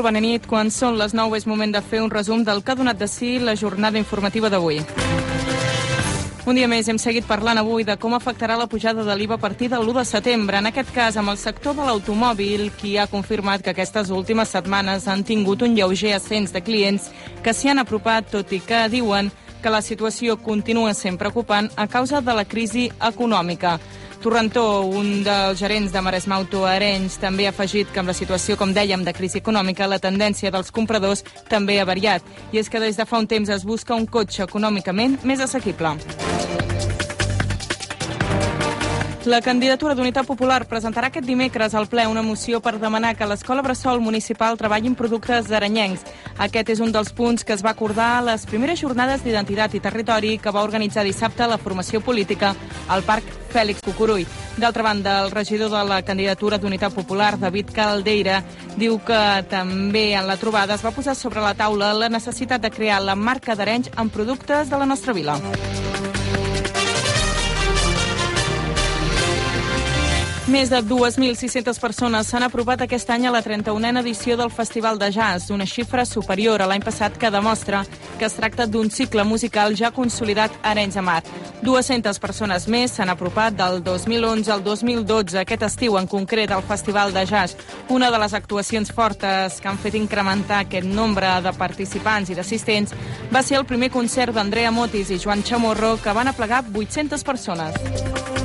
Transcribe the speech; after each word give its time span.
Molt 0.00 0.14
bona 0.14 0.20
nit. 0.24 0.46
Quan 0.48 0.70
són 0.72 0.94
les 0.96 1.12
9 1.12 1.36
és 1.36 1.44
moment 1.44 1.74
de 1.74 1.80
fer 1.84 1.98
un 2.00 2.08
resum 2.08 2.40
del 2.40 2.62
que 2.64 2.72
ha 2.72 2.78
donat 2.78 2.96
de 2.96 3.04
si 3.04 3.34
la 3.38 3.52
jornada 3.52 4.00
informativa 4.00 4.48
d'avui. 4.48 4.78
Un 6.48 6.56
dia 6.56 6.68
més 6.72 6.88
hem 6.88 6.96
seguit 6.96 7.26
parlant 7.28 7.60
avui 7.60 7.84
de 7.84 7.98
com 8.00 8.16
afectarà 8.16 8.56
la 8.56 8.64
pujada 8.64 9.04
de 9.04 9.16
l'IVA 9.18 9.36
a 9.36 9.42
partir 9.42 9.68
de 9.68 9.76
l'1 9.76 9.98
de 9.98 10.04
setembre. 10.08 10.56
En 10.56 10.70
aquest 10.70 10.94
cas, 10.94 11.18
amb 11.20 11.28
el 11.28 11.36
sector 11.36 11.76
de 11.76 11.84
l'automòbil, 11.84 12.70
qui 12.80 12.96
ha 12.96 13.10
confirmat 13.12 13.60
que 13.60 13.74
aquestes 13.74 14.08
últimes 14.08 14.48
setmanes 14.48 15.04
han 15.06 15.20
tingut 15.20 15.68
un 15.68 15.76
lleuger 15.76 16.14
ascens 16.16 16.56
de 16.56 16.64
clients 16.64 17.10
que 17.44 17.52
s'hi 17.52 17.68
han 17.68 17.84
apropat, 17.84 18.32
tot 18.32 18.56
i 18.56 18.64
que 18.64 18.86
diuen 18.88 19.28
que 19.60 19.68
la 19.68 19.82
situació 19.84 20.40
continua 20.40 20.94
sent 20.96 21.20
preocupant 21.20 21.68
a 21.76 21.86
causa 21.92 22.24
de 22.24 22.40
la 22.40 22.48
crisi 22.48 22.88
econòmica. 23.04 23.76
Torrentó, 24.20 24.82
un 24.84 25.22
dels 25.24 25.58
gerents 25.58 25.94
de 25.94 26.00
Maresma 26.04 26.36
Auto 26.36 26.66
Arenys, 26.68 27.16
també 27.22 27.46
ha 27.48 27.54
afegit 27.54 27.88
que 27.88 28.02
amb 28.02 28.12
la 28.12 28.14
situació, 28.16 28.58
com 28.60 28.74
dèiem, 28.76 29.00
de 29.00 29.14
crisi 29.16 29.40
econòmica, 29.40 29.88
la 29.88 29.98
tendència 29.98 30.52
dels 30.52 30.68
compradors 30.76 31.24
també 31.48 31.78
ha 31.80 31.88
variat. 31.88 32.20
I 32.52 32.60
és 32.60 32.68
que 32.68 32.84
des 32.84 33.00
de 33.00 33.08
fa 33.08 33.16
un 33.16 33.30
temps 33.30 33.48
es 33.48 33.64
busca 33.64 33.96
un 33.96 34.04
cotxe 34.04 34.44
econòmicament 34.44 35.16
més 35.24 35.40
assequible. 35.40 35.96
La 39.30 39.38
candidatura 39.40 39.94
d'Unitat 39.94 40.26
Popular 40.26 40.64
presentarà 40.66 41.06
aquest 41.06 41.22
dimecres 41.22 41.76
al 41.78 41.84
ple 41.86 42.02
una 42.10 42.24
moció 42.26 42.58
per 42.58 42.72
demanar 42.82 43.12
que 43.14 43.28
l'Escola 43.30 43.62
Bressol 43.62 44.00
Municipal 44.02 44.58
treballi 44.58 44.90
en 44.90 44.96
productes 44.98 45.52
aranyencs. 45.54 46.02
Aquest 46.46 46.72
és 46.74 46.82
un 46.82 46.90
dels 46.90 47.12
punts 47.14 47.46
que 47.46 47.54
es 47.54 47.62
va 47.62 47.70
acordar 47.70 48.08
a 48.16 48.24
les 48.32 48.48
primeres 48.50 48.82
jornades 48.82 49.22
d'identitat 49.22 49.76
i 49.78 49.82
territori 49.86 50.32
que 50.42 50.50
va 50.50 50.64
organitzar 50.66 51.06
dissabte 51.06 51.46
la 51.46 51.60
formació 51.62 52.00
política 52.02 52.56
al 52.88 53.06
Parc 53.06 53.30
Fèlix 53.54 53.86
Cucurull. 53.86 54.26
D'altra 54.58 54.82
banda, 54.82 55.20
el 55.22 55.30
regidor 55.30 55.70
de 55.70 55.86
la 55.86 56.02
candidatura 56.02 56.58
d'Unitat 56.58 56.98
Popular, 56.98 57.36
David 57.38 57.70
Caldeira, 57.70 58.42
diu 58.82 58.98
que 58.98 59.22
també 59.46 60.08
en 60.18 60.26
la 60.26 60.40
trobada 60.42 60.74
es 60.74 60.82
va 60.82 60.90
posar 60.90 61.14
sobre 61.14 61.38
la 61.38 61.54
taula 61.54 61.94
la 61.94 62.10
necessitat 62.10 62.66
de 62.66 62.74
crear 62.74 62.98
la 62.98 63.14
marca 63.14 63.54
d'Arenys 63.54 63.94
en 63.94 64.10
productes 64.10 64.74
de 64.74 64.82
la 64.82 64.90
nostra 64.90 65.14
vila. 65.14 65.38
Més 70.50 70.66
de 70.66 70.80
2.600 70.82 71.78
persones 71.78 72.26
s'han 72.26 72.42
apropat 72.42 72.80
aquest 72.82 73.10
any 73.14 73.28
a 73.28 73.30
la 73.30 73.38
31a 73.44 74.00
edició 74.00 74.34
del 74.34 74.50
Festival 74.50 74.98
de 74.98 75.06
Jazz, 75.14 75.52
una 75.54 75.62
xifra 75.62 76.02
superior 76.04 76.58
a 76.58 76.66
l'any 76.66 76.82
passat 76.82 77.14
que 77.14 77.30
demostra 77.30 77.84
que 78.18 78.26
es 78.26 78.34
tracta 78.34 78.66
d'un 78.66 78.90
cicle 78.90 79.22
musical 79.22 79.76
ja 79.78 79.92
consolidat 79.94 80.50
a 80.58 80.72
Arenys 80.72 80.98
de 80.98 81.04
Mar. 81.06 81.22
200 81.62 82.18
persones 82.18 82.66
més 82.66 82.96
s'han 82.98 83.14
apropat 83.14 83.54
del 83.54 83.78
2011 83.86 84.50
al 84.50 84.64
2012, 84.66 85.38
aquest 85.38 85.68
estiu 85.68 85.94
en 86.00 86.10
concret 86.10 86.50
al 86.50 86.66
Festival 86.66 87.14
de 87.14 87.24
Jazz. 87.30 87.54
Una 87.88 88.10
de 88.10 88.18
les 88.18 88.34
actuacions 88.34 88.90
fortes 88.90 89.60
que 89.60 89.70
han 89.70 89.78
fet 89.78 89.94
incrementar 89.94 90.64
aquest 90.64 90.90
nombre 90.90 91.30
de 91.46 91.54
participants 91.54 92.34
i 92.34 92.34
d'assistents 92.34 92.98
va 93.30 93.46
ser 93.46 93.62
el 93.62 93.70
primer 93.70 93.94
concert 93.94 94.34
d'Andrea 94.34 94.74
Motis 94.74 95.14
i 95.14 95.22
Joan 95.22 95.46
Chamorro, 95.46 95.94
que 96.02 96.16
van 96.16 96.34
aplegar 96.34 96.64
800 96.74 97.22
persones. 97.22 98.39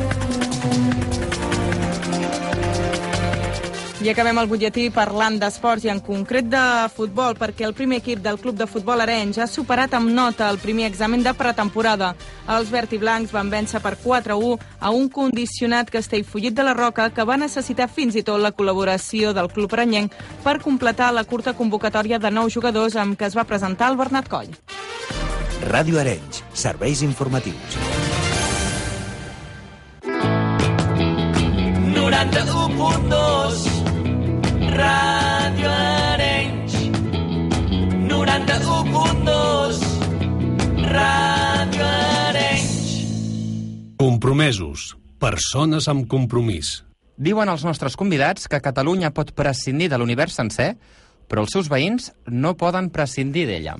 I 4.05 4.09
acabem 4.11 4.37
el 4.37 4.45
butlletí 4.45 4.83
parlant 4.93 5.39
d'esports 5.41 5.87
i 5.87 5.89
en 5.89 5.97
concret 6.05 6.45
de 6.45 6.59
futbol, 6.93 7.33
perquè 7.33 7.63
el 7.65 7.73
primer 7.73 7.97
equip 8.03 8.19
del 8.21 8.37
Club 8.37 8.53
de 8.59 8.67
Futbol 8.69 9.01
Arenys 9.01 9.39
ha 9.41 9.47
superat 9.49 9.95
amb 9.97 10.11
nota 10.13 10.45
el 10.53 10.59
primer 10.61 10.85
examen 10.85 11.23
de 11.25 11.31
pretemporada. 11.33 12.11
Els 12.53 12.69
verd 12.69 12.91
i 12.93 12.99
blancs 13.01 13.31
van 13.33 13.49
vèncer 13.49 13.79
per 13.81 13.95
4-1 14.03 14.61
a 14.77 14.91
un 14.93 15.09
condicionat 15.09 15.89
Castellfollit 15.89 16.53
de 16.53 16.65
la 16.67 16.75
Roca 16.77 17.07
que 17.09 17.25
va 17.25 17.39
necessitar 17.41 17.87
fins 17.89 18.13
i 18.13 18.21
tot 18.21 18.37
la 18.43 18.51
col·laboració 18.53 19.33
del 19.33 19.49
Club 19.49 19.73
Arenyenc 19.73 20.13
per 20.43 20.59
completar 20.61 21.09
la 21.09 21.25
curta 21.25 21.55
convocatòria 21.57 22.19
de 22.21 22.29
nou 22.29 22.45
jugadors 22.53 22.93
amb 23.01 23.17
què 23.17 23.25
es 23.25 23.33
va 23.33 23.47
presentar 23.49 23.89
el 23.89 23.97
Bernat 23.97 24.29
Coll. 24.29 24.53
Ràdio 25.65 25.97
Arenys, 26.03 26.43
serveis 26.53 27.01
informatius. 27.01 27.79
91.2 32.05 33.74
Ràdio 34.75 35.69
Arenys 35.71 36.73
91.2 38.11 39.79
Ràdio 40.91 41.85
Arenys 41.87 42.73
Compromesos. 43.95 44.97
Persones 45.15 45.87
amb 45.87 46.09
compromís. 46.11 46.83
Diuen 47.15 47.47
els 47.47 47.63
nostres 47.63 47.95
convidats 47.95 48.49
que 48.51 48.59
Catalunya 48.59 49.13
pot 49.15 49.31
prescindir 49.31 49.87
de 49.87 49.97
l'univers 50.01 50.35
sencer, 50.35 50.75
però 51.31 51.45
els 51.45 51.55
seus 51.55 51.71
veïns 51.71 52.11
no 52.27 52.57
poden 52.59 52.91
prescindir 52.91 53.47
d'ella. 53.47 53.77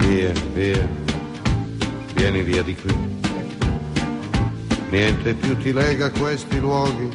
Via, 0.00 0.32
via, 0.56 0.88
vieni 2.16 2.42
via 2.48 2.64
di 2.64 2.74
qui. 2.80 3.15
Niente 4.90 5.34
più 5.34 5.56
ti 5.58 5.72
lega 5.72 6.06
a 6.06 6.10
questi 6.10 6.58
luoghi, 6.60 7.08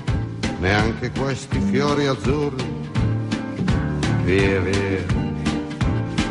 neanche 0.59 1.11
questi 1.11 1.59
fiori 1.59 2.05
azzurri. 2.05 2.79
Via, 4.23 4.59
via, 4.59 5.05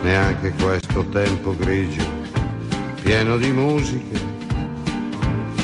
neanche 0.03 0.53
questo 0.61 1.05
tempo 1.09 1.57
grigio, 1.57 2.05
pieno 3.03 3.37
di 3.37 3.51
musiche 3.51 4.21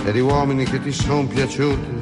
e 0.04 0.12
di 0.12 0.20
uomini 0.20 0.64
che 0.64 0.80
ti 0.80 0.92
sono 0.92 1.26
piaciuti. 1.26 1.94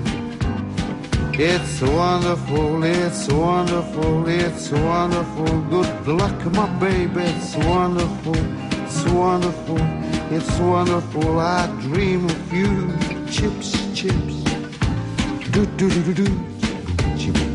It's 1.37 1.81
wonderful, 1.81 2.85
it's 2.85 3.27
wonderful, 3.29 4.29
it's 4.29 4.71
wonderful. 4.71 5.63
Good 5.69 6.07
luck, 6.07 6.45
my 6.53 6.69
baby, 6.79 7.25
it's 7.25 7.57
wonderful, 7.57 8.37
it's 8.85 9.05
wonderful, 9.09 9.81
it's 10.31 10.59
wonderful. 10.61 11.41
I 11.41 11.67
dream 11.81 12.27
of 12.27 12.53
you, 12.53 12.87
chips, 13.35 13.71
chips. 13.95 14.35
Do 15.51 15.67
do 15.77 15.89
do 15.91 16.01
do 16.07 16.15
do, 16.23 16.27
chiboom. 17.19 17.51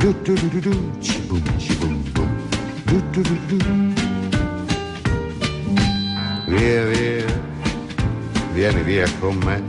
Do 0.00 0.12
do 0.26 0.34
do 0.34 0.48
do 0.50 0.60
do, 0.66 0.74
chiboom, 1.00 1.42
chiboom, 1.62 1.94
boom. 2.14 2.30
Do 2.90 2.98
do 3.12 3.22
do 3.22 3.36
do. 3.46 3.58
Via, 6.50 6.82
via, 6.90 7.26
vieni 8.52 8.82
via 8.82 9.06
con 9.20 9.38
me. 9.46 9.62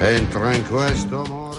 Entra 0.00 0.54
in 0.54 0.64
questo 0.68 1.24
amore. 1.24 1.50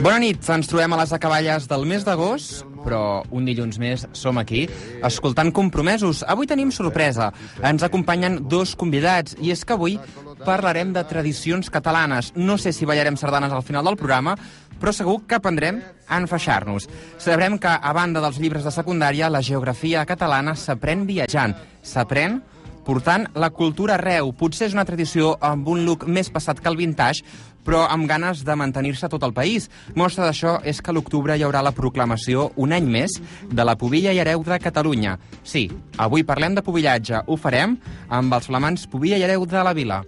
Bona 0.00 0.16
nit, 0.22 0.46
ens 0.48 0.70
trobem 0.70 0.94
a 0.94 1.02
les 1.02 1.10
acaballes 1.12 1.66
del 1.68 1.82
mes 1.84 2.06
d'agost, 2.06 2.62
però 2.86 3.20
un 3.36 3.44
dilluns 3.44 3.76
més 3.76 4.06
som 4.16 4.38
aquí, 4.40 4.62
escoltant 5.04 5.50
compromesos. 5.52 6.22
Avui 6.24 6.48
tenim 6.48 6.70
sorpresa. 6.72 7.26
Ens 7.60 7.84
acompanyen 7.84 8.38
dos 8.48 8.72
convidats, 8.80 9.36
i 9.44 9.52
és 9.52 9.60
que 9.60 9.76
avui 9.76 9.98
parlarem 10.44 10.92
de 10.92 11.04
tradicions 11.04 11.70
catalanes. 11.70 12.32
No 12.36 12.58
sé 12.58 12.72
si 12.72 12.88
ballarem 12.88 13.16
sardanes 13.16 13.52
al 13.52 13.64
final 13.66 13.84
del 13.84 13.98
programa, 14.00 14.36
però 14.80 14.92
segur 14.96 15.20
que 15.28 15.36
aprendrem 15.36 15.82
a 16.08 16.20
enfaixar-nos. 16.20 16.88
Sabrem 17.18 17.58
que, 17.60 17.70
a 17.70 17.92
banda 17.92 18.22
dels 18.24 18.40
llibres 18.40 18.64
de 18.64 18.72
secundària, 18.74 19.30
la 19.30 19.44
geografia 19.44 20.06
catalana 20.08 20.56
s'aprèn 20.56 21.04
viatjant. 21.08 21.54
S'aprèn 21.82 22.40
portant 22.84 23.28
la 23.36 23.50
cultura 23.54 23.94
arreu. 23.98 24.32
Potser 24.32 24.70
és 24.70 24.74
una 24.74 24.86
tradició 24.88 25.36
amb 25.44 25.68
un 25.68 25.84
look 25.86 26.06
més 26.08 26.32
passat 26.32 26.60
que 26.60 26.70
el 26.72 26.78
vintage, 26.80 27.22
però 27.64 27.84
amb 27.92 28.08
ganes 28.08 28.40
de 28.46 28.56
mantenir-se 28.56 29.08
tot 29.12 29.22
el 29.26 29.34
país. 29.36 29.68
Mostra 29.94 30.24
d'això 30.26 30.56
és 30.64 30.80
que 30.80 30.94
l'octubre 30.96 31.36
hi 31.36 31.44
haurà 31.44 31.62
la 31.62 31.74
proclamació, 31.76 32.50
un 32.56 32.72
any 32.72 32.88
més, 32.88 33.18
de 33.50 33.66
la 33.66 33.76
Pubilla 33.76 34.14
i 34.16 34.22
Hereu 34.22 34.44
de 34.46 34.58
Catalunya. 34.58 35.18
Sí, 35.44 35.68
avui 35.98 36.24
parlem 36.24 36.56
de 36.56 36.64
pubillatge. 36.64 37.26
Ho 37.26 37.36
farem 37.36 37.76
amb 38.08 38.32
els 38.34 38.48
flamants 38.48 38.88
Pubilla 38.88 39.20
i 39.20 39.28
Hereu 39.28 39.46
de 39.46 39.66
la 39.66 39.76
Vila. 39.76 40.00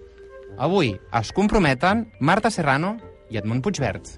Avui 0.62 0.92
es 1.18 1.32
comprometen 1.34 2.04
Marta 2.20 2.50
Serrano 2.54 2.92
i 3.34 3.38
Edmond 3.40 3.64
Puigvert. 3.64 4.12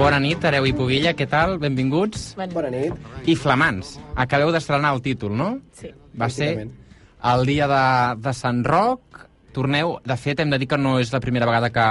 Bona 0.00 0.16
nit, 0.24 0.40
Areu 0.48 0.64
i 0.64 0.72
Pubilla, 0.72 1.12
què 1.12 1.26
tal? 1.28 1.58
Benvinguts. 1.60 2.30
Bona 2.54 2.72
nit. 2.72 2.96
I 3.28 3.36
flamants. 3.36 3.98
Acabeu 4.16 4.48
d'estrenar 4.56 4.94
el 4.96 5.04
títol, 5.04 5.36
no? 5.36 5.50
Sí. 5.76 5.92
Va 6.16 6.32
ser 6.32 6.54
el 6.64 7.44
dia 7.44 7.68
de, 7.68 7.84
de 8.24 8.32
Sant 8.32 8.64
Roc, 8.64 9.26
Torneu, 9.50 9.96
de 10.06 10.16
fet, 10.20 10.38
hem 10.40 10.50
de 10.52 10.58
dir 10.62 10.68
que 10.70 10.78
no 10.78 10.94
és 11.02 11.10
la 11.10 11.20
primera 11.22 11.46
vegada 11.48 11.72
que... 11.74 11.86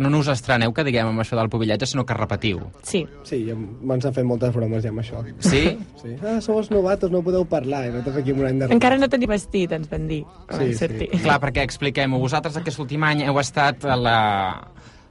No, 0.00 0.08
no 0.12 0.22
us 0.22 0.30
estreneu, 0.32 0.72
que 0.72 0.84
diguem, 0.86 1.10
amb 1.10 1.20
això 1.20 1.36
del 1.36 1.50
pobillatge, 1.52 1.88
sinó 1.90 2.06
que 2.08 2.16
repetiu. 2.16 2.62
Sí. 2.82 3.02
Sí, 3.28 3.42
ja 3.48 3.56
ens 3.56 4.08
han 4.08 4.16
fet 4.16 4.24
moltes 4.24 4.54
bromes 4.54 4.84
ja 4.84 4.92
amb 4.94 5.02
això. 5.02 5.20
Sí? 5.44 5.64
Sí. 6.00 6.14
Ah, 6.22 6.38
sou 6.44 6.62
els 6.62 6.70
novatos, 6.72 7.12
no 7.12 7.20
podeu 7.26 7.44
parlar. 7.50 7.84
I 7.88 7.92
nosaltres 7.92 8.22
aquí 8.22 8.32
un 8.32 8.46
any 8.48 8.62
de... 8.62 8.70
Encara 8.74 8.96
no 9.00 9.10
tenim 9.12 9.34
vestit, 9.34 9.76
ens 9.76 9.90
van 9.92 10.08
dir. 10.08 10.22
Sí, 10.56 10.72
sortir. 10.80 11.10
Clar, 11.26 11.38
perquè 11.44 11.66
expliquem-ho. 11.68 12.22
Vosaltres 12.22 12.56
aquest 12.60 12.80
últim 12.80 13.04
any 13.04 13.26
heu 13.28 13.38
estat 13.42 13.84
la, 13.84 14.18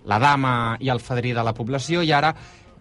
la 0.09 0.19
dama 0.23 0.55
i 0.81 0.89
el 0.93 1.01
fadrí 1.03 1.33
de 1.37 1.45
la 1.45 1.53
població 1.53 2.01
i 2.01 2.11
ara 2.15 2.33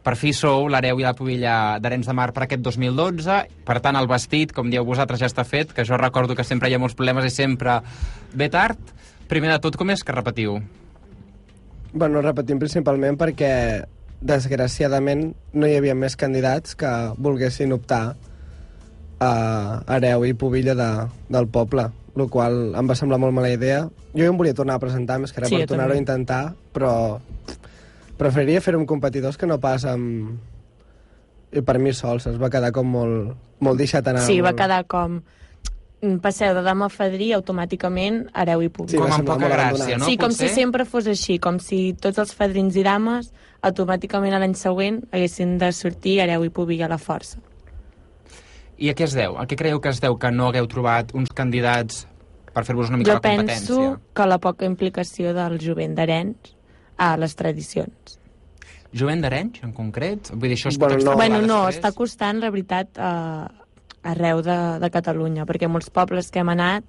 per 0.03 0.17
fi 0.19 0.33
sou 0.35 0.67
l'hereu 0.71 0.99
i 0.99 1.07
la 1.07 1.15
pobilla 1.15 1.79
d'Arenys 1.83 2.09
de 2.11 2.15
Mar 2.17 2.33
per 2.35 2.47
aquest 2.47 2.63
2012. 2.65 3.39
Per 3.67 3.79
tant, 3.85 3.99
el 3.99 4.11
vestit, 4.11 4.53
com 4.55 4.71
dieu 4.71 4.85
vosaltres, 4.87 5.23
ja 5.23 5.31
està 5.31 5.45
fet, 5.47 5.73
que 5.75 5.87
jo 5.87 5.99
recordo 6.01 6.37
que 6.39 6.47
sempre 6.47 6.71
hi 6.71 6.75
ha 6.75 6.83
molts 6.83 6.99
problemes 6.99 7.29
i 7.29 7.33
sempre 7.35 7.79
ve 8.35 8.51
tard. 8.51 8.79
Primer 9.31 9.53
de 9.55 9.61
tot, 9.63 9.79
com 9.79 9.95
és 9.95 10.03
que 10.03 10.15
repetiu? 10.15 10.59
Bueno, 11.93 12.23
repetim 12.25 12.59
principalment 12.59 13.19
perquè, 13.21 13.53
desgraciadament, 14.23 15.33
no 15.55 15.69
hi 15.69 15.79
havia 15.79 15.95
més 15.99 16.17
candidats 16.19 16.77
que 16.79 16.91
volguessin 17.19 17.75
optar 17.77 18.05
a 19.23 19.33
hereu 19.97 20.25
i 20.27 20.35
pobilla 20.35 20.75
de, 20.75 20.91
del 21.31 21.47
poble, 21.53 21.87
el 22.17 22.31
qual 22.33 22.75
em 22.79 22.89
va 22.91 22.97
semblar 22.99 23.21
molt 23.23 23.37
mala 23.37 23.53
idea. 23.55 23.85
Jo 24.17 24.27
em 24.29 24.39
volia 24.41 24.57
tornar 24.57 24.81
a 24.81 24.83
presentar, 24.83 25.21
més 25.23 25.33
que 25.33 25.45
res 25.45 25.53
Sí, 25.53 25.61
per 25.63 25.71
tornar-ho 25.71 25.95
a 25.95 26.01
intentar, 26.01 26.43
però 26.75 26.93
preferiria 28.23 28.63
fer-ho 28.65 28.81
amb 28.83 28.89
competidors 28.91 29.39
que 29.39 29.51
no 29.51 29.59
pas 29.63 29.85
amb... 29.91 30.39
I 31.53 31.61
per 31.61 31.77
mi 31.83 31.91
sol, 31.93 32.17
es 32.17 32.39
va 32.41 32.49
quedar 32.49 32.71
com 32.73 32.87
molt, 32.89 33.33
molt 33.61 33.77
deixat 33.77 34.07
anar. 34.09 34.23
Sí, 34.25 34.39
va 34.41 34.55
molt... 34.55 34.61
quedar 34.63 34.79
com 34.89 35.19
mm, 35.21 36.15
passeu 36.25 36.55
de 36.57 36.63
dama 36.65 36.87
a 36.89 36.93
fadrí 36.93 37.29
automàticament 37.37 38.23
hereu 38.33 38.63
i 38.65 38.71
Sí, 38.71 38.73
públic. 38.79 39.01
va 39.03 39.11
com 39.11 39.19
amb 39.19 39.29
poca 39.35 39.51
gràcia, 39.53 39.99
no? 40.01 40.09
sí, 40.09 40.17
com 40.17 40.33
Potser? 40.33 40.49
si 40.49 40.63
sempre 40.63 40.87
fos 40.89 41.11
així, 41.13 41.37
com 41.45 41.59
si 41.61 41.81
tots 42.01 42.23
els 42.23 42.33
fadrins 42.39 42.79
i 42.81 42.85
dames 42.87 43.29
automàticament 43.61 44.33
a 44.33 44.41
l'any 44.41 44.57
següent 44.57 45.03
haguessin 45.13 45.59
de 45.61 45.69
sortir 45.77 46.17
hereu 46.25 46.47
i 46.49 46.51
públic 46.51 46.81
a 46.87 46.89
la 46.89 46.99
força. 46.99 47.37
I 48.83 48.89
a 48.89 48.97
què 48.97 49.05
es 49.05 49.13
deu? 49.15 49.37
A 49.39 49.45
què 49.47 49.55
creieu 49.61 49.79
que 49.85 49.93
es 49.93 50.01
deu 50.03 50.17
que 50.19 50.33
no 50.33 50.49
hagueu 50.49 50.67
trobat 50.73 51.13
uns 51.15 51.31
candidats 51.37 52.07
per 52.57 52.65
fer-vos 52.65 52.89
una 52.89 52.99
mica 53.03 53.13
Jo 53.13 53.21
la 53.21 53.21
competència? 53.21 53.77
penso 53.77 54.01
que 54.17 54.27
la 54.27 54.41
poca 54.41 54.65
implicació 54.67 55.37
del 55.37 55.61
jovent 55.61 55.95
d'Arenys 56.01 56.57
a 57.03 57.15
les 57.19 57.35
tradicions. 57.39 58.19
Jovent 58.93 59.23
d'Arenys, 59.25 59.63
en 59.65 59.73
concret? 59.75 60.31
Vull 60.35 60.51
dir, 60.53 60.57
això 60.59 60.69
es 60.71 60.77
Bueno, 60.79 60.95
pot 60.99 61.05
no. 61.05 61.13
extrapolar 61.13 61.23
bueno, 61.23 61.47
no, 61.49 61.61
després? 61.67 61.79
està 61.81 61.93
costant, 61.97 62.41
la 62.45 62.51
veritat, 62.53 62.99
a, 63.01 63.49
arreu 64.13 64.43
de, 64.45 64.57
de 64.83 64.91
Catalunya, 64.93 65.47
perquè 65.49 65.69
molts 65.71 65.89
pobles 65.95 66.29
que 66.31 66.43
hem 66.43 66.51
anat 66.53 66.85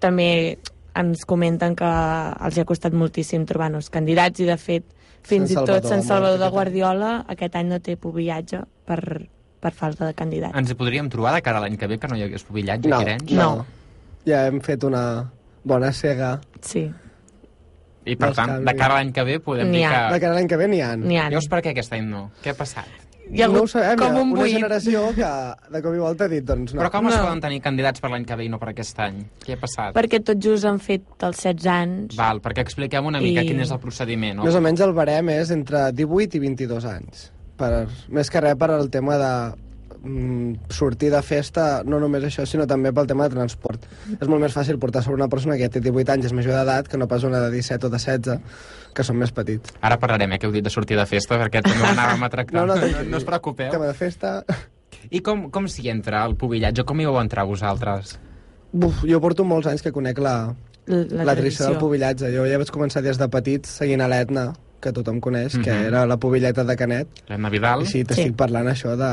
també 0.00 0.56
ens 0.96 1.24
comenten 1.28 1.74
que 1.76 1.88
els 2.46 2.56
hi 2.56 2.62
ha 2.62 2.66
costat 2.68 2.94
moltíssim 2.96 3.44
trobar 3.48 3.68
nous 3.72 3.90
candidats 3.92 4.40
i, 4.40 4.46
de 4.48 4.56
fet, 4.56 4.84
fins 5.26 5.50
Sant 5.52 5.64
i 5.64 5.68
tot 5.68 5.84
Sant 5.88 6.02
Salvador 6.06 6.40
de. 6.40 6.48
Guardiola 6.54 7.10
aquest 7.32 7.56
any 7.58 7.68
no 7.68 7.80
té 7.84 7.96
pobillatge 8.00 8.62
per, 8.88 9.00
per 9.60 9.72
falta 9.76 10.06
de 10.08 10.14
candidats. 10.16 10.56
Ens 10.56 10.70
hi 10.72 10.76
podríem 10.78 11.10
trobar 11.12 11.34
de 11.36 11.42
cara 11.44 11.60
a 11.60 11.66
l'any 11.66 11.76
que 11.76 11.88
ve, 11.90 11.98
que 12.00 12.08
no 12.08 12.16
hi 12.16 12.24
hagués 12.28 12.44
pobillatge 12.48 12.88
No, 12.88 12.96
aquí 13.00 13.10
a 13.10 13.12
Arenys? 13.12 13.32
no. 13.36 13.50
No. 13.60 13.66
Ja 14.26 14.46
hem 14.48 14.60
fet 14.64 14.82
una 14.88 15.02
bona 15.64 15.92
cega. 15.92 16.38
Sí, 16.62 16.86
I, 18.06 18.14
per 18.16 18.28
Dels 18.30 18.36
tant, 18.38 18.64
de 18.64 18.74
cara 18.78 18.94
a 18.94 19.00
l'any 19.00 19.10
que 19.12 19.24
ve 19.26 19.40
podem 19.42 19.68
N'hi 19.72 19.80
dir 19.82 19.86
ha. 19.90 20.06
De 20.12 20.14
que... 20.14 20.20
cara 20.22 20.32
a 20.32 20.38
l'any 20.38 20.46
que 20.48 20.56
ve 20.60 20.68
n'hi 20.70 20.80
ha. 20.80 20.92
n'hi 20.96 21.18
ha. 21.18 21.26
Llavors, 21.28 21.48
per 21.50 21.58
què 21.64 21.72
aquest 21.74 21.92
any 21.98 22.06
no? 22.06 22.30
Què 22.44 22.52
ha 22.54 22.54
passat? 22.54 22.86
Hi 23.26 23.42
ha 23.42 23.48
no 23.50 23.64
ho 23.64 23.66
sabem, 23.66 23.98
com 23.98 24.06
hi 24.14 24.18
ha 24.20 24.22
un 24.22 24.28
una 24.30 24.40
buit. 24.44 24.52
generació 24.54 25.00
que 25.16 25.30
de 25.74 25.80
cop 25.82 25.94
i 25.96 25.98
volta 25.98 26.24
ha 26.28 26.30
dit, 26.30 26.44
doncs 26.46 26.74
no. 26.76 26.80
Però 26.84 26.90
com 26.94 27.08
es 27.10 27.16
No. 27.16 27.24
poden 27.24 27.40
tenir 27.42 27.58
candidats 27.60 27.98
per 28.00 28.10
l'any 28.12 28.24
que 28.24 28.36
ve 28.38 28.44
i 28.46 28.48
no 28.48 28.60
per 28.62 28.68
aquest 28.70 29.00
any? 29.02 29.16
Què 29.42 29.56
ha 29.56 29.58
passat? 29.58 29.94
Perquè 29.98 30.20
tot 30.22 30.38
just 30.38 30.64
han 30.64 30.78
fet 30.78 31.02
els 31.26 31.40
16 31.42 31.66
anys. 31.66 32.14
Val, 32.16 32.38
perquè 32.40 32.62
expliquem 32.62 33.04
una 33.10 33.18
mica 33.20 33.42
I- 33.42 33.48
quin 33.48 33.60
és 33.66 33.72
el 33.74 33.80
procediment. 33.82 34.36
No? 34.38 34.44
Més 34.46 34.54
o 34.54 34.60
menys 34.62 34.80
el 34.86 34.92
barem 34.94 35.28
és 35.34 35.50
entre 35.50 35.90
18 35.90 36.36
i 36.38 36.38
22 36.46 36.84
anys. 36.86 37.32
Per, 37.56 37.88
més 38.14 38.30
que 38.30 38.40
res 38.40 38.54
per 38.54 38.70
al 38.70 38.88
tema 38.90 39.16
de 39.18 39.32
sortir 40.70 41.10
de 41.12 41.20
festa, 41.22 41.82
no 41.84 41.98
només 42.02 42.24
això, 42.28 42.44
sinó 42.46 42.66
també 42.66 42.92
pel 42.94 43.06
tema 43.10 43.26
de 43.28 43.34
transport. 43.34 43.86
És 44.20 44.28
molt 44.28 44.40
més 44.42 44.54
fàcil 44.54 44.78
portar 44.78 45.02
sobre 45.02 45.16
una 45.20 45.28
persona 45.32 45.56
que 45.56 45.66
ja 45.66 45.72
té 45.72 45.80
18 45.80 46.12
anys 46.16 46.24
i 46.24 46.30
és 46.30 46.32
major 46.36 46.52
d'edat 46.58 46.88
que 46.88 46.98
no 46.98 47.08
pas 47.08 47.24
una 47.24 47.40
de 47.40 47.50
17 47.54 47.86
o 47.86 47.90
de 47.90 47.98
16, 47.98 48.40
que 48.96 49.04
són 49.04 49.18
més 49.20 49.32
petits. 49.32 49.74
Ara 49.80 49.98
parlarem, 50.00 50.32
eh, 50.32 50.38
que 50.38 50.46
heu 50.48 50.52
dit 50.54 50.64
de 50.64 50.70
sortir 50.70 50.96
de 50.96 51.06
festa, 51.06 51.38
perquè 51.40 51.62
també 51.62 51.82
ho 51.82 51.90
anàvem 51.92 52.22
a 52.22 52.30
tractar. 52.32 52.56
No, 52.66 52.66
no, 52.66 52.76
no, 52.76 53.02
no 53.10 53.16
us 53.20 53.24
preocupeu. 53.24 53.70
Tema 53.70 53.86
de 53.90 53.94
festa... 53.94 54.42
I 55.10 55.20
com, 55.22 55.50
com 55.54 55.66
s'hi 55.70 55.88
entra, 55.92 56.24
el 56.26 56.34
pobillatge? 56.34 56.82
Com 56.88 56.98
hi 57.00 57.04
vau 57.06 57.18
entrar 57.20 57.44
vosaltres? 57.46 58.16
Buf, 58.72 59.04
jo 59.06 59.20
porto 59.22 59.44
molts 59.46 59.68
anys 59.70 59.84
que 59.84 59.92
conec 59.94 60.18
la, 60.18 60.54
La, 60.86 61.24
la 61.28 61.34
tradició 61.36 61.66
del 61.68 61.78
pobillatge. 61.78 62.30
Jo 62.34 62.46
ja 62.48 62.58
vaig 62.58 62.70
començar 62.74 63.02
des 63.04 63.18
de 63.18 63.28
petit 63.30 63.66
seguint 63.66 64.02
a 64.02 64.08
l'Etna, 64.10 64.48
que 64.82 64.90
tothom 64.92 65.20
coneix, 65.20 65.54
que 65.58 65.70
Mhm. 65.72 65.86
era 65.92 66.06
la 66.06 66.16
pobilleta 66.16 66.64
de 66.64 66.76
Canet. 66.76 67.08
L'Emma 67.28 67.50
Vidal? 67.50 67.82
I 67.82 67.86
sí, 67.86 68.02
t'estic 68.04 68.32
Sí. 68.32 68.36
parlant 68.38 68.66
això 68.68 68.96
de, 68.98 69.12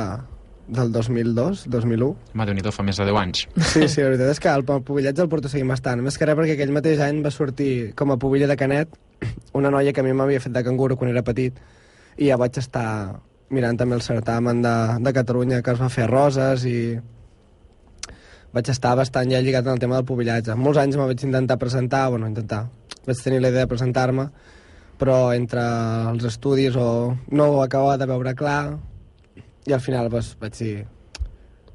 del 0.68 0.92
2002, 0.92 1.66
2001. 1.68 2.08
Home, 2.34 2.46
déu 2.48 2.56
nhi 2.56 2.72
fa 2.72 2.86
més 2.86 3.00
de 3.00 3.08
10 3.10 3.20
anys. 3.20 3.44
Sí, 3.74 3.88
sí, 3.88 4.02
la 4.02 4.14
veritat 4.14 4.32
és 4.32 4.40
que 4.40 4.52
el, 4.52 4.64
pobillatge 4.66 5.24
el 5.26 5.30
porto 5.32 5.52
seguint 5.52 5.72
bastant. 5.72 6.02
Més 6.04 6.18
que 6.18 6.28
res 6.30 6.38
perquè 6.40 6.56
aquell 6.56 6.74
mateix 6.76 7.02
any 7.04 7.22
va 7.26 7.32
sortir 7.34 7.94
com 8.00 8.14
a 8.14 8.20
pobilla 8.22 8.48
de 8.48 8.58
Canet 8.60 8.96
una 9.60 9.72
noia 9.72 9.94
que 9.94 10.02
a 10.02 10.08
mi 10.08 10.14
m'havia 10.16 10.42
fet 10.44 10.54
de 10.56 10.64
canguro 10.64 10.98
quan 11.00 11.12
era 11.12 11.24
petit 11.24 11.60
i 12.18 12.30
ja 12.30 12.38
vaig 12.40 12.58
estar 12.60 13.20
mirant 13.54 13.78
també 13.78 13.98
el 13.98 14.06
certamen 14.06 14.62
de, 14.64 14.76
de 15.04 15.14
Catalunya 15.14 15.62
que 15.62 15.76
es 15.76 15.82
va 15.82 15.92
fer 15.94 16.08
a 16.08 16.12
Roses 16.12 16.66
i 16.70 16.78
vaig 18.54 18.70
estar 18.70 18.94
bastant 18.98 19.32
ja 19.32 19.42
lligat 19.42 19.66
en 19.66 19.76
el 19.76 19.82
tema 19.82 19.98
del 19.98 20.08
pobillatge. 20.08 20.56
Molts 20.56 20.80
anys 20.82 20.98
me 20.98 21.08
vaig 21.10 21.24
intentar 21.26 21.58
presentar, 21.62 22.08
bueno, 22.14 22.30
intentar, 22.30 22.68
vaig 23.08 23.22
tenir 23.24 23.42
la 23.42 23.50
idea 23.50 23.66
de 23.66 23.72
presentar-me, 23.72 24.28
però 25.02 25.34
entre 25.34 25.64
els 26.12 26.28
estudis 26.30 26.78
o 26.78 26.88
no 27.34 27.48
ho 27.50 27.64
acabava 27.64 27.98
de 27.98 28.08
veure 28.10 28.36
clar 28.38 28.78
i 29.68 29.74
al 29.74 29.80
final 29.82 30.10
doncs, 30.10 30.36
vaig 30.42 30.58
dir 30.60 30.86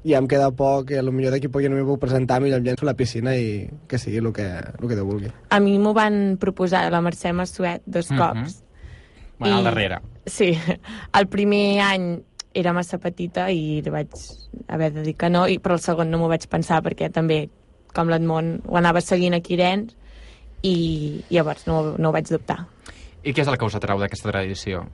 ja 0.05 0.17
em 0.21 0.27
queda 0.31 0.51
poc 0.55 0.91
i 0.91 0.95
a 0.99 1.01
lo 1.03 1.11
millor 1.11 1.33
d'aquí 1.35 1.49
poc 1.51 1.61
ja 1.65 1.69
no 1.69 1.75
m'hi 1.75 1.83
puc 1.87 1.99
presentar 1.99 2.39
millor 2.41 2.59
em 2.61 2.65
llenço 2.69 2.85
a 2.85 2.91
la 2.91 2.95
piscina 2.95 3.33
i 3.35 3.67
que 3.87 3.97
sigui 3.99 4.17
el 4.21 4.31
que, 4.33 4.45
el 4.47 4.87
que 4.87 4.95
Déu 4.95 5.05
vulgui. 5.05 5.31
A 5.49 5.59
mi 5.59 5.77
m'ho 5.79 5.93
van 5.93 6.37
proposar 6.39 6.85
la 6.91 7.01
Mercè 7.01 7.33
Massuet 7.33 7.81
dos 7.85 8.09
Mhm. 8.11 8.17
cops. 8.17 8.63
Bueno, 9.39 9.55
al 9.55 9.61
I- 9.61 9.63
darrere. 9.65 9.99
Sí, 10.25 10.51
el 11.19 11.27
primer 11.27 11.81
any 11.81 12.23
era 12.53 12.73
massa 12.73 12.97
petita 12.97 13.49
i 13.51 13.81
li 13.81 13.89
vaig 13.89 14.09
haver 14.67 14.91
de 14.93 15.03
dir 15.03 15.15
que 15.15 15.29
no, 15.29 15.47
i, 15.47 15.59
però 15.59 15.73
el 15.73 15.79
segon 15.83 16.09
no 16.11 16.17
m'ho 16.17 16.27
vaig 16.27 16.47
pensar 16.49 16.81
perquè 16.83 17.11
també, 17.11 17.49
com 17.93 18.07
l'Edmond, 18.09 18.63
ho 18.67 18.77
anava 18.77 19.01
seguint 19.01 19.33
aquí 19.33 19.53
a 19.53 19.57
Irens 19.57 19.95
i 20.63 21.23
llavors 21.29 21.67
no, 21.67 21.95
no 21.97 22.09
ho 22.09 22.11
vaig 22.11 22.27
dubtar. 22.29 22.65
I 23.23 23.33
què 23.33 23.41
és 23.41 23.47
el 23.47 23.57
que 23.57 23.65
us 23.65 23.75
atrau 23.75 23.99
d'aquesta 23.99 24.31
tradició? 24.31 24.85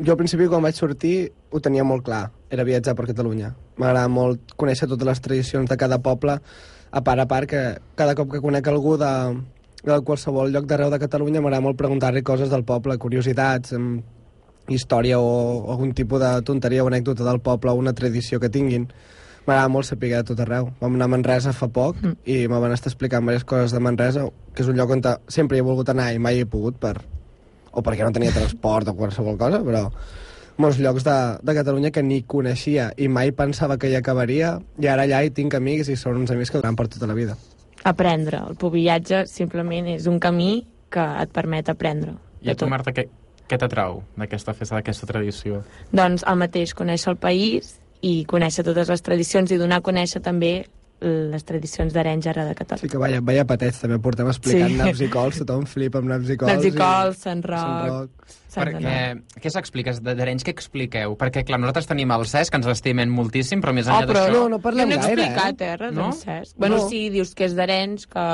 Jo 0.00 0.14
al 0.14 0.16
principi 0.16 0.46
quan 0.48 0.62
vaig 0.64 0.78
sortir 0.78 1.30
ho 1.52 1.60
tenia 1.60 1.84
molt 1.84 2.06
clar, 2.06 2.30
era 2.48 2.64
viatjar 2.64 2.94
per 2.96 3.04
Catalunya. 3.10 3.50
M'agrada 3.76 4.08
molt 4.08 4.54
conèixer 4.56 4.88
totes 4.88 5.04
les 5.04 5.20
tradicions 5.20 5.68
de 5.68 5.76
cada 5.76 5.98
poble, 6.00 6.38
a 6.90 7.02
part 7.04 7.20
a 7.20 7.26
part 7.28 7.50
que 7.50 7.60
cada 8.00 8.14
cop 8.16 8.30
que 8.32 8.40
conec 8.40 8.70
algú 8.72 8.96
de, 8.96 9.10
de 9.84 9.98
qualsevol 10.06 10.54
lloc 10.54 10.64
d'arreu 10.70 10.88
de 10.90 11.02
Catalunya 11.02 11.42
m'agrada 11.44 11.66
molt 11.66 11.76
preguntar-li 11.76 12.24
coses 12.24 12.48
del 12.48 12.64
poble, 12.64 12.96
curiositats, 12.96 13.76
història 14.72 15.20
o, 15.20 15.68
algun 15.68 15.92
tipus 15.92 16.24
de 16.24 16.32
tonteria 16.48 16.84
o 16.84 16.88
anècdota 16.88 17.26
del 17.26 17.44
poble 17.44 17.70
o 17.70 17.76
una 17.84 17.92
tradició 17.92 18.40
que 18.40 18.48
tinguin. 18.48 18.88
M'agrada 19.44 19.68
molt 19.68 19.84
saber 19.84 20.14
de 20.16 20.24
tot 20.32 20.40
arreu. 20.40 20.72
Vam 20.80 20.96
anar 20.96 21.10
a 21.10 21.16
Manresa 21.18 21.52
fa 21.52 21.68
poc 21.68 22.00
Mm. 22.00 22.16
i 22.24 22.48
me 22.48 22.58
van 22.58 22.72
estar 22.72 22.88
explicant 22.88 23.20
diverses 23.20 23.44
coses 23.44 23.72
de 23.72 23.80
Manresa, 23.80 24.30
que 24.54 24.62
és 24.62 24.68
un 24.68 24.76
lloc 24.76 24.90
on 24.90 25.02
sempre 25.28 25.58
he 25.58 25.60
volgut 25.60 25.88
anar 25.88 26.14
i 26.14 26.18
mai 26.18 26.40
he 26.40 26.46
pogut 26.46 26.76
per, 26.80 27.02
o 27.72 27.82
perquè 27.84 28.04
no 28.04 28.14
tenia 28.14 28.34
transport 28.34 28.90
o 28.90 28.96
qualsevol 28.98 29.38
cosa, 29.38 29.62
però 29.64 29.86
molts 30.60 30.80
llocs 30.82 31.04
de, 31.06 31.16
de 31.42 31.54
Catalunya 31.56 31.92
que 31.94 32.02
ni 32.04 32.22
coneixia 32.28 32.90
i 33.00 33.08
mai 33.08 33.32
pensava 33.36 33.78
que 33.80 33.90
hi 33.90 33.96
acabaria 33.96 34.58
i 34.80 34.90
ara 34.90 35.06
allà 35.06 35.22
hi 35.24 35.32
tinc 35.36 35.56
amics 35.56 35.88
i 35.88 35.96
són 35.96 36.20
uns 36.20 36.32
amics 36.34 36.52
que 36.52 36.60
duran 36.60 36.76
per 36.76 36.88
tota 36.92 37.08
la 37.08 37.16
vida. 37.16 37.36
Aprendre. 37.84 38.42
El 38.50 38.58
pobillatge 38.60 39.24
simplement 39.30 39.88
és 39.88 40.06
un 40.10 40.18
camí 40.20 40.66
que 40.92 41.06
et 41.22 41.32
permet 41.32 41.70
aprendre. 41.72 42.18
I 42.44 42.52
a 42.52 42.56
tu. 42.58 42.68
Marta, 42.68 42.92
què, 42.92 43.06
què 43.48 43.58
t'atrau 43.60 44.02
d'aquesta 44.20 44.52
festa, 44.56 44.76
d'aquesta 44.76 45.08
tradició? 45.08 45.62
Doncs 45.96 46.26
el 46.28 46.40
mateix, 46.42 46.74
conèixer 46.76 47.14
el 47.14 47.20
país 47.22 47.78
i 48.04 48.24
conèixer 48.28 48.64
totes 48.66 48.92
les 48.92 49.02
tradicions 49.04 49.52
i 49.52 49.58
donar 49.60 49.80
a 49.80 49.86
conèixer 49.86 50.20
també 50.24 50.66
les 51.00 51.44
tradicions 51.48 51.92
d'Arenys 51.94 52.26
ara 52.28 52.44
de 52.44 52.54
Catalunya. 52.54 52.82
Sí 52.84 52.88
que 52.92 52.98
vaya, 53.00 53.20
vaya 53.24 53.44
patets, 53.48 53.80
també 53.80 53.98
portem 53.98 54.28
explicant 54.28 54.68
Sí. 54.70 54.76
naps 54.76 55.00
i 55.00 55.08
cols, 55.08 55.38
tothom 55.40 55.64
flipa 55.66 55.98
amb 56.02 56.08
naps 56.12 56.28
i 56.28 56.36
cols. 56.36 56.52
Naps 56.52 56.64
i 56.68 56.72
cols, 56.76 57.16
i... 57.16 57.20
Sant 57.22 57.42
Roc, 57.44 58.10
Sant 58.50 58.66
Roc. 58.68 58.82
Perquè, 58.82 59.40
què 59.40 59.50
s'expliques 59.54 60.02
de 60.04 60.14
d'Arenys? 60.14 60.44
Què 60.44 60.52
expliqueu? 60.52 61.16
Perquè, 61.16 61.44
clar, 61.48 61.58
nosaltres 61.62 61.86
tenim 61.88 62.10
el 62.12 62.26
CES, 62.26 62.50
que 62.50 62.60
ens 62.60 62.66
l'estimem 62.68 63.08
moltíssim, 63.10 63.62
però 63.64 63.72
més 63.72 63.88
Oh, 63.88 63.94
enllà 63.96 64.06
però 64.10 64.26
d'això... 64.26 64.32
no, 64.36 64.48
no 64.50 64.58
Jo 64.58 64.62
parlem 64.68 64.88
no 64.90 64.94
he 64.94 64.98
gaire, 64.98 65.22
explicat, 65.30 65.60
eh? 65.62 65.72
eh, 65.72 65.76
res 65.76 65.94
No? 65.94 66.06
no? 66.08 66.12
Cesc. 66.12 66.56
Bueno, 66.58 66.76
No. 66.76 66.88
sí, 66.88 67.08
dius 67.10 67.34
que 67.34 67.44
és 67.48 67.54
d'Arenys, 67.56 68.06
que 68.06 68.26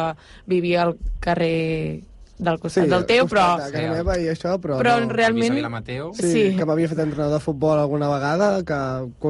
vivia 0.46 0.82
al 0.82 0.96
carrer 1.20 2.02
del 2.38 2.59
costat 2.61 2.88
del 2.88 3.05
teu, 3.09 3.26
però... 3.26 3.45
costat 3.57 3.73
casa 3.73 3.93
meva 3.95 4.16
i 4.21 4.26
això, 4.28 4.57
però, 4.61 4.76
Però 4.78 4.97
no. 5.00 5.09
realment- 5.12 5.69
Mateu. 5.71 6.11
Sí, 6.14 6.31
Sí. 6.33 6.57
que 6.57 6.64
m'havia 6.66 6.88
fet 6.88 6.99
entrenador 6.99 7.38
de 7.38 7.45
futbol 7.45 7.78
alguna 7.78 8.09
vegada, 8.09 8.62
que... 8.62 8.81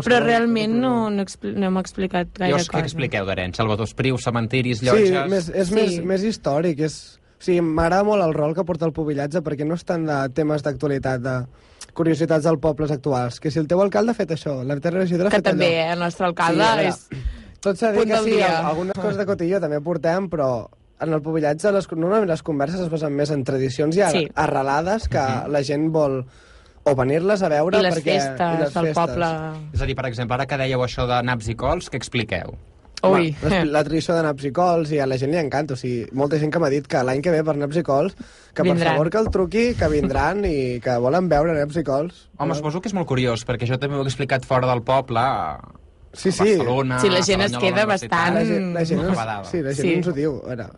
Però 0.01 0.19
realment 0.23 0.75
no, 0.81 1.09
no, 1.11 1.23
expli 1.23 1.53
no 1.55 1.67
hem 1.69 1.77
explicat 1.79 2.33
gaire 2.35 2.51
Llavors, 2.53 2.69
què 2.69 2.73
cosa. 2.81 2.85
expliqueu 2.91 3.25
d'Arenys? 3.27 3.57
Salvador 3.57 3.87
Espriu, 3.87 4.19
cementiris, 4.19 4.81
Sí, 4.81 4.87
llotges... 4.87 5.31
més, 5.31 5.49
és 5.55 5.69
Sí. 5.69 5.75
Més, 5.75 6.01
més 6.05 6.23
històric. 6.25 6.81
És... 6.81 7.21
O 7.39 7.45
sigui, 7.47 7.61
m'agrada 7.61 8.03
molt 8.03 8.25
el 8.25 8.33
rol 8.35 8.55
que 8.57 8.65
porta 8.65 8.87
el 8.87 8.93
pubillatge 8.97 9.43
perquè 9.45 9.67
no 9.69 9.75
és 9.77 9.85
tant 9.85 10.07
de 10.09 10.17
temes 10.33 10.63
d'actualitat, 10.65 11.21
de 11.21 11.35
curiositats 11.93 12.45
dels 12.45 12.59
pobles 12.61 12.91
actuals. 12.91 13.39
Que 13.41 13.51
si 13.51 13.59
el 13.61 13.67
teu 13.69 13.81
alcalde 13.83 14.11
ha 14.13 14.15
fet 14.19 14.31
això, 14.33 14.63
la 14.65 14.79
teva 14.81 14.99
regidora 15.03 15.29
ha 15.29 15.31
Que 15.31 15.43
fet 15.43 15.45
també, 15.53 15.69
allò. 15.77 15.85
eh, 15.91 15.93
el 15.93 15.99
nostre 16.01 16.27
alcalde 16.27 16.65
veure, 16.65 16.89
és... 16.89 17.07
Tot 17.61 17.77
s'ha 17.77 17.91
de 17.93 17.99
dir 17.99 18.07
que 18.07 18.15
del 18.15 18.25
sí, 18.25 18.31
dia. 18.37 18.51
algunes 18.69 18.95
coses 18.97 19.17
de 19.17 19.27
cotilló 19.27 19.61
també 19.61 19.81
portem, 19.81 20.29
però 20.31 20.49
en 21.01 21.13
el 21.13 21.23
pubillatge 21.23 21.73
les, 21.73 21.89
normalment 21.93 22.29
les 22.31 22.43
converses 22.43 22.81
es 22.81 22.91
basen 22.93 23.13
més 23.17 23.31
en 23.35 23.43
tradicions 23.45 23.97
i 23.97 24.03
ar 24.07 24.13
Sí. 24.15 24.27
arrelades 24.35 25.09
que 25.13 25.25
la 25.49 25.63
gent 25.63 25.91
vol 25.93 26.23
o 26.87 26.95
venir-les 26.95 27.43
a 27.43 27.49
veure 27.51 27.79
I 27.79 27.83
les 27.83 27.97
perquè... 27.99 28.15
festes 28.21 28.55
i 28.55 28.63
les 28.63 28.73
del 28.75 28.87
festes. 28.93 28.95
poble... 28.95 29.31
És 29.75 29.83
a 29.83 29.87
dir, 29.91 29.97
per 29.99 30.07
exemple, 30.07 30.35
ara 30.39 30.47
que 30.47 30.57
dèieu 30.61 30.81
això 30.87 31.07
de 31.11 31.21
naps 31.27 31.49
i 31.51 31.55
cols, 31.59 31.91
què 31.91 31.99
expliqueu? 31.99 32.55
Ui, 33.07 33.29
Home, 33.45 33.59
la, 33.69 33.83
tradició 33.85 34.15
de 34.17 34.23
naps 34.25 34.45
i 34.49 34.51
cols 34.57 34.91
i 34.95 34.99
a 34.99 35.07
la 35.07 35.19
gent 35.21 35.31
li 35.31 35.37
encanta. 35.39 35.75
O 35.75 35.77
sigui, 35.77 36.07
molta 36.17 36.39
gent 36.41 36.51
que 36.51 36.59
m'ha 36.63 36.71
dit 36.73 36.87
que 36.89 37.03
l'any 37.05 37.21
que 37.23 37.31
ve 37.35 37.43
per 37.45 37.55
naps 37.61 37.77
i 37.77 37.83
cols, 37.85 38.15
que 38.17 38.63
per 38.63 38.71
Vindran. 38.71 38.95
favor 38.97 39.11
que 39.13 39.19
el 39.21 39.29
truqui, 39.35 39.65
que 39.79 39.89
vindran 39.93 40.41
i 40.49 40.81
que 40.83 40.95
volen 41.05 41.29
veure 41.29 41.53
naps 41.59 41.77
i 41.77 41.85
cols. 41.85 42.23
Home, 42.39 42.55
suposo 42.57 42.81
que 42.81 42.89
és 42.89 42.95
molt 42.97 43.07
curiós, 43.07 43.45
perquè 43.47 43.69
jo 43.69 43.77
també 43.79 43.99
ho 43.99 44.03
he 44.03 44.09
explicat 44.09 44.47
fora 44.49 44.67
del 44.71 44.81
poble, 44.83 45.27
Sí, 46.17 46.33
sí. 46.33 46.39
Barcelona... 46.57 46.99
Sí, 47.01 47.11
la 47.11 47.23
gent 47.23 47.43
es 47.43 47.57
queda 47.59 47.87
bastant- 47.87 48.35
La 48.35 48.45
gent, 48.45 48.75
la 48.75 48.85
gent, 48.85 49.01
ens, 49.07 49.17
badada. 49.17 49.45
sí, 49.45 49.63
la 49.63 49.75
gent 49.75 49.87
Sí. 49.89 49.95
ens 49.95 50.07
ho 50.09 50.13
diu. 50.13 50.39
A 50.45 50.49
veure, 50.55 50.69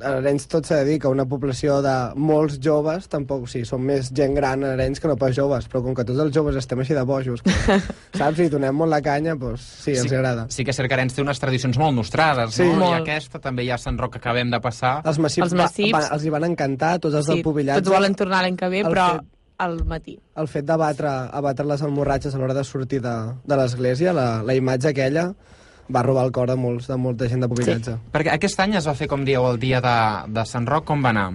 a 0.00 0.14
Arenys 0.16 0.46
tot 0.48 0.64
s'ha 0.64 0.76
de 0.80 0.84
dir 0.86 0.98
que 0.98 1.08
una 1.12 1.26
població 1.28 1.82
de 1.84 1.92
molts 2.16 2.54
joves, 2.64 3.04
tampoc, 3.12 3.42
sí, 3.52 3.66
són 3.68 3.82
més 3.84 4.08
gent 4.16 4.32
gran 4.34 4.64
a 4.64 4.70
Arenys 4.72 4.98
que 4.98 5.08
no 5.10 5.16
pas 5.20 5.34
joves, 5.36 5.66
però 5.68 5.82
com 5.84 5.92
que 5.94 6.06
tots 6.08 6.18
els 6.24 6.32
joves 6.32 6.56
estem 6.56 6.80
així 6.80 6.94
de 6.96 7.02
bojos, 7.04 7.42
que, 7.44 7.50
saps, 8.16 8.38
i 8.40 8.48
donem 8.48 8.74
molt 8.74 8.88
la 8.94 9.02
canya, 9.04 9.34
doncs 9.36 9.60
sí, 9.84 9.92
els 9.92 10.10
agrada. 10.10 10.46
Sí 10.48 10.64
que 10.64 10.70
és 10.72 10.76
cert 10.80 10.88
que 10.88 10.96
Arenys 10.96 11.18
té 11.18 11.20
unes 11.20 11.38
tradicions 11.38 11.76
molt 11.76 11.94
nostrades, 11.94 12.54
Sí. 12.56 12.62
no? 12.64 12.72
I 12.72 12.76
Molt. 12.78 13.02
aquesta 13.02 13.38
també 13.44 13.64
hi 13.66 13.70
ha 13.70 13.76
Sant 13.76 13.98
Roc 14.00 14.12
que 14.16 14.22
acabem 14.24 14.48
de 14.50 14.60
passar. 14.64 15.02
Els 15.04 15.18
massips, 15.18 15.50
Els 15.50 15.58
massips. 15.60 15.92
Va, 15.92 16.00
va, 16.08 16.14
els 16.16 16.24
hi 16.24 16.30
van 16.32 16.44
encantar, 16.48 16.98
tots 16.98 17.14
els 17.20 17.26
sí, 17.26 17.34
del 17.34 17.42
pubillatge. 17.42 17.82
tots 17.82 17.92
volen 17.98 18.14
tornar 18.14 18.40
l'any 18.46 18.56
que 18.56 18.68
ve, 18.72 18.80
El 18.80 18.86
però 18.94 19.10
fet- 19.18 19.28
al 19.60 19.78
matí. 19.84 20.16
el 20.40 20.48
fet 20.48 20.64
d'abatre 20.64 21.10
abatre 21.36 21.66
les 21.68 21.82
almorratges 21.84 22.34
a 22.34 22.38
l'hora 22.40 22.54
de 22.56 22.64
sortir 22.64 23.00
de, 23.04 23.14
de 23.44 23.56
l'església, 23.60 24.12
la, 24.16 24.42
la 24.42 24.54
imatge 24.56 24.88
aquella, 24.90 25.26
va 25.90 26.02
robar 26.06 26.24
el 26.24 26.32
cor 26.32 26.48
de, 26.48 26.56
molts, 26.56 26.86
de 26.88 26.96
molta 26.96 27.28
gent 27.28 27.40
de 27.44 27.48
pubillatge. 27.50 27.92
Sí. 27.98 28.10
Perquè 28.14 28.32
aquest 28.34 28.60
any 28.62 28.76
es 28.78 28.86
va 28.88 28.94
fer, 28.94 29.08
com 29.10 29.24
dieu, 29.26 29.44
el 29.50 29.58
dia 29.60 29.80
de, 29.84 29.96
de 30.32 30.44
Sant 30.46 30.66
Roc, 30.70 30.84
com 30.88 31.02
va 31.04 31.10
anar? 31.12 31.28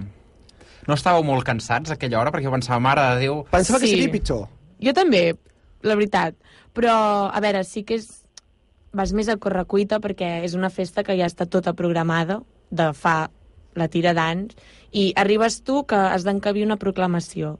No 0.86 0.94
estàveu 0.94 1.24
molt 1.26 1.44
cansats 1.44 1.90
a 1.90 1.96
aquella 1.98 2.20
hora? 2.20 2.30
Perquè 2.32 2.46
jo 2.48 2.54
pensava, 2.54 2.78
mare 2.80 3.02
de 3.14 3.26
Déu... 3.26 3.42
Pensava 3.50 3.80
que 3.82 3.86
Sí. 3.90 3.96
seria 3.98 4.12
pitjor. 4.12 4.46
Jo 4.82 4.92
també, 4.96 5.34
la 5.82 5.94
veritat. 5.98 6.34
Però, 6.72 6.94
a 7.32 7.40
veure, 7.44 7.64
sí 7.64 7.82
que 7.84 7.98
és... 8.00 8.06
vas 8.96 9.12
més 9.12 9.28
a 9.28 9.36
correcuita 9.36 9.98
perquè 10.00 10.42
és 10.46 10.54
una 10.56 10.70
festa 10.72 11.02
que 11.04 11.16
ja 11.18 11.26
està 11.28 11.44
tota 11.44 11.74
programada 11.76 12.38
de 12.70 12.86
fa 12.96 13.28
la 13.76 13.88
tira 13.92 14.14
d'anys 14.16 14.54
i 14.96 15.10
arribes 15.20 15.58
tu 15.66 15.82
que 15.84 15.96
has 15.98 16.24
d'encabir 16.24 16.64
una 16.64 16.78
proclamació. 16.80 17.58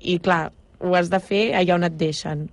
I, 0.00 0.18
clar, 0.18 0.52
ho 0.80 0.94
has 0.94 1.10
de 1.10 1.18
fer 1.20 1.54
allà 1.58 1.74
on 1.74 1.84
et 1.84 1.96
deixen. 1.98 2.48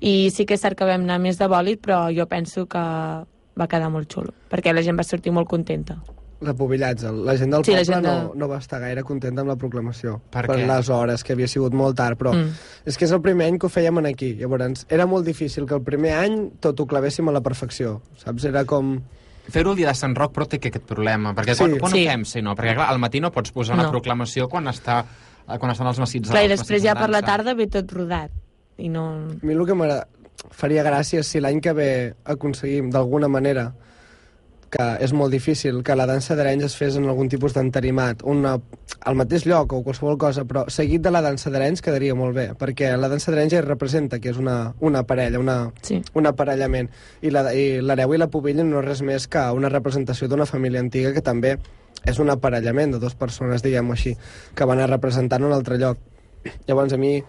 I 0.00 0.30
sí 0.32 0.46
que 0.46 0.54
és 0.54 0.62
cert 0.62 0.78
que 0.78 0.86
vam 0.88 1.02
anar 1.04 1.18
més 1.20 1.36
de 1.38 1.48
bòlit, 1.50 1.80
però 1.84 2.06
jo 2.14 2.26
penso 2.30 2.66
que 2.70 2.78
va 2.80 3.66
quedar 3.68 3.90
molt 3.92 4.08
xulo, 4.12 4.32
perquè 4.48 4.72
la 4.72 4.82
gent 4.82 4.96
va 4.98 5.04
sortir 5.04 5.32
molt 5.32 5.48
contenta. 5.48 5.98
De 6.40 6.54
pubillatge. 6.56 7.10
La 7.26 7.34
gent 7.36 7.50
del 7.52 7.64
Sí, 7.66 7.72
la 7.74 7.82
poble 7.82 7.92
gent 7.94 8.06
de- 8.06 8.08
no, 8.08 8.32
no 8.34 8.48
va 8.48 8.56
estar 8.56 8.78
gaire 8.80 9.02
contenta 9.04 9.42
amb 9.42 9.50
la 9.50 9.56
proclamació. 9.56 10.22
Per 10.30 10.46
per 10.46 10.56
què? 10.56 10.66
les 10.66 10.88
hores, 10.88 11.22
que 11.22 11.34
havia 11.34 11.46
sigut 11.46 11.74
molt 11.74 11.96
tard, 11.98 12.16
però 12.18 12.32
Mm. 12.32 12.48
és 12.86 12.96
que 12.96 13.04
és 13.04 13.12
el 13.12 13.20
primer 13.20 13.48
any 13.48 13.58
que 13.58 13.66
ho 13.66 13.68
fèiem 13.68 13.98
en 13.98 14.06
aquí. 14.06 14.34
Llavors, 14.36 14.86
era 14.88 15.04
molt 15.04 15.26
difícil 15.26 15.66
que 15.66 15.74
el 15.74 15.82
primer 15.82 16.14
any 16.14 16.50
tot 16.60 16.80
ho 16.80 16.86
clavéssim 16.86 17.28
a 17.28 17.32
la 17.32 17.42
perfecció. 17.42 18.00
Saps? 18.16 18.44
Era 18.44 18.64
com... 18.64 19.02
Fer-ho 19.50 19.72
el 19.72 19.76
dia 19.76 19.88
de 19.88 19.94
Sant 19.94 20.14
Roc 20.16 20.32
però 20.32 20.46
té 20.48 20.56
aquest 20.56 20.78
problema, 20.86 21.34
perquè 21.34 21.54
Sí. 21.54 21.58
quan, 21.58 21.78
quan 21.78 21.92
Sí. 21.92 22.06
ho 22.06 22.10
fem, 22.10 22.24
si 22.24 22.40
no? 22.40 22.54
Perquè 22.54 22.74
clar, 22.74 22.88
al 22.88 22.98
matí 22.98 23.20
no 23.20 23.30
pots 23.30 23.50
posar 23.52 23.74
una 23.74 23.82
No. 23.84 23.90
proclamació 23.90 24.48
quan 24.48 24.64
està 24.66 25.04
quan 25.58 25.72
estan 25.72 25.90
els 25.90 25.98
massits 26.02 26.30
Clar, 26.30 26.44
i 26.46 26.52
després 26.52 26.82
ja 26.84 26.94
per 26.98 27.10
la 27.10 27.22
tarda 27.26 27.56
ve 27.58 27.66
tot 27.66 27.90
rodat. 27.96 28.30
I 28.78 28.88
no... 28.88 29.06
A 29.40 29.46
mi 29.46 29.56
el 29.56 29.66
que 29.66 29.76
m'agrada... 29.76 30.06
faria 30.56 30.82
gràcia 30.86 31.20
és 31.20 31.28
si 31.28 31.40
l'any 31.40 31.58
que 31.60 31.72
ve 31.76 31.90
aconseguim 32.24 32.88
d'alguna 32.90 33.28
manera 33.28 33.70
que 34.70 34.84
és 35.02 35.10
molt 35.12 35.32
difícil 35.34 35.80
que 35.82 35.96
la 35.98 36.06
dansa 36.06 36.36
d'Arenys 36.38 36.68
es 36.68 36.76
fes 36.78 36.94
en 36.96 37.08
algun 37.10 37.28
tipus 37.28 37.52
d'entarimat, 37.56 38.20
una, 38.22 38.52
al 39.02 39.16
mateix 39.18 39.42
lloc 39.50 39.72
o 39.74 39.80
qualsevol 39.82 40.16
cosa, 40.16 40.44
però 40.46 40.62
seguit 40.70 41.02
de 41.02 41.10
la 41.10 41.20
dansa 41.24 41.50
d'Arenys 41.50 41.82
quedaria 41.82 42.14
molt 42.14 42.36
bé, 42.36 42.44
perquè 42.54 42.92
la 42.96 43.08
dansa 43.10 43.32
d'Arenys 43.32 43.56
ja 43.56 43.62
representa 43.66 44.20
que 44.22 44.30
és 44.30 44.38
una, 44.38 44.72
una 44.78 45.02
parella, 45.02 45.40
una, 45.42 45.72
Sí. 45.82 46.00
un 46.14 46.26
aparellament, 46.30 46.88
i 47.20 47.30
la- 47.34 47.50
i 47.52 47.80
l'hereu 47.82 48.14
i 48.14 48.18
la 48.22 48.28
pubilla 48.30 48.62
no 48.62 48.78
és 48.78 48.86
res 48.86 49.02
més 49.02 49.26
que 49.26 49.42
una 49.50 49.68
representació 49.68 50.28
d'una 50.28 50.46
família 50.46 50.78
antiga 50.80 51.12
que 51.12 51.20
també 51.20 51.56
és 52.06 52.18
un 52.22 52.30
aparellament 52.30 52.92
de 52.94 52.98
dues 53.02 53.14
persones, 53.18 53.62
diguem-ho 53.62 53.92
així, 53.92 54.16
que 54.54 54.64
van 54.64 54.78
a 54.80 54.86
representar 54.86 55.40
en 55.40 55.46
un 55.50 55.52
altre 55.52 55.76
lloc. 55.78 55.98
Llavors, 56.68 56.92
a 56.92 56.96
mi, 56.96 57.22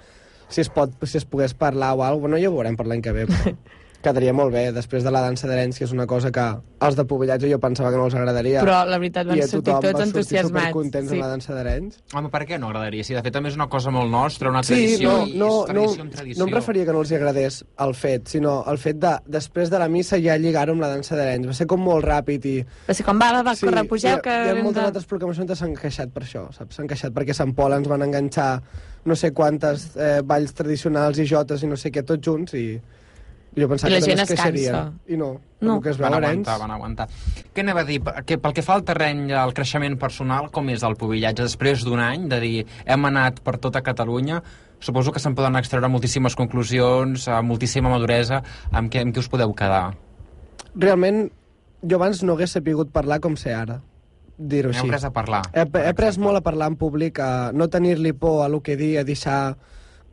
si 0.47 0.61
es, 0.61 0.69
pot, 0.69 0.91
si 1.07 1.17
es 1.17 1.25
pogués 1.25 1.53
parlar 1.55 1.95
o 1.97 2.03
alguna 2.03 2.11
cosa, 2.13 2.19
bueno, 2.21 2.37
ja 2.37 2.49
ho 2.49 2.55
veurem 2.55 2.77
per 2.77 2.85
l'any 2.87 3.01
que 3.01 3.11
ve, 3.11 3.25
però 3.25 3.55
quedaria 4.01 4.33
molt 4.33 4.51
bé, 4.53 4.71
després 4.73 5.03
de 5.03 5.11
la 5.11 5.21
dansa 5.21 5.47
que 5.47 5.83
és 5.85 5.91
una 5.91 6.05
cosa 6.07 6.31
que 6.31 6.41
als 6.79 6.95
de 6.95 7.05
Pubillatge 7.05 7.49
jo 7.51 7.59
pensava 7.59 7.91
que 7.91 7.97
no 7.97 8.05
els 8.05 8.15
agradaria. 8.15 8.61
Però 8.61 8.83
la 8.85 8.97
veritat 8.97 9.27
van 9.27 9.37
i 9.37 9.41
a 9.41 9.47
sortir 9.47 9.71
tothom 9.73 9.81
tots 9.81 9.93
va 9.93 10.05
sortir 10.05 10.07
entusiasmats. 10.19 10.67
supercontents 10.67 11.09
Sí. 11.09 11.15
amb 11.15 11.21
la 11.21 11.27
dansa 11.29 11.53
d'Arenys. 11.53 11.97
Home, 12.15 12.29
per 12.29 12.41
què 12.47 12.59
no 12.59 12.67
agradaria? 12.67 13.03
Si 13.03 13.13
de 13.13 13.21
fet 13.21 13.33
també 13.33 13.49
és 13.49 13.55
una 13.55 13.67
cosa 13.69 13.91
molt 13.91 14.09
nostra, 14.11 14.49
una 14.49 14.63
Sí, 14.63 14.73
tradició, 14.73 15.11
no, 15.11 15.27
i 15.27 15.37
no, 15.37 15.45
és 15.45 15.51
no, 15.51 15.65
tradició 15.65 16.01
amb 16.01 16.11
tradició. 16.11 16.39
no 16.43 16.47
em 16.49 16.53
referia 16.55 16.85
que 16.85 16.91
no 16.93 16.99
els 17.01 17.11
agradés 17.11 17.65
el 17.79 17.93
fet, 17.95 18.27
sinó 18.27 18.63
el 18.67 18.77
fet 18.77 18.97
de, 18.97 19.15
després 19.27 19.69
de 19.69 19.79
la 19.79 19.87
missa 19.87 20.17
ja 20.19 20.37
lligar-ho 20.37 20.71
amb 20.73 20.81
la 20.81 20.87
dansa 20.89 21.15
d'Arenys. 21.15 21.47
Va 21.47 21.53
ser 21.53 21.67
com 21.67 21.79
molt 21.81 22.03
ràpid 22.05 22.45
i... 22.45 22.65
Va 22.87 22.93
ser 22.93 23.05
com, 23.05 23.19
va, 23.19 23.31
va, 23.33 23.43
va, 23.43 23.55
corre, 23.55 23.83
pugeu, 23.87 24.17
hi 24.17 24.21
que... 24.21 24.29
ha, 24.29 24.45
hi 24.45 24.49
ha 24.49 24.63
moltes 24.63 24.81
de- 24.81 24.87
altres 24.87 25.05
proclamacions 25.05 25.47
que 25.47 25.55
s'han 25.55 25.75
queixat 25.75 26.09
per 26.11 26.23
això, 26.23 26.47
saps? 26.53 26.75
S'han 26.75 26.87
queixat 26.87 27.13
perquè 27.13 27.33
Sant 27.33 27.53
Pol 27.53 27.73
ens 27.73 27.87
van 27.87 28.01
enganxar 28.01 28.61
no 29.05 29.15
sé 29.15 29.31
quantes 29.33 29.95
eh, 29.97 30.21
balls 30.23 30.53
tradicionals 30.53 31.17
i 31.19 31.25
jotes 31.25 31.63
i 31.63 31.67
no 31.67 31.75
sé 31.77 31.89
què, 31.91 32.03
tots 32.05 32.21
junts, 32.25 32.53
i 32.53 32.79
jo 33.57 33.67
pensava 33.67 33.91
I 33.91 33.93
la 33.93 33.99
que 33.99 34.05
gent 34.11 34.19
es 34.23 34.29
cansa. 34.31 34.81
I 35.07 35.17
no, 35.17 35.31
No. 35.61 35.75
el 35.75 35.81
que 35.83 35.89
es 35.91 35.97
veu 35.97 36.09
Van 36.09 36.13
a 36.13 36.17
aguantar, 36.27 36.59
van 36.59 36.71
aguantar. 36.71 37.07
Què 37.53 37.61
anava 37.61 37.81
a 37.81 37.83
dir? 37.85 37.99
Que, 38.25 38.37
pel 38.37 38.53
que 38.53 38.61
fa 38.63 38.73
al 38.73 38.83
terreny, 38.83 39.31
al 39.33 39.53
creixement 39.53 39.97
personal, 39.99 40.49
com 40.51 40.69
és 40.69 40.83
el 40.83 40.95
pubillatge? 40.95 41.43
Després 41.43 41.83
d'un 41.85 41.99
any 41.99 42.27
de 42.31 42.39
dir 42.39 42.65
hem 42.85 43.05
anat 43.05 43.41
per 43.43 43.57
tota 43.57 43.81
Catalunya, 43.83 44.41
suposo 44.79 45.11
que 45.11 45.19
se'n 45.19 45.35
poden 45.35 45.55
extreure 45.59 45.87
moltíssimes 45.91 46.35
conclusions, 46.35 47.27
eh, 47.27 47.41
moltíssima 47.41 47.89
maduresa, 47.89 48.41
amb 48.71 48.89
què, 48.91 49.01
amb 49.03 49.13
què 49.13 49.19
us 49.19 49.27
podeu 49.29 49.53
quedar? 49.53 49.93
Realment, 50.73 51.29
jo 51.83 51.95
abans 51.97 52.23
no 52.23 52.33
hagués 52.33 52.51
sapigut 52.55 52.89
parlar 52.91 53.19
com 53.19 53.35
sé 53.37 53.53
ara, 53.53 53.81
dir-ho 54.37 54.71
Heu 54.71 54.77
així. 54.79 54.87
pres 54.89 55.03
a 55.03 55.11
parlar. 55.11 55.43
He, 55.53 55.61
he 55.67 55.87
après 55.91 56.17
molt 56.17 56.37
a 56.37 56.41
parlar 56.41 56.71
en 56.71 56.77
públic, 56.77 57.19
a 57.19 57.51
no 57.53 57.67
tenir-li 57.69 58.13
por 58.13 58.41
a 58.41 58.47
el 58.47 58.61
que 58.61 58.77
dir, 58.77 58.97
a 58.97 59.03
deixar 59.03 59.57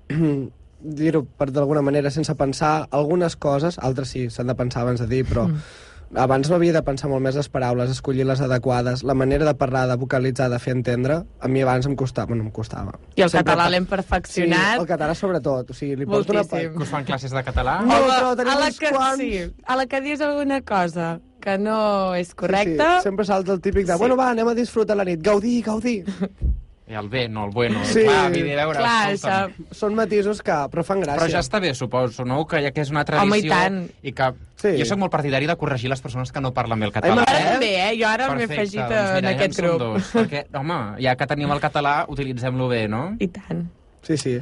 dir-ho 0.81 1.25
per 1.25 1.51
d'alguna 1.51 1.83
manera 1.83 2.11
sense 2.11 2.35
pensar 2.39 2.89
algunes 2.91 3.37
coses, 3.37 3.79
altres 3.79 4.09
sí, 4.15 4.29
s'han 4.31 4.47
de 4.51 4.55
pensar 4.59 4.83
abans 4.83 5.01
de 5.01 5.07
dir, 5.11 5.25
però 5.27 5.49
mm. 5.49 6.19
abans 6.23 6.49
no 6.49 6.57
havia 6.57 6.73
de 6.73 6.83
pensar 6.87 7.11
molt 7.11 7.23
més 7.25 7.37
les 7.37 7.49
paraules, 7.53 7.91
escollir 7.91 8.25
les 8.27 8.41
adequades, 8.41 9.03
la 9.05 9.15
manera 9.19 9.45
de 9.45 9.55
parlar, 9.59 9.87
de 9.91 9.97
vocalitzar, 10.01 10.49
de 10.53 10.59
fer 10.63 10.77
entendre, 10.77 11.23
a 11.41 11.49
mi 11.49 11.63
abans 11.63 11.87
em 11.91 11.97
costava, 11.99 12.31
bueno, 12.33 12.45
em 12.47 12.51
costava. 12.55 12.95
I 13.17 13.27
el 13.27 13.31
Sempre 13.31 13.53
català 13.53 13.69
l'hem 13.75 13.87
perfeccionat. 13.91 14.77
Sí, 14.77 14.83
el 14.85 14.91
català 14.91 15.15
sobretot, 15.19 15.71
o 15.71 15.75
sigui, 15.77 15.97
li 16.01 16.07
porto 16.07 16.33
una... 16.33 16.45
Que 16.49 16.69
us 16.69 16.93
fan 16.93 17.05
classes 17.09 17.35
de 17.35 17.43
català? 17.45 17.81
No, 17.85 17.99
però 18.07 18.37
tenim 18.39 18.55
a 18.55 18.61
la 18.63 18.71
que, 18.71 18.93
quants. 18.95 19.19
sí, 19.25 19.43
a 19.67 19.77
la 19.83 19.87
que 19.91 20.01
dius 20.07 20.23
alguna 20.25 20.63
cosa 20.63 21.19
que 21.41 21.59
no 21.59 22.15
és 22.19 22.33
Sí, 22.33 22.39
correcta... 22.39 22.99
sí, 22.99 23.11
sempre 23.11 23.25
salta 23.27 23.53
el 23.53 23.61
típic 23.61 23.87
de, 23.87 23.93
Sí. 23.93 23.99
bueno, 23.99 24.17
va, 24.17 24.31
anem 24.31 24.49
a 24.49 24.55
disfrutar 24.55 24.97
la 24.97 25.05
nit, 25.05 25.21
gaudir, 25.23 25.63
gaudir. 25.67 26.05
I 26.88 26.95
el 26.97 27.09
bé, 27.12 27.26
no 27.28 27.45
el 27.45 27.50
bueno. 27.52 27.83
Sí. 27.85 28.00
Clar, 28.07 28.30
vull 28.33 28.47
dir, 28.47 28.54
a 28.57 28.64
veure, 28.64 28.78
Clar, 28.80 29.12
escolta'm. 29.12 29.50
això... 29.59 29.75
Són 29.76 29.95
matisos 29.99 30.38
que, 30.42 30.54
però 30.73 30.85
fan 30.88 31.02
gràcia. 31.04 31.18
Però 31.21 31.28
ja 31.35 31.42
està 31.45 31.61
bé, 31.61 31.75
suposo, 31.76 32.25
no? 32.25 32.38
Que 32.49 32.62
ja 32.64 32.71
que 32.73 32.80
és 32.80 32.90
una 32.95 33.02
tradició... 33.04 33.28
Home, 33.28 33.40
i 33.45 33.50
tant. 33.52 33.80
I 34.02 34.12
que 34.16 34.30
Sí. 34.59 34.73
jo 34.80 34.87
sóc 34.88 34.99
molt 34.99 35.12
partidari 35.12 35.47
de 35.47 35.54
corregir 35.54 35.87
les 35.92 36.00
persones 36.02 36.33
que 36.33 36.40
no 36.40 36.50
parlen 36.57 36.80
bé 36.80 36.87
el 36.88 36.90
Ai, 36.90 36.95
català. 36.97 37.14
m'agrada. 37.21 37.38
Ara 37.45 37.52
també, 37.52 37.68
eh? 37.78 37.90
Jo 38.00 38.09
ara 38.09 38.30
m'he 38.35 38.47
afegit 38.49 38.80
doncs 38.80 38.97
en 38.97 39.14
mira, 39.21 39.35
aquest 39.37 39.38
ja 39.38 39.45
en 39.45 39.52
som 39.52 39.66
grup. 39.68 39.83
Dos, 39.85 40.09
perquè, 40.16 40.40
home, 40.59 40.78
ja 41.04 41.14
que 41.21 41.26
tenim 41.30 41.52
el 41.54 41.61
català, 41.62 41.92
utilitzem-lo 42.09 42.66
bé, 42.73 42.80
no? 42.88 43.02
I 43.21 43.28
tant. 43.28 43.68
Sí, 44.02 44.16
sí. 44.16 44.38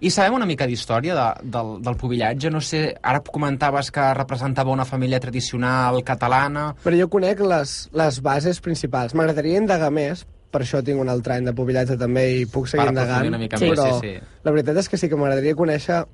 I 0.00 0.08
sabem 0.10 0.32
una 0.32 0.46
mica 0.48 0.64
d'història 0.66 1.14
de, 1.14 1.28
del, 1.52 1.74
del 1.84 1.96
pubillatge? 2.00 2.48
No 2.50 2.62
sé, 2.64 2.94
ara 3.02 3.20
comentaves 3.20 3.90
que 3.92 4.08
representava 4.16 4.72
una 4.72 4.86
família 4.88 5.20
tradicional 5.20 6.00
catalana... 6.02 6.70
Però 6.82 6.96
jo 6.96 7.10
conec 7.12 7.38
les, 7.44 7.74
les 7.92 8.20
bases 8.24 8.58
principals. 8.64 9.12
M'agradaria 9.14 9.60
indagar 9.60 9.90
més, 9.92 10.24
per 10.50 10.62
això 10.62 10.82
tinc 10.84 11.00
un 11.00 11.08
altre 11.08 11.34
any 11.34 11.44
de 11.44 11.52
pubillatge 11.54 11.96
també 11.96 12.24
i 12.40 12.46
puc 12.46 12.66
seguir 12.66 12.84
Per 12.86 12.92
indagant. 12.92 13.10
aprofundir 13.20 13.28
una 13.30 13.38
mica 13.38 13.58
Sí. 13.58 13.68
més, 13.70 13.78
però 13.78 14.00
sí, 14.00 14.08
sí. 14.08 14.26
la 14.44 14.50
veritat 14.50 14.76
és 14.76 14.88
que 14.88 14.96
sí 14.98 15.08
que 15.08 15.16
m'agradaria 15.16 15.54
conèixer 15.54 16.04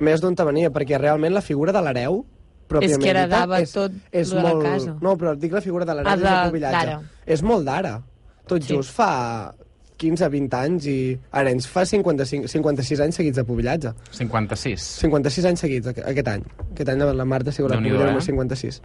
més 0.00 0.20
d'on 0.20 0.34
te 0.34 0.44
venia, 0.44 0.70
perquè 0.70 0.98
realment 0.98 1.32
la 1.34 1.42
figura 1.42 1.72
de 1.72 1.82
l'hereu 1.82 2.24
pròpiament 2.68 2.98
És 2.98 3.04
que 3.04 3.10
heredava 3.10 3.60
és, 3.60 3.72
tot 3.72 3.92
és 4.10 4.30
de 4.30 4.42
la 4.42 4.54
molt... 4.54 4.62
casa. 4.64 4.96
No, 5.00 5.16
però 5.16 5.36
dic 5.38 5.52
la 5.52 5.60
figura 5.60 5.84
de 5.84 5.94
l'hereu 5.94 6.12
Ah, 6.12 6.16
de- 6.16 6.50
pubillatge. 6.50 6.86
d'ara. 6.86 7.00
És 7.26 7.42
molt 7.42 7.64
d'ara. 7.64 8.02
Tot 8.46 8.62
Sí. 8.62 8.74
just 8.74 8.90
fa 8.94 9.54
15-20 9.98 10.52
anys 10.54 10.86
i 10.86 11.18
Arenys 11.32 11.66
fa 11.68 11.84
55, 11.86 12.48
56 12.48 13.00
anys 13.00 13.14
seguits 13.16 13.36
de 13.36 13.44
pubillatge. 13.44 13.92
56. 14.10 14.80
56 15.00 15.44
anys 15.46 15.60
seguits 15.60 15.86
aqu- 15.86 16.04
aquest 16.06 16.28
any. 16.28 16.42
Aquest 16.72 16.88
any 16.88 16.98
la 17.00 17.24
Marta 17.24 17.50
ha 17.50 17.52
sigut 17.52 17.70
la 17.70 17.76
pubilla 17.78 17.94
eh? 17.94 17.98
número 18.04 18.20
56. 18.20 18.82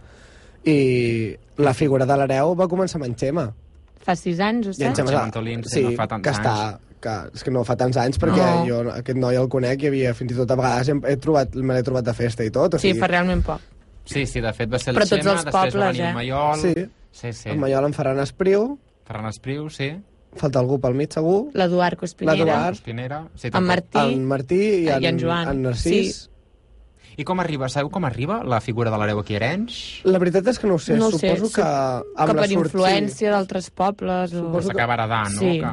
I 0.64 1.36
la 1.58 1.74
figura 1.74 2.06
de 2.06 2.16
l'hereu 2.16 2.54
va 2.54 2.68
començar 2.68 2.96
amb 3.00 3.06
en 3.10 3.16
Xema. 3.18 3.52
Fa 4.02 4.16
sis 4.18 4.40
anys, 4.42 4.66
o 4.66 4.72
I 4.76 4.84
en? 4.88 4.94
Xema, 4.96 5.12
Antolín, 5.22 5.62
sí, 5.64 5.76
sí, 5.78 5.82
no 5.84 5.92
fa 5.96 6.06
tants 6.10 6.24
que 6.26 6.30
està, 6.34 6.54
que, 7.02 7.12
és 7.34 7.44
que 7.46 7.50
no 7.54 7.62
fa 7.64 7.76
tants 7.78 7.96
anys 8.02 8.18
perquè 8.18 8.46
No. 8.58 8.64
jo 8.66 8.80
aquest 8.92 9.18
noi 9.18 9.36
el 9.38 9.48
conec 9.48 9.82
i 9.84 9.86
havia 9.92 10.14
fins 10.14 10.32
i 10.32 10.36
tot 10.40 10.50
a 10.50 10.56
vegades 10.58 10.88
hem, 10.88 11.02
he 11.06 11.16
trobat, 11.16 11.54
me 11.54 11.74
l'he 11.74 11.82
trobat 11.86 12.04
de 12.04 12.14
festa 12.14 12.44
i 12.44 12.50
tot. 12.50 12.74
O 12.74 12.78
Sí, 12.78 12.88
sigui, 12.90 13.00
fa 13.00 13.06
realment 13.12 13.42
poc. 13.46 13.60
Sí, 14.04 14.24
sí, 14.26 14.40
de 14.42 14.52
fet 14.52 14.72
va 14.72 14.78
ser 14.82 14.90
el 14.90 14.96
Però 14.98 15.06
tots 15.06 15.20
Xema, 15.22 15.32
els 15.36 15.44
després 15.44 15.54
va 15.54 15.70
pobles, 15.70 15.92
venir 15.92 16.02
eh? 16.02 16.08
el 16.08 16.14
Maiol... 16.14 16.58
Sí, 16.60 16.88
Sí, 17.12 17.30
sí. 17.32 17.48
el 17.50 17.58
Mallol 17.58 17.84
en 17.84 17.92
Ferran 17.92 18.18
Espriu, 18.20 18.78
Ferran 19.06 19.26
Espriu, 19.28 19.68
sí. 19.70 19.90
falta 20.34 20.58
algú 20.58 20.78
pel 20.80 20.94
mig 20.96 21.12
segur, 21.12 21.50
L'Eduard 21.54 21.98
Cospinera. 22.00 22.38
L'Eduard. 22.38 22.72
Espinera. 22.74 23.18
Sí, 23.36 23.50
En. 23.52 23.64
Martí. 23.68 23.98
en 24.00 24.24
Martí 24.24 24.60
i 24.62 24.84
I 24.86 24.88
en, 24.94 25.04
en 25.04 25.20
Joan. 25.20 25.48
en 25.50 25.62
Narcís. 25.62 26.16
Sí. 26.24 26.28
I 27.16 27.24
com 27.28 27.40
arriba? 27.40 27.68
Sabeu 27.68 27.90
com 27.92 28.04
arriba 28.08 28.42
la 28.44 28.60
figura 28.64 28.90
de 28.90 28.98
l'hereu 28.98 29.18
aquí 29.20 29.34
a 29.34 29.40
Arenys? 29.42 30.00
La 30.08 30.18
veritat 30.22 30.46
és 30.48 30.58
que 30.58 30.66
no 30.66 30.74
ho 30.74 30.78
sé, 30.82 30.96
No 30.96 31.08
ho 31.08 31.12
sé, 31.12 31.28
suposo 31.34 31.50
sup- 31.50 31.56
que 31.60 31.66
amb 31.66 32.16
que 32.16 32.34
la 32.34 32.40
per 32.40 32.48
sort- 32.50 32.66
influència 32.72 33.30
d'altres 33.34 33.70
pobles 33.70 34.32
o... 34.34 34.46
S'acaba 34.62 34.94
heredant, 34.96 35.34
no? 35.34 35.40
Sí. 35.40 35.58
Que... 35.60 35.72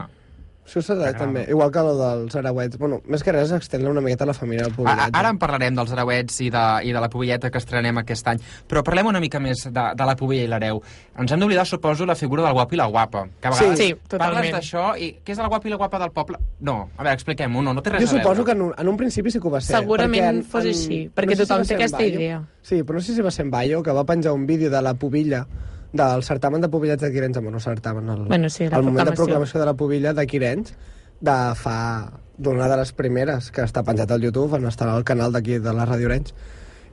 Sí, 0.70 0.80
M'agrada. 0.94 1.18
també. 1.18 1.46
Igual 1.50 1.72
que 1.72 1.80
el 1.80 1.98
dels 1.98 2.36
arauets. 2.36 2.78
Bueno, 2.78 3.02
més 3.08 3.24
que 3.24 3.32
res, 3.32 3.52
extendre 3.52 3.90
una 3.90 4.02
miqueta 4.02 4.26
la 4.26 4.34
família 4.34 4.64
del 4.64 4.74
A- 4.74 4.76
pobillatge. 4.76 5.12
Ara 5.14 5.30
en 5.30 5.38
parlarem 5.40 5.76
dels 5.76 5.92
arauets 5.92 6.42
i 6.42 6.50
de, 6.50 6.64
i 6.86 6.92
de 6.94 7.00
la 7.02 7.10
pubilleta 7.10 7.50
que 7.50 7.58
estrenem 7.58 7.98
aquest 7.98 8.28
any, 8.28 8.40
però 8.68 8.84
parlem 8.84 9.08
una 9.08 9.20
mica 9.20 9.40
més 9.40 9.64
de, 9.66 9.86
de 9.96 10.06
la 10.06 10.16
pubilla 10.16 10.44
i 10.44 10.48
l'hereu. 10.48 10.82
Ens 11.18 11.32
hem 11.32 11.40
d'oblidar, 11.40 11.66
suposo, 11.66 12.06
la 12.06 12.16
figura 12.16 12.44
del 12.44 12.54
guapo 12.54 12.76
i 12.76 12.78
la 12.78 12.86
guapa. 12.86 13.26
Que 13.42 13.48
a 13.48 13.52
Sí. 13.52 13.60
vegades 13.64 13.80
Sí, 13.80 13.94
parles 13.96 14.10
totalment. 14.10 14.56
d'això 14.56 14.98
i 15.00 15.12
què 15.26 15.32
és 15.32 15.40
el 15.40 15.48
guapo 15.48 15.68
i 15.68 15.72
la 15.72 15.78
guapa 15.78 16.00
del 16.00 16.12
poble? 16.12 16.38
No, 16.62 16.90
a 16.98 17.04
veure, 17.04 17.14
expliquem-ho, 17.16 17.62
no, 17.62 17.74
no 17.74 17.82
té 17.82 17.90
res 17.90 18.02
Jo 18.04 18.10
a 18.10 18.12
veure. 18.14 18.24
suposo 18.24 18.46
que 18.46 18.52
en 18.52 18.62
un, 18.62 18.74
en 18.78 18.88
un 18.88 18.98
principi 18.98 19.32
sí 19.32 19.40
que 19.40 19.48
ho 19.48 19.52
va 19.52 19.62
ser. 19.62 19.76
Segurament 19.78 20.24
perquè 20.24 20.30
en- 20.30 20.44
fos 20.44 20.64
en- 20.64 20.70
així, 20.70 21.10
perquè 21.16 21.30
sé 21.36 21.36
si 21.36 21.42
tothom 21.48 21.58
va 21.58 21.62
té 21.62 21.66
ser 21.68 21.76
en 21.76 21.82
aquesta 21.82 21.98
Bayo. 21.98 22.10
idea. 22.20 22.44
Sí, 22.62 22.84
però 22.84 22.94
no 22.94 23.02
sé 23.02 23.16
si 23.16 23.22
va 23.22 23.32
ser 23.32 23.46
en 23.46 23.52
Bayo, 23.52 23.82
que 23.84 23.92
va 23.92 24.04
penjar 24.06 24.34
un 24.34 24.46
vídeo 24.46 24.70
de 24.70 24.82
la 24.82 24.94
pubilla, 24.94 25.48
del 25.94 26.24
certamen 26.24 26.62
de 26.62 26.70
pubillats 26.70 27.02
de 27.02 27.12
Quirenys, 27.12 27.42
bueno, 27.42 27.60
certamen, 27.60 28.10
el, 28.10 28.26
Bueno, 28.28 28.50
sí, 28.50 28.68
la 28.70 28.78
el 28.78 28.84
moment 28.84 29.10
de 29.10 29.16
proclamació. 29.16 29.60
de 29.60 29.66
la 29.66 29.74
pubilla 29.74 30.14
de 30.14 30.28
Quirenys, 30.28 30.74
de 31.20 31.56
fa 31.56 32.12
d'una 32.38 32.68
de 32.70 32.78
les 32.78 32.94
primeres 32.94 33.52
que 33.52 33.62
està 33.66 33.84
penjat 33.84 34.12
al 34.12 34.22
YouTube, 34.22 34.56
en 34.56 34.66
estarà 34.70 34.94
al 34.96 35.04
canal 35.04 35.32
d'aquí 35.34 35.58
de 35.60 35.74
la 35.74 35.86
Ràdio 35.86 36.06
Orenys. 36.06 36.34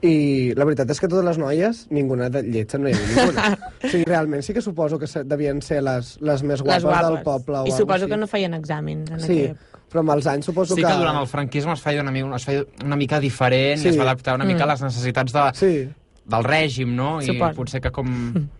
I 0.01 0.53
la 0.53 0.65
veritat 0.65 0.91
és 0.93 0.99
que 1.01 1.07
totes 1.07 1.25
les 1.25 1.37
noies, 1.41 1.87
ninguna 1.89 2.27
de 2.29 2.43
lletja, 2.43 2.77
no 2.77 2.89
hi 2.89 2.93
havia 2.93 3.15
ninguna. 3.15 3.45
o 3.83 3.87
sigui, 3.89 4.03
realment 4.05 4.43
sí 4.45 4.53
que 4.53 4.61
suposo 4.61 4.99
que 4.99 5.07
devien 5.25 5.61
ser 5.61 5.79
les, 5.81 6.17
les 6.21 6.43
més 6.43 6.61
guapes, 6.61 6.83
les 6.83 6.91
guapes. 6.91 7.07
del 7.09 7.23
poble. 7.23 7.57
O 7.63 7.65
I 7.65 7.71
suposo 7.71 8.03
així. 8.05 8.11
que 8.11 8.17
no 8.17 8.27
feien 8.27 8.53
exàmens 8.53 9.09
en 9.11 9.19
Sí, 9.19 9.39
aquella 9.47 9.55
però 9.87 10.01
amb 10.03 10.11
els 10.17 10.27
anys 10.27 10.45
suposo 10.45 10.75
Sí 10.75 10.83
que 10.83 10.93
durant 10.99 11.15
el 11.17 11.27
franquisme 11.31 11.71
es 11.73 11.79
feia 11.81 12.01
una, 12.01 12.11
mi- 12.11 12.19
es 12.35 12.43
feia 12.45 12.65
una 12.83 12.97
mica 12.99 13.21
diferent 13.23 13.79
Sí. 13.79 13.87
i 13.87 13.91
es 13.91 13.97
va 13.97 14.03
adaptar 14.03 14.35
una 14.35 14.43
mica 14.45 14.65
Mm. 14.65 14.69
a 14.69 14.71
les 14.73 14.81
necessitats 14.83 15.31
de, 15.33 15.43
Sí, 15.55 15.89
del 16.27 16.43
règim, 16.43 16.91
no? 16.95 17.21
I 17.21 17.25
Suposo. 17.29 17.55
potser 17.55 17.79
que 17.81 17.91
com 17.95 18.07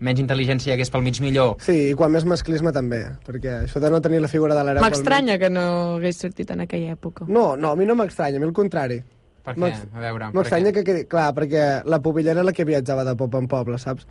menys 0.00 0.22
intel·ligència 0.22 0.70
hi 0.70 0.74
hagués 0.76 0.90
pel 0.94 1.02
mig 1.04 1.20
millor. 1.20 1.56
Sí, 1.60 1.90
i 1.90 1.94
quan 1.98 2.10
més 2.14 2.24
masclisme 2.24 2.72
també, 2.72 3.02
perquè 3.26 3.58
això 3.66 3.80
de 3.84 3.90
no 3.92 4.00
tenir 4.04 4.22
la 4.24 4.28
figura 4.32 4.56
de 4.56 4.64
l'hereu... 4.64 4.82
M'estranya 4.84 5.36
que 5.38 5.50
no 5.52 5.66
hagués 5.98 6.16
sortit 6.24 6.50
en 6.54 6.64
aquella 6.64 6.94
època. 6.96 7.26
No, 7.28 7.50
no, 7.56 7.72
a 7.72 7.76
mi 7.76 7.84
no 7.88 7.94
m'estranya, 7.98 8.40
a 8.40 8.40
mi 8.40 8.48
al 8.48 8.54
contrari. 8.56 9.02
Per 9.44 9.54
què? 9.56 9.68
A 9.96 10.00
veure, 10.02 10.30
M'estranya 10.36 10.72
que 10.76 10.82
quedi... 10.84 11.04
Clar, 11.08 11.30
perquè 11.36 11.66
la 11.88 12.00
pubilla 12.04 12.32
era 12.34 12.42
la 12.44 12.52
que 12.56 12.64
viatjava 12.68 13.04
de 13.04 13.14
poble 13.16 13.40
en 13.44 13.48
poble, 13.48 13.78
saps? 13.80 14.04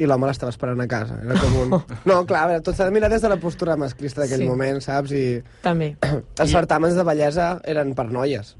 I 0.00 0.06
l'home 0.08 0.24
l'estava 0.24 0.48
esperant 0.48 0.80
a 0.80 0.86
casa. 0.88 1.18
Era 1.20 1.34
com 1.36 1.56
un... 1.64 1.74
No, 2.08 2.22
clar, 2.28 2.44
a 2.46 2.48
veure, 2.52 2.62
tot 2.64 2.76
s'ha 2.78 2.86
de 2.88 2.94
mirar 2.94 3.10
des 3.12 3.20
de 3.20 3.28
la 3.28 3.36
postura 3.36 3.76
masclista 3.76 4.22
d'aquell 4.22 4.44
Sí. 4.44 4.48
moment, 4.48 4.80
saps? 4.80 5.12
I 5.12 5.42
També. 5.64 5.90
els 6.44 6.52
certàmens 6.54 6.96
de 6.96 7.04
bellesa 7.04 7.50
eren 7.68 7.92
per 7.98 8.06
noies, 8.12 8.54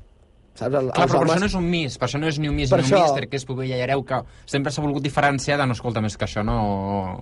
saps? 0.54 0.74
El, 0.74 0.90
Clar, 0.92 1.06
però 1.08 1.18
per 1.18 1.20
homes... 1.22 1.32
això 1.32 1.40
no 1.40 1.46
és 1.50 1.54
un 1.58 1.68
Miss, 1.70 1.98
per 1.98 2.08
això 2.08 2.20
no 2.20 2.28
és 2.28 2.38
ni 2.38 2.48
un 2.48 2.56
Miss 2.56 2.70
Per 2.70 2.78
ni 2.80 2.84
un 2.86 2.90
això- 2.92 3.02
Mister, 3.06 3.28
que 3.28 3.36
és 3.40 3.44
pubilla 3.48 3.76
i 3.78 3.80
hereu, 3.84 4.04
que 4.04 4.22
sempre 4.46 4.72
s'ha 4.72 4.82
volgut 4.84 5.02
diferenciar 5.02 5.58
de 5.60 5.66
no 5.66 5.72
escolta 5.76 6.00
més 6.04 6.16
que 6.16 6.24
això, 6.28 6.44
no... 6.44 6.58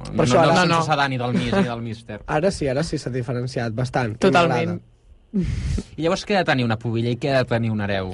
Per 0.07 0.15
no, 0.17 0.23
això 0.25 0.41
no, 0.41 0.41
ara- 0.43 0.55
no, 0.55 0.61
No, 0.61 0.67
no. 0.67 0.75
sense 0.81 0.91
sedar 0.93 1.09
ni 1.11 1.19
del 1.19 1.33
Miss 1.39 1.53
ni 1.55 1.63
del 1.69 1.83
Mister. 1.83 2.21
Ara 2.27 2.51
sí, 2.51 2.69
ara 2.69 2.83
sí 2.83 2.99
s'ha 2.99 3.11
diferenciat 3.15 3.73
bastant. 3.75 4.17
Totalment. 4.19 4.81
I 5.97 6.03
llavors 6.03 6.25
què 6.27 6.35
ha 6.35 6.43
de 6.43 6.49
tenir 6.51 6.65
una 6.67 6.77
pubilla 6.81 7.13
i 7.15 7.19
què 7.23 7.31
ha 7.35 7.45
de 7.45 7.49
tenir 7.53 7.71
un 7.71 7.81
hereu? 7.85 8.11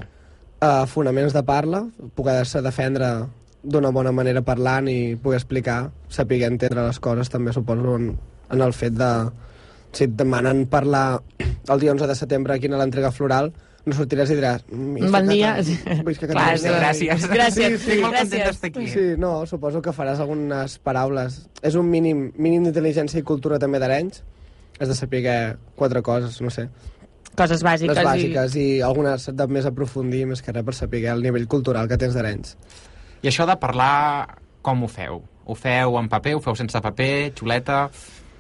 uh, 0.61 0.87
fonaments 0.88 1.33
de 1.37 1.42
parla, 1.44 1.83
poder-se 2.16 2.61
defendre 2.64 3.09
d'una 3.62 3.90
bona 3.92 4.12
manera 4.12 4.40
parlant 4.44 4.87
i 4.88 5.16
poder 5.20 5.37
explicar, 5.40 5.90
saber 6.09 6.42
entendre 6.46 6.85
les 6.87 7.00
coses, 7.02 7.29
també 7.33 7.52
suposo 7.52 7.96
en, 7.96 8.12
en 8.52 8.62
el 8.62 8.72
fet 8.72 8.94
de... 8.96 9.11
Si 9.96 10.05
et 10.05 10.12
demanen 10.16 10.66
parlar 10.68 11.20
el 11.40 11.81
dia 11.81 11.92
11 11.92 12.07
de 12.07 12.14
setembre 12.14 12.55
aquí 12.55 12.68
a 12.68 12.76
l'entrega 12.76 13.11
floral, 13.12 13.50
no 13.87 13.94
sortiràs 13.94 14.31
i 14.33 14.37
diràs... 14.38 14.64
"Mm, 14.72 15.11
Bon 15.14 15.29
dia. 15.31 15.53
Visca 16.07 16.27
Clar, 16.27 16.57
Catalunya. 16.59 16.92
sí, 16.92 17.07
gràcies. 17.09 17.29
Gràcies, 17.31 17.55
Sí, 17.55 17.79
sí. 17.79 17.90
Estic 17.92 18.03
molt 18.03 18.16
content 18.16 18.33
gràcies. 18.33 18.46
d'estar 18.51 18.70
aquí. 18.72 18.87
Sí, 18.90 19.05
no, 19.22 19.33
suposo 19.46 19.83
que 19.83 19.92
faràs 19.94 20.18
algunes 20.20 20.79
paraules. 20.83 21.38
És 21.62 21.75
un 21.79 21.88
mínim, 21.90 22.33
mínim 22.37 22.64
d'intel·ligència 22.66 23.20
i 23.22 23.22
cultura 23.22 23.59
també 23.62 23.79
d'Arenys. 23.79 24.22
Has 24.81 24.88
de 24.90 24.94
saber 24.99 25.22
quatre 25.77 26.03
coses, 26.03 26.40
no 26.42 26.51
sé, 26.51 26.68
Coses 27.37 27.62
bàsiques. 27.62 27.94
les 27.94 28.05
bàsiques 28.05 28.55
i, 28.57 28.66
i 28.79 28.81
algunes 28.81 29.27
de 29.37 29.46
més 29.46 29.66
aprofundir, 29.68 30.25
més 30.27 30.40
que 30.42 30.53
res 30.53 30.64
per 30.64 30.75
saber 30.75 31.03
el 31.12 31.20
nivell 31.22 31.46
cultural 31.46 31.87
que 31.88 31.96
tens 32.01 32.14
d'Arenys. 32.16 32.57
I 33.22 33.29
això 33.29 33.44
de 33.46 33.57
parlar, 33.61 34.38
com 34.62 34.83
ho 34.85 34.88
feu? 34.88 35.22
Ho 35.46 35.55
feu 35.55 35.99
en 36.01 36.09
paper, 36.09 36.35
ho 36.37 36.40
feu 36.40 36.55
sense 36.57 36.81
paper, 36.81 37.33
xuleta... 37.38 37.90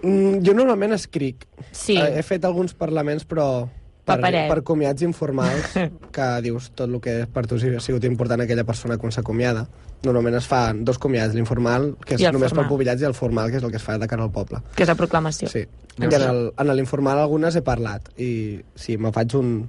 Mm, 0.02 0.42
jo 0.44 0.52
normalment 0.54 0.92
escric. 0.92 1.46
Sí. 1.72 1.96
Eh, 1.96 2.18
he 2.18 2.22
fet 2.22 2.44
alguns 2.44 2.74
parlaments, 2.74 3.24
però 3.28 3.68
per, 4.06 4.20
Paperet. 4.20 4.46
per 4.48 4.62
comiats 4.62 5.02
informals, 5.02 5.72
que 6.14 6.26
dius 6.46 6.70
tot 6.78 6.86
el 6.88 7.00
que 7.02 7.16
per 7.26 7.42
tu 7.50 7.56
ha 7.58 7.80
sigut 7.82 8.04
important 8.06 8.44
aquella 8.44 8.62
persona 8.64 8.96
quan 9.02 9.10
s'acomiada. 9.12 9.66
Normalment 10.06 10.36
es 10.38 10.46
fan 10.46 10.84
dos 10.86 10.98
comiats, 11.02 11.34
l'informal, 11.34 11.96
que 12.06 12.14
és 12.14 12.22
només 12.30 12.52
formal. 12.52 12.66
pel 12.66 12.68
pobillats, 12.70 13.02
i 13.02 13.08
el 13.08 13.14
formal, 13.18 13.50
que 13.50 13.56
és 13.58 13.64
el 13.66 13.72
que 13.72 13.80
es 13.80 13.82
fa 13.82 13.96
de 13.98 14.06
cara 14.06 14.22
al 14.22 14.30
poble. 14.30 14.60
Que 14.76 14.84
és 14.84 14.88
la 14.88 14.94
proclamació. 14.94 15.48
Sí. 15.50 15.64
I 15.98 16.04
en 16.04 16.12
el- 16.14 16.52
en 16.56 16.70
l'informal 16.76 17.18
algunes 17.18 17.56
he 17.56 17.62
parlat, 17.62 18.10
i 18.20 18.60
sí, 18.76 18.96
me 18.98 19.10
faig 19.12 19.34
un... 19.34 19.68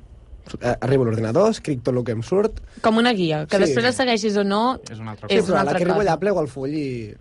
eh, 0.62 0.76
Arribo 0.82 1.04
a 1.04 1.08
l'ordinador, 1.08 1.50
escric 1.56 1.82
tot 1.82 1.96
el 1.96 2.04
que 2.04 2.12
em 2.12 2.22
surt, 2.22 2.60
Com 2.82 2.98
una 2.98 3.14
guia, 3.14 3.46
que 3.48 3.58
Sí. 3.58 3.64
després 3.64 3.86
la 3.86 3.92
segueixis 3.94 4.38
o 4.38 4.44
no, 4.44 4.80
És 4.92 5.00
una 5.00 5.12
altra 5.16 5.28
sí, 5.30 5.36
És 5.36 5.42
cosa. 5.42 5.54
però 5.54 5.56
una 5.56 5.62
a 5.62 5.64
la 5.64 5.70
altra 5.72 5.78
que 5.80 5.84
arribo 5.86 5.98
cosa. 6.04 6.12
allà 6.12 6.20
plego 6.20 6.42
el 6.42 6.48
full 6.48 6.74
i... 6.76 7.16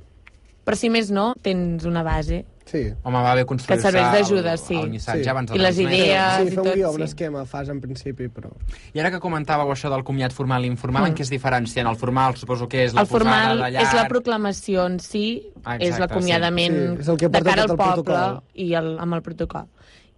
per 0.65 0.77
si 0.77 0.91
més 0.91 1.11
no, 1.11 1.33
tens 1.41 1.85
una 1.87 2.03
base. 2.03 2.45
Sí. 2.67 2.81
Home, 3.05 3.21
va 3.23 3.35
bé 3.39 3.45
construir-se 3.47 3.87
Que 3.87 3.93
serveix 3.93 4.13
d'ajuda, 4.13 4.53
el, 4.53 4.59
sí. 4.59 4.75
el 4.75 4.91
missatge 4.91 5.23
Sí. 5.23 5.29
abans 5.31 5.51
de 5.53 5.57
I 5.57 5.61
les 5.63 5.79
idees. 5.79 6.33
Sí, 6.37 6.43
i 6.43 6.51
fer 6.51 6.59
un 6.59 6.65
tot, 6.65 6.75
guió, 6.75 6.89
sí. 6.91 6.97
un 6.97 7.03
esquema 7.03 7.45
fas 7.47 7.69
en 7.71 7.81
principi, 7.81 8.27
però... 8.29 8.51
I 8.93 8.99
ara 9.01 9.11
que 9.15 9.21
comentàveu 9.23 9.71
això 9.71 9.89
del 9.93 10.03
comiat 10.03 10.33
formal 10.35 10.65
i 10.65 10.67
informal, 10.67 11.05
Mm. 11.05 11.07
en 11.07 11.15
què 11.15 11.23
es 11.23 11.31
diferencien? 11.31 11.87
El 11.87 11.95
formal 11.97 12.35
suposo 12.37 12.67
que 12.69 12.83
és 12.85 12.93
la 12.95 13.03
El 13.03 13.07
formal 13.07 13.53
posada 13.59 13.65
de 13.67 13.71
llar... 13.71 13.83
és 13.87 13.95
la 13.95 14.09
proclamació 14.09 14.87
en 14.87 14.99
si, 14.99 15.47
Ah, 15.65 15.77
és 15.79 15.97
l'acomiadament 15.99 16.75
sí. 16.75 16.89
Sí, 16.97 17.01
és 17.03 17.09
el 17.09 17.17
que 17.19 17.29
de 17.29 17.43
cara 17.43 17.63
al 17.63 17.69
poble 17.69 18.03
protocol. 18.03 18.43
i 18.55 18.75
el, 18.75 18.99
amb 18.99 19.15
el 19.15 19.23
protocol. 19.23 19.67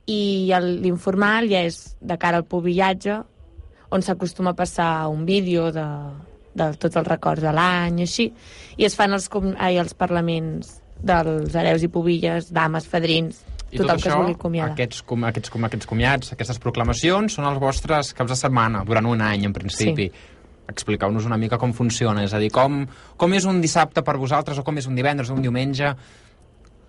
I 0.07 0.51
el- 0.57 0.81
l'informal 0.81 1.51
ja 1.51 1.61
és 1.69 1.97
de 2.01 2.17
cara 2.17 2.39
al 2.39 2.45
pobillatge, 2.49 3.21
on 3.91 4.01
s'acostuma 4.01 4.51
a 4.51 4.55
passar 4.57 5.07
un 5.09 5.27
vídeo 5.27 5.71
de, 5.71 5.85
de 6.55 6.73
tots 6.77 6.97
els 6.97 7.07
records 7.07 7.43
de 7.43 7.53
l'any, 7.53 7.99
i 8.01 8.03
així, 8.09 8.33
i 8.79 8.85
es 8.85 8.97
fan 8.97 9.13
els, 9.13 9.29
com, 9.29 9.53
ai, 9.59 9.77
els 9.77 9.93
parlaments 9.93 10.78
dels 11.03 11.55
hereus 11.55 11.85
i 11.85 11.91
pobilles, 11.93 12.51
dames, 12.55 12.87
fadrins, 12.91 13.45
I 13.71 13.79
tot 13.79 13.91
que 13.91 13.95
es 13.97 14.07
això, 14.07 14.17
vulgui 14.17 14.35
acomiadar. 14.39 14.73
aquests, 14.73 15.03
com, 15.05 15.25
aquests, 15.29 15.53
com, 15.53 15.65
aquests 15.69 15.87
comiats, 15.87 16.33
aquestes 16.33 16.59
proclamacions, 16.63 17.35
són 17.37 17.47
els 17.49 17.61
vostres 17.61 18.15
caps 18.17 18.33
de 18.33 18.39
setmana, 18.41 18.85
durant 18.89 19.07
un 19.07 19.21
any, 19.23 19.45
en 19.45 19.53
principi. 19.53 20.09
Expliqueu-nos 20.69 21.25
una 21.25 21.39
mica 21.41 21.57
com 21.61 21.73
funciona, 21.73 22.25
és 22.25 22.35
a 22.35 22.41
dir, 22.41 22.51
com, 22.53 22.83
com 23.17 23.35
és 23.37 23.45
un 23.49 23.61
dissabte 23.61 24.03
per 24.05 24.17
vosaltres, 24.21 24.59
o 24.59 24.65
com 24.65 24.77
és 24.77 24.89
un 24.89 24.97
divendres 24.97 25.31
o 25.31 25.37
un 25.37 25.45
diumenge, 25.45 25.95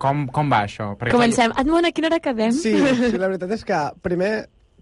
com, 0.00 0.26
com 0.32 0.50
va 0.52 0.64
això? 0.66 0.94
Perquè, 0.96 1.12
clar, 1.12 1.18
Comencem. 1.18 1.52
Edmond, 1.60 1.88
a 1.88 1.92
quina 1.92 2.08
hora 2.08 2.20
quedem? 2.24 2.52
Sí, 2.56 2.72
sí, 2.76 3.12
la 3.20 3.28
veritat 3.28 3.52
és 3.56 3.64
que 3.68 3.80
primer 4.04 4.32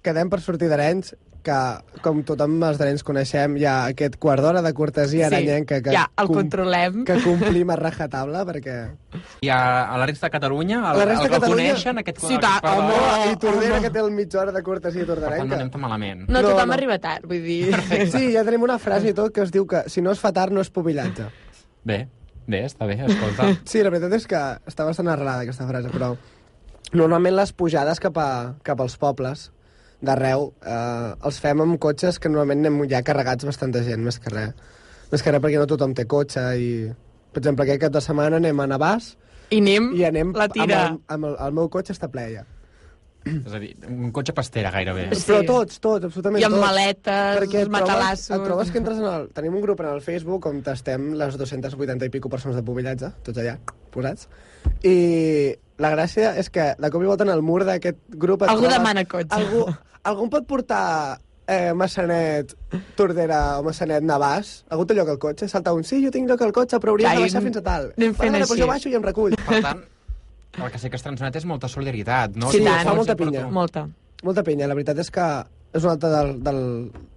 quedem 0.02 0.30
per 0.30 0.40
sortir 0.42 0.70
d'Arenys, 0.70 1.14
que 1.48 2.00
com 2.04 2.20
tothom 2.28 2.58
els 2.68 2.76
d'Arenys 2.78 3.02
coneixem, 3.08 3.56
hi 3.56 3.64
ha 3.66 3.74
aquest 3.94 4.18
quart 4.20 4.44
d'hora 4.44 4.60
de 4.62 4.72
cortesia 4.76 5.26
arenyenca 5.30 5.80
que, 5.82 5.94
ja, 5.96 6.04
el 6.20 6.28
cum- 6.28 6.42
controlem. 6.42 7.00
que 7.08 7.16
complim 7.24 7.72
a 7.72 7.76
rajatabla, 7.80 8.44
perquè... 8.46 8.76
I 9.42 9.48
a, 9.48 9.58
a 9.88 9.96
la 9.98 10.06
resta 10.10 10.28
de 10.28 10.32
Catalunya, 10.36 10.82
A 10.84 10.92
el, 10.92 10.98
la 11.00 11.06
resta 11.08 11.24
el 11.24 11.30
de 11.30 11.34
Catalunya- 11.38 11.72
reconeixen, 11.72 11.98
aquest, 12.04 12.20
Sí, 12.28 12.36
quart 12.38 12.68
home. 12.68 12.92
d'hora? 12.92 13.16
Oh, 13.24 13.32
I 13.32 13.36
Tordera, 13.46 13.80
que 13.80 13.90
té 13.96 14.02
el 14.04 14.10
mitja 14.12 14.42
hora 14.44 14.52
de 14.52 14.62
cortesia 14.62 15.06
Per 15.06 15.08
tant, 15.08 15.18
no 15.18 15.26
tordarenca. 15.26 15.54
anem 15.62 15.70
tan 15.74 15.80
malament. 15.86 16.24
No, 16.28 16.42
No, 16.42 16.48
tothom 16.50 16.68
no. 16.68 16.74
arriba 16.78 16.98
tard, 17.02 17.24
vull 17.26 17.42
dir... 17.42 17.72
Sí, 18.12 18.28
ja 18.36 18.44
tenim 18.44 18.62
una 18.68 18.78
frase 18.78 19.08
i 19.10 19.14
tot 19.16 19.32
que 19.34 19.42
es 19.48 19.50
diu 19.54 19.66
que 19.66 19.84
si 19.88 20.02
no 20.04 20.12
es 20.12 20.20
fa 20.20 20.32
tard 20.36 20.52
no 20.52 20.60
és 20.60 20.70
pobillatge. 20.70 21.26
Bé, 21.84 22.02
bé, 22.46 22.64
està 22.68 22.86
bé, 22.86 23.00
escolta. 23.08 23.48
Sí, 23.64 23.82
la 23.82 23.90
veritat 23.90 24.12
és 24.20 24.26
que 24.28 24.42
està 24.68 24.84
bastant 24.84 25.08
arrelada 25.08 25.46
aquesta 25.48 25.66
frase, 25.66 25.88
però 25.94 26.12
normalment 26.92 27.34
les 27.36 27.52
pujades 27.52 28.00
cap, 28.00 28.16
a, 28.16 28.54
cap 28.64 28.80
als 28.80 28.96
pobles 28.96 29.50
d'arreu 30.00 30.52
eh, 30.62 31.14
els 31.26 31.40
fem 31.42 31.60
amb 31.64 31.78
cotxes 31.82 32.18
que 32.22 32.30
normalment 32.30 32.66
anem 32.66 32.82
ja 32.90 33.02
carregats 33.06 33.44
bastanta 33.48 33.82
gent, 33.86 34.04
més 34.04 34.18
que 34.22 34.30
res. 34.34 34.52
Més 35.10 35.22
que 35.24 35.32
res 35.32 35.42
perquè 35.42 35.58
no 35.58 35.66
tothom 35.70 35.94
té 35.96 36.04
cotxe 36.06 36.44
i... 36.60 36.70
Per 37.32 37.42
exemple, 37.42 37.64
aquest 37.66 37.82
cap 37.82 37.92
de 37.92 38.00
setmana 38.00 38.38
anem 38.40 38.60
a 38.60 38.66
Navàs 38.70 39.10
I 39.52 39.58
anem, 39.60 39.90
i 39.98 40.04
anem 40.08 40.30
la 40.36 40.46
tira. 40.48 40.78
amb, 40.88 41.02
el, 41.08 41.14
amb 41.16 41.26
el, 41.28 41.34
el 41.46 41.52
meu 41.58 41.68
cotxe 41.72 41.92
està 41.96 42.08
ple 42.12 42.24
ja. 42.32 42.44
És 43.28 43.52
a 43.52 43.58
dir, 43.60 43.74
un 43.90 44.12
cotxe 44.14 44.32
pastera, 44.32 44.70
gairebé. 44.72 45.08
Sí. 45.12 45.26
Però 45.28 45.42
tots, 45.44 45.80
tots, 45.84 46.06
absolutament 46.08 46.40
I 46.40 46.46
amb 46.46 46.54
tots. 46.56 46.64
maletes, 46.64 47.40
Perquè 47.42 47.58
et 47.60 47.66
trobes, 47.68 47.72
matalassos. 47.74 48.30
et 48.38 48.44
trobes 48.46 48.70
que 48.72 48.80
entres 48.80 49.00
en 49.02 49.08
el... 49.10 49.26
Tenim 49.36 49.58
un 49.58 49.64
grup 49.66 49.82
en 49.84 49.90
el 49.90 50.00
Facebook 50.00 50.46
on 50.48 50.62
estem 50.72 51.10
les 51.18 51.36
280 51.36 52.08
i 52.08 52.12
pico 52.14 52.30
persones 52.32 52.56
de 52.56 52.62
pobillatge, 52.64 53.10
tots 53.26 53.42
allà, 53.42 53.58
posats. 53.92 54.28
I 54.86 54.94
la 55.82 55.90
gràcia 55.92 56.32
és 56.40 56.48
que 56.54 56.70
de 56.78 56.90
cop 56.94 57.04
i 57.04 57.10
volta 57.10 57.26
en 57.28 57.34
el 57.34 57.42
mur 57.44 57.60
d'aquest 57.68 58.00
grup... 58.16 58.46
Algú 58.48 58.64
trobes- 58.64 58.78
demana 58.78 59.04
cotxe. 59.04 59.34
Algú, 59.36 59.66
algú 60.04 60.24
em 60.24 60.30
pot 60.30 60.46
portar 60.46 61.20
eh, 61.46 61.72
Massanet, 61.74 62.54
Tordera 62.96 63.58
o 63.58 63.62
Massanet, 63.62 64.02
Navàs? 64.04 64.64
Algú 64.70 64.84
té 64.86 64.94
lloc 64.94 65.08
al 65.08 65.18
cotxe? 65.18 65.48
Salta 65.48 65.72
un, 65.72 65.84
sí, 65.84 66.02
jo 66.04 66.10
tinc 66.10 66.28
lloc 66.28 66.42
al 66.42 66.52
cotxe, 66.52 66.78
però 66.78 66.92
hauries 66.92 67.08
Ai, 67.10 67.16
de 67.16 67.22
baixar 67.26 67.42
fins 67.42 67.56
a 67.56 67.62
tal. 67.62 67.92
anem 67.96 68.14
fent 68.14 68.32
Vale, 68.32 68.38
doncs 68.44 68.50
així. 68.52 68.60
jo 68.62 68.66
baixo 68.68 68.88
i 68.88 68.94
em 68.94 69.02
recull. 69.02 69.36
Per 69.48 69.62
tant, 69.62 69.84
el 70.58 70.70
que 70.72 70.78
sé 70.78 70.90
que 70.90 70.96
es 70.96 71.02
transmet 71.02 71.36
és 71.36 71.44
molta 71.46 71.68
solidaritat, 71.68 72.36
no? 72.36 72.50
Sí, 72.50 72.58
Tu 72.58 72.64
fa 72.64 72.82
pots 72.84 72.96
molta 72.96 73.16
pinya. 73.16 73.46
Molta. 73.48 73.86
Molta 74.22 74.42
penya, 74.42 74.66
la 74.66 74.74
veritat 74.74 74.98
és 74.98 75.10
que 75.10 75.26
és 75.72 75.84
un 75.84 75.90
altre 75.90 76.08
del, 76.10 76.42
del, 76.42 76.60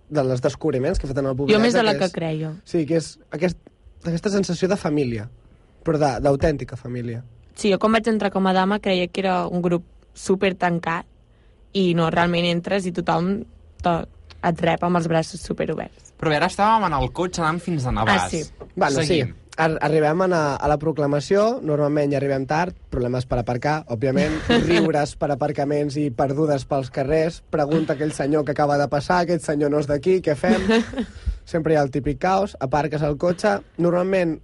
dels 0.09 0.41
descobriments 0.43 0.99
que 0.99 1.07
he 1.07 1.09
fet 1.09 1.17
en 1.17 1.25
el 1.25 1.31
Jo 1.33 1.37
pobillatge. 1.43 1.63
més 1.63 1.73
de 1.73 1.83
la 1.83 1.95
que 1.97 2.05
és- 2.05 2.11
creia. 2.13 2.53
Sí, 2.63 2.85
que 2.85 2.97
és 2.97 3.17
aquest, 3.31 3.57
aquesta 4.05 4.29
sensació 4.29 4.67
de 4.69 4.77
família, 4.77 5.29
però 5.83 5.97
de- 5.97 6.19
d'autèntica 6.21 6.75
família. 6.77 7.23
Sí, 7.55 7.71
jo 7.71 7.79
quan 7.79 7.91
vaig 7.93 8.07
entrar 8.07 8.31
com 8.31 8.45
a 8.47 8.53
dama 8.53 8.79
creia 8.79 9.07
que 9.07 9.21
era 9.21 9.47
un 9.47 9.61
grup 9.61 9.83
super 10.13 10.53
tancat 10.55 11.05
i 11.73 11.93
no, 11.95 12.09
realment 12.11 12.45
entres 12.49 12.85
i 12.85 12.91
tothom 12.95 13.43
te, 13.83 13.93
et 14.43 14.61
rep 14.65 14.83
amb 14.83 14.97
els 14.97 15.07
braços 15.07 15.41
super 15.41 15.69
oberts. 15.73 16.13
Però 16.21 16.29
bé, 16.29 16.37
ara 16.37 16.49
estàvem 16.51 16.87
en 16.89 16.93
el 16.97 17.11
cotxe 17.13 17.41
anant 17.41 17.61
fins 17.61 17.85
a 17.85 17.91
Navàs. 17.93 18.25
Ah, 18.25 18.29
sí. 18.29 18.43
Bueno, 18.75 19.01
Seguim. 19.01 19.27
sí, 19.31 19.37
Ar 19.61 19.73
arribem 19.83 20.21
a, 20.23 20.27
la- 20.31 20.55
a 20.55 20.67
la 20.71 20.77
proclamació, 20.79 21.59
normalment 21.61 22.13
hi 22.13 22.15
arribem 22.15 22.45
tard, 22.47 22.73
problemes 22.89 23.25
per 23.27 23.37
aparcar, 23.41 23.81
òbviament, 23.91 24.37
riures 24.65 25.15
per 25.19 25.27
aparcaments 25.33 25.97
i 25.99 26.05
perdudes 26.09 26.63
pels 26.65 26.89
carrers, 26.89 27.41
pregunta 27.51 27.93
aquell 27.93 28.13
senyor 28.15 28.45
que 28.47 28.55
acaba 28.55 28.77
de 28.79 28.87
passar, 28.87 29.19
aquest 29.25 29.43
senyor 29.45 29.69
no 29.73 29.81
és 29.83 29.89
d'aquí, 29.91 30.21
què 30.23 30.37
fem? 30.39 30.63
Sempre 31.51 31.73
hi 31.73 31.77
ha 31.77 31.83
el 31.83 31.91
típic 31.91 32.17
caos, 32.23 32.55
aparques 32.63 33.01
el 33.03 33.17
cotxe, 33.19 33.57
normalment 33.77 34.37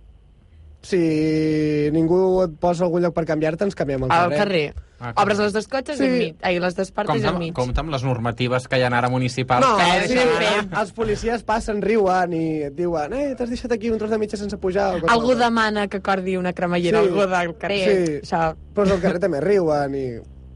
si 0.88 1.90
ningú 1.94 2.44
et 2.46 2.54
posa 2.60 2.86
algun 2.86 3.02
lloc 3.04 3.14
per 3.16 3.26
canviar-te, 3.28 3.66
ens 3.68 3.76
canviem 3.76 4.04
al 4.06 4.12
Al 4.12 4.30
carrer. 4.32 4.38
carrer. 4.38 4.84
Ah, 5.00 5.12
Obres 5.22 5.38
les 5.38 5.54
dos 5.54 5.68
cotxes 5.68 6.00
Sí. 6.00 6.06
enmig. 6.06 6.36
Ai, 6.42 6.58
les 6.60 6.76
dos 6.76 6.90
portes 6.92 7.14
Compte, 7.14 7.28
enmig. 7.30 7.50
amb- 7.52 7.56
compte 7.56 7.80
amb 7.80 7.92
les 7.94 8.04
normatives 8.04 8.68
que 8.68 8.80
hi 8.80 8.82
ha 8.82 8.88
ara 8.88 9.10
municipals. 9.10 9.64
No, 9.66 9.78
que 9.78 10.08
sí, 10.08 10.18
anar. 10.18 10.82
els 10.82 10.92
policies 10.92 11.44
passen, 11.44 11.82
riuen 11.84 12.34
i 12.34 12.64
et 12.64 12.74
diuen 12.76 13.14
eh, 13.14 13.36
t'has 13.38 13.50
deixat 13.50 13.72
aquí 13.72 13.92
un 13.92 14.00
tros 14.00 14.10
de 14.10 14.18
mitja 14.18 14.38
sense 14.38 14.58
pujar. 14.58 14.96
o 15.04 15.08
Algú 15.08 15.28
cosa. 15.34 15.44
demana 15.46 15.88
que 15.88 15.98
acordi 15.98 16.36
una 16.38 16.54
cremallera 16.54 17.00
Sí. 17.02 17.08
algú 17.08 17.20
del 17.28 17.58
carrer. 17.58 18.08
Sí. 18.08 18.14
Això. 18.24 18.56
Però 18.74 18.86
del 18.88 19.00
carrer 19.02 19.20
també 19.20 19.40
riuen 19.42 19.94
i... 19.96 20.06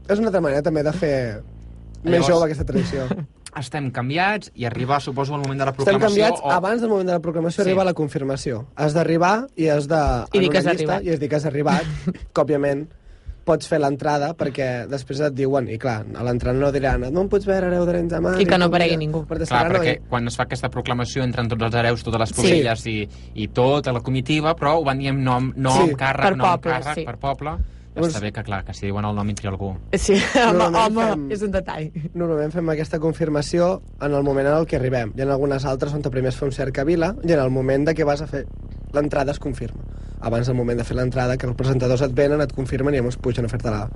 És 0.08 0.18
una 0.18 0.26
altra 0.28 0.40
manera 0.40 0.60
també 0.62 0.82
de 0.82 0.92
fer 0.92 1.42
més 2.02 2.12
Llavors- 2.20 2.26
jove 2.28 2.44
aquesta 2.46 2.64
tradició. 2.64 3.06
Estem 3.54 3.90
canviats 3.92 4.50
i 4.54 4.64
arriba, 4.64 4.98
suposo, 5.00 5.34
el 5.36 5.42
moment 5.42 5.58
de 5.60 5.66
la 5.66 5.72
Estem 5.72 5.84
proclamació. 5.84 6.22
canviats, 6.24 6.40
abans 6.56 6.80
del 6.80 6.88
moment 6.90 7.06
de 7.08 7.12
la 7.12 7.20
proclamació 7.20 7.62
Sí. 7.62 7.68
arriba 7.68 7.84
la 7.84 7.92
confirmació. 7.92 8.66
Has 8.76 8.94
d'arribar 8.94 9.46
i 9.56 9.68
has 9.68 9.86
de... 9.88 10.00
I 10.32 10.38
dir 10.40 10.48
que 10.48 10.58
has 10.58 10.64
llista, 10.64 10.94
arribat. 10.96 11.04
I 11.04 11.10
has 11.10 11.20
dit 11.20 11.28
que 11.30 11.36
has 11.36 11.44
arribat, 11.44 11.84
que 12.32 12.40
òbviament 12.40 12.86
pots 13.44 13.66
fer 13.66 13.80
l'entrada 13.82 14.36
perquè 14.38 14.86
després 14.86 15.18
et 15.26 15.34
diuen, 15.34 15.66
i 15.68 15.76
clar, 15.76 16.04
a 16.14 16.22
l'entrada 16.22 16.56
no 16.56 16.70
diran 16.70 17.02
no 17.12 17.24
em 17.24 17.28
pots 17.28 17.44
veure 17.44 17.66
hereu 17.66 17.84
d'Arenys 17.84 18.12
de 18.12 18.20
Mar 18.22 18.36
I 18.40 18.44
que 18.46 18.56
no 18.56 18.68
aparegui 18.70 18.96
ningú. 18.96 19.24
Per 19.26 19.40
Clar, 19.42 19.64
no, 19.66 19.80
perquè 19.80 19.96
i- 19.96 20.02
quan 20.08 20.28
es 20.30 20.36
fa 20.38 20.44
aquesta 20.44 20.70
proclamació 20.70 21.24
entren 21.24 21.48
tots 21.50 21.62
els 21.66 21.74
hereus, 21.74 22.04
totes 22.04 22.20
les 22.20 22.28
Sí. 22.30 22.36
pobilles 22.36 22.86
i, 22.86 23.08
i 23.34 23.48
tota 23.48 23.92
la 23.92 24.00
comitiva, 24.00 24.54
però 24.54 24.76
ho 24.78 24.84
van 24.84 24.98
dir 25.02 25.08
amb 25.10 25.18
nom, 25.26 25.52
nom 25.56 25.88
Sí. 25.88 25.94
càrrec, 25.96 26.22
Per 26.22 26.36
nom, 26.36 26.46
poble, 26.52 26.72
càrrec, 26.72 26.94
sí. 26.94 27.04
per 27.04 27.16
poble. 27.18 27.56
Està 27.94 28.20
bé 28.24 28.30
que, 28.32 28.42
clar, 28.42 28.62
que 28.64 28.72
si 28.72 28.86
diuen 28.86 29.04
el 29.04 29.14
nom 29.14 29.28
tria 29.36 29.50
algú. 29.50 29.74
Sí, 29.92 30.14
home, 30.40 30.64
home 30.64 31.02
fem- 31.10 31.26
és 31.36 31.42
un 31.44 31.50
detall. 31.52 31.90
Normalment 32.14 32.52
fem 32.54 32.70
aquesta 32.72 32.98
confirmació 32.98 33.82
en 34.00 34.14
el 34.16 34.22
moment 34.24 34.46
en 34.48 34.54
el 34.54 34.66
que 34.66 34.76
arribem. 34.78 35.12
Hi 35.16 35.20
ha 35.22 35.28
algunes 35.34 35.64
altres 35.68 35.92
on 35.92 36.00
primer 36.02 36.30
es 36.32 36.36
fa 36.40 36.46
un 36.46 36.52
cercavila 36.56 37.14
i 37.22 37.32
en 37.32 37.40
el 37.40 37.50
moment 37.50 37.84
de 37.86 37.94
que 37.94 38.04
vas 38.08 38.22
a 38.22 38.26
fer 38.26 38.46
l'entrada 38.92 39.32
es 39.32 39.38
confirma. 39.38 39.82
Abans 40.22 40.46
del 40.46 40.56
moment 40.56 40.78
de 40.78 40.84
fer 40.84 40.96
l'entrada, 40.96 41.36
que 41.36 41.46
els 41.46 41.56
presentadors 41.56 42.00
et 42.06 42.12
venen, 42.14 42.40
et 42.40 42.52
confirmen 42.54 42.94
i 42.94 42.98
llavors 43.00 43.16
pugen 43.18 43.44
a 43.44 43.48
fer-te 43.50 43.70
la, 43.70 43.88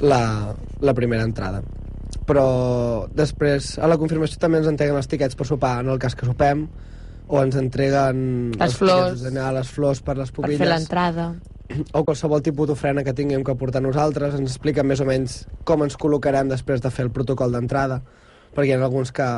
la, 0.00 0.54
la 0.80 0.94
primera 0.94 1.24
entrada. 1.26 1.62
Però 2.28 3.06
després, 3.16 3.74
a 3.80 3.88
la 3.88 3.96
confirmació 4.00 4.38
també 4.40 4.60
ens 4.62 4.68
entreguen 4.70 4.96
els 5.00 5.08
tiquets 5.08 5.36
per 5.36 5.46
sopar, 5.48 5.78
en 5.82 5.88
el 5.92 5.98
cas 5.98 6.14
que 6.16 6.26
sopem, 6.28 6.66
o 7.28 7.42
ens 7.42 7.56
entreguen 7.60 8.52
Les 8.56 8.70
els 8.70 8.76
flors. 8.80 9.18
tiquets 9.20 9.34
les 9.58 9.68
flors 9.74 10.00
per 10.04 10.16
les 10.16 10.30
Per 10.30 10.42
pubilles 10.42 10.60
fer 10.62 10.68
l'entrada. 10.70 11.32
O 11.92 12.04
qualsevol 12.04 12.42
tipus 12.42 12.68
d'ofrena 12.70 13.04
que 13.04 13.14
tinguem 13.16 13.44
que 13.44 13.54
portar 13.58 13.82
nosaltres, 13.84 14.38
ens 14.38 14.54
expliquen 14.54 14.88
més 14.88 15.02
o 15.04 15.06
menys 15.08 15.42
com 15.68 15.84
ens 15.84 15.98
col·locarem 16.00 16.48
després 16.48 16.82
de 16.84 16.92
fer 16.92 17.06
el 17.06 17.12
protocol 17.14 17.52
d'entrada, 17.52 18.00
perquè 18.54 18.72
hi 18.72 18.76
ha 18.76 18.84
alguns 18.84 19.12
que 19.12 19.28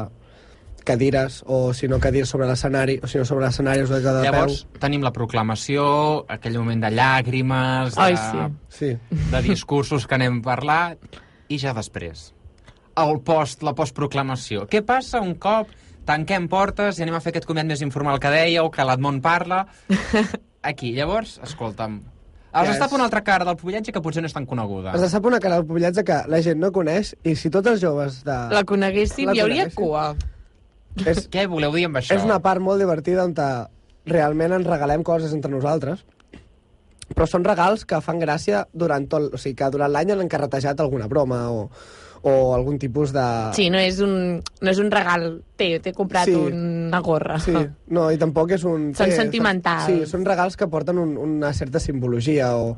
cadires, 0.85 1.43
o 1.47 1.75
si 1.75 1.89
no 1.89 2.01
cadires 2.01 2.31
sobre 2.31 2.47
l'escenari, 2.49 2.99
o 3.03 3.09
si 3.11 3.19
no 3.19 3.25
sobre 3.29 3.45
l'escenari 3.45 3.85
us 3.85 3.91
heu 3.91 3.99
de 3.99 4.05
quedar 4.07 4.25
Llavors, 4.25 4.65
tenim 4.81 5.05
la 5.05 5.13
proclamació, 5.13 5.85
aquell 6.29 6.57
moment 6.59 6.87
de 6.87 6.93
llàgrimes, 6.95 7.95
de, 7.95 8.01
Ai, 8.01 8.17
sí. 8.17 8.39
peu. 8.39 8.55
Sí. 8.79 8.93
de 9.35 9.43
discursos 9.45 10.07
que 10.09 10.19
n'hem 10.19 10.41
parlat, 10.45 11.21
i 11.51 11.59
ja 11.61 11.75
després, 11.77 12.31
el 13.01 13.21
post, 13.27 13.65
la 13.67 13.75
postproclamació. 13.77 14.67
Què 14.71 14.83
passa 14.87 15.21
un 15.23 15.35
cop 15.41 15.71
tanquem 16.09 16.49
portes 16.51 16.99
i 16.99 17.05
anem 17.05 17.19
a 17.19 17.21
fer 17.23 17.35
aquest 17.35 17.47
comiat 17.47 17.69
més 17.69 17.85
informal 17.85 18.19
que 18.23 18.33
dèieu, 18.33 18.71
que 18.73 18.87
l'Edmont 18.87 19.21
parla? 19.23 19.67
Aquí, 20.71 20.95
llavors, 20.97 21.39
escolta'm, 21.45 22.01
has 22.53 22.69
estat 22.69 22.89
és- 22.89 22.95
una 22.99 23.05
altra 23.07 23.23
cara 23.25 23.45
del 23.45 23.57
pobillatge 23.57 23.93
que 23.93 24.03
potser 24.03 24.23
no 24.23 24.27
és 24.31 24.35
tan 24.35 24.47
coneguda. 24.47 24.93
Es 24.97 25.11
sap 25.13 25.25
una 25.27 25.39
cara 25.41 25.57
al 25.61 25.67
pobillatge 25.67 26.05
que 26.05 26.21
la 26.29 26.41
gent 26.43 26.59
no 26.61 26.73
coneix, 26.73 27.15
i 27.25 27.35
si 27.37 27.51
tots 27.51 27.69
els 27.71 27.81
joves 27.81 28.23
de... 28.25 28.37
La 28.55 28.65
coneguéssim, 28.65 29.27
La 29.31 29.35
hi 29.37 29.41
hauria 29.45 29.69
cua. 29.75 30.15
És, 31.07 31.29
Què 31.33 31.47
voleu 31.47 31.73
dir 31.77 31.87
amb 31.87 32.01
això? 32.01 32.17
és 32.17 32.25
una 32.27 32.41
part 32.43 32.61
molt 32.61 32.81
divertida 32.83 33.25
on 33.25 33.35
realment 34.07 34.53
ens 34.57 34.67
regalem 34.67 35.03
coses 35.07 35.33
entre 35.37 35.51
nosaltres, 35.53 36.05
però 37.15 37.27
són 37.27 37.45
regals 37.45 37.85
que 37.85 38.01
fan 38.01 38.21
gràcia 38.23 38.67
durant 38.73 39.07
tot... 39.11 39.35
O 39.35 39.39
sigui, 39.39 39.57
que 39.59 39.71
durant 39.71 39.91
l'any 39.93 40.13
han 40.15 40.23
encarretejat 40.23 40.81
alguna 40.81 41.09
broma 41.11 41.51
o, 41.51 41.69
o 42.23 42.55
algun 42.55 42.79
tipus 42.79 43.15
de... 43.17 43.23
Sí, 43.57 43.71
no 43.73 43.79
és 43.81 43.97
un, 44.05 44.43
no 44.61 44.71
és 44.71 44.79
un 44.83 44.91
regal. 44.93 45.43
Té, 45.57 45.79
t'he 45.81 45.93
comprat 45.97 46.29
Sí. 46.29 46.35
una 46.37 47.01
gorra. 47.01 47.39
Sí, 47.41 47.55
no, 47.89 48.11
i 48.13 48.19
tampoc 48.21 48.51
és 48.59 48.65
un... 48.69 48.91
Són 48.95 49.09
té- 49.09 49.17
sentimentals. 49.17 49.87
Sí, 49.89 50.07
són 50.11 50.27
regals 50.29 50.57
que 50.61 50.69
porten 50.69 50.99
un, 51.01 51.17
una 51.17 51.53
certa 51.57 51.81
simbologia 51.81 52.55
o, 52.61 52.75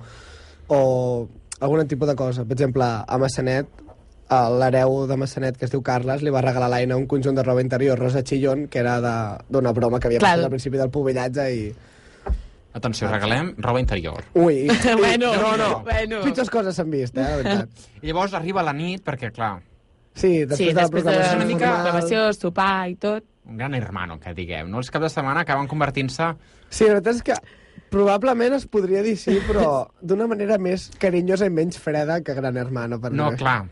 o 0.68 1.28
algun 1.61 1.88
tipus 1.88 2.09
de 2.09 2.14
cosa. 2.16 2.44
Per 2.44 2.55
exemple, 2.55 2.85
a 2.87 3.18
Massanet, 3.18 3.66
l'hereu 4.33 5.07
de 5.11 5.16
Massanet, 5.20 5.59
que 5.59 5.66
es 5.66 5.72
diu 5.74 5.83
Carles, 5.85 6.22
li 6.24 6.31
va 6.33 6.40
regalar 6.40 6.70
a 6.70 6.72
l'Aina 6.72 6.96
un 6.96 7.07
conjunt 7.11 7.35
de 7.37 7.42
roba 7.44 7.61
interior 7.61 7.98
rosa 7.98 8.22
chillón, 8.24 8.68
que 8.68 8.78
era 8.81 8.94
d'una 9.50 9.72
broma 9.76 9.98
que 10.00 10.09
havia 10.09 10.22
Clar. 10.22 10.37
passat 10.38 10.46
al 10.46 10.55
principi 10.55 10.78
del 10.81 10.90
pobillatge 10.94 11.48
i... 11.52 11.66
Atenció, 12.74 13.08
regalem 13.11 13.54
roba 13.58 13.80
interior. 13.80 14.24
Ui, 14.35 14.66
Bueno, 14.98 15.35
no, 15.37 15.56
no, 15.56 15.80
bueno. 15.85 16.22
pitjors 16.24 16.48
coses 16.50 16.74
s'han 16.76 16.90
vist, 16.90 17.16
eh, 17.16 17.20
la 17.20 17.37
veritat. 17.37 17.68
I 18.02 18.06
llavors 18.08 18.32
arriba 18.35 18.62
la 18.62 18.72
nit, 18.72 19.02
perquè, 19.04 19.30
clar, 19.32 19.61
Sí, 20.14 20.44
després 20.44 20.58
Sí, 20.58 20.64
de 20.68 20.74
la 20.74 20.82
després 20.82 21.04
de 21.04 21.11
proclamació 21.11 21.38
la 21.38 21.44
mica- 21.46 21.66
formal- 21.66 21.82
proclamació, 21.82 22.32
sopar 22.37 22.88
i 22.90 22.94
tot. 22.96 23.24
un 23.48 23.56
gran 23.56 23.74
hermano, 23.74 24.18
que 24.20 24.35
diguem, 24.35 24.68
no? 24.70 24.78
Els 24.78 24.90
caps 24.90 25.02
de 25.04 25.08
setmana 25.11 25.40
acaben 25.40 25.66
convertint-se... 25.66 26.26
Sí, 26.68 26.85
la 26.85 26.94
veritat 27.00 27.14
és 27.16 27.22
que 27.22 27.35
probablement 27.90 28.54
es 28.54 28.66
podria 28.66 29.02
dir 29.02 29.16
sí, 29.16 29.38
però 29.48 29.88
d'una 30.00 30.26
manera 30.28 30.58
més 30.58 30.90
carinyosa 31.00 31.48
i 31.48 31.50
menys 31.50 31.78
freda 31.80 32.20
que 32.22 32.35
Gran 32.37 32.56
Hermano. 32.56 33.00
Per 33.00 33.11
No, 33.12 33.30
mi. 33.32 33.37
clar. 33.40 33.64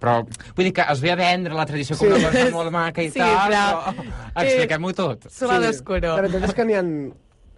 Però, 0.00 0.20
vull 0.54 0.64
dir 0.68 0.72
que 0.72 0.84
es 0.92 1.00
ve 1.02 1.10
a 1.12 1.16
vendre 1.18 1.54
la 1.54 1.66
tradició 1.66 1.96
com 1.98 2.08
Sí. 2.08 2.14
una 2.14 2.30
cosa 2.30 2.50
molt 2.54 2.70
maca 2.72 3.02
i 3.02 3.10
Sí, 3.10 3.18
tal, 3.18 3.52
però- 3.52 3.94
però 4.34 4.44
expliquem-ho 4.44 4.92
tot. 4.94 5.28
Suar 5.30 5.60
d'oscuro. 5.62 6.16
La 6.16 6.22
veritat 6.22 6.44
és 6.48 6.54
que 6.54 6.64
n'hi 6.64 6.74
ha 6.78 6.82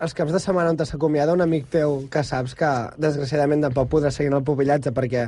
els 0.01 0.15
caps 0.17 0.33
de 0.33 0.41
setmana 0.41 0.73
on 0.73 0.79
s'acomiada 0.87 1.35
un 1.37 1.43
amic 1.45 1.69
teu 1.73 2.07
que 2.11 2.23
saps 2.25 2.55
que, 2.57 2.71
desgraciadament, 2.99 3.67
tampoc 3.67 3.91
podrà 3.93 4.11
seguir 4.11 4.31
en 4.33 4.39
el 4.39 4.47
pobillatge 4.47 4.93
perquè 4.97 5.27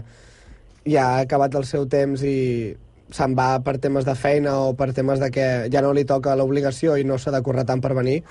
ja 0.89 1.05
ha 1.11 1.21
acabat 1.27 1.55
el 1.61 1.67
seu 1.69 1.85
temps 1.87 2.23
i 2.25 2.73
se'n 3.13 3.35
va 3.37 3.59
per 3.61 3.77
temes 3.79 4.07
de 4.09 4.15
feina 4.17 4.55
o 4.65 4.73
per 4.75 4.93
temes 4.97 5.21
de 5.21 5.29
que 5.31 5.47
ja 5.73 5.83
no 5.85 5.93
li 5.93 6.07
toca 6.09 6.35
l'obligació 6.39 6.97
i 6.97 7.05
no 7.05 7.19
s'ha 7.21 7.35
de 7.35 7.43
córrer 7.45 7.67
tant 7.69 7.83
per 7.85 7.93
venir, 7.99 8.23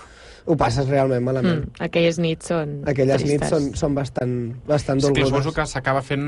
ho 0.49 0.55
passes 0.57 0.89
realment 0.89 1.21
malament. 1.23 1.67
Mm, 1.67 1.83
aquelles 1.85 2.17
nits 2.17 2.49
són 2.49 2.79
Aquelles 2.89 3.21
tristes. 3.21 3.37
nits 3.37 3.53
són, 3.53 3.69
són 3.77 3.93
bastant, 3.95 4.33
bastant 4.65 4.97
És 4.97 5.05
que 5.05 5.11
dolgudes. 5.11 5.29
suposo 5.29 5.53
que 5.53 5.67
s'acaba 5.69 6.01
fent 6.01 6.25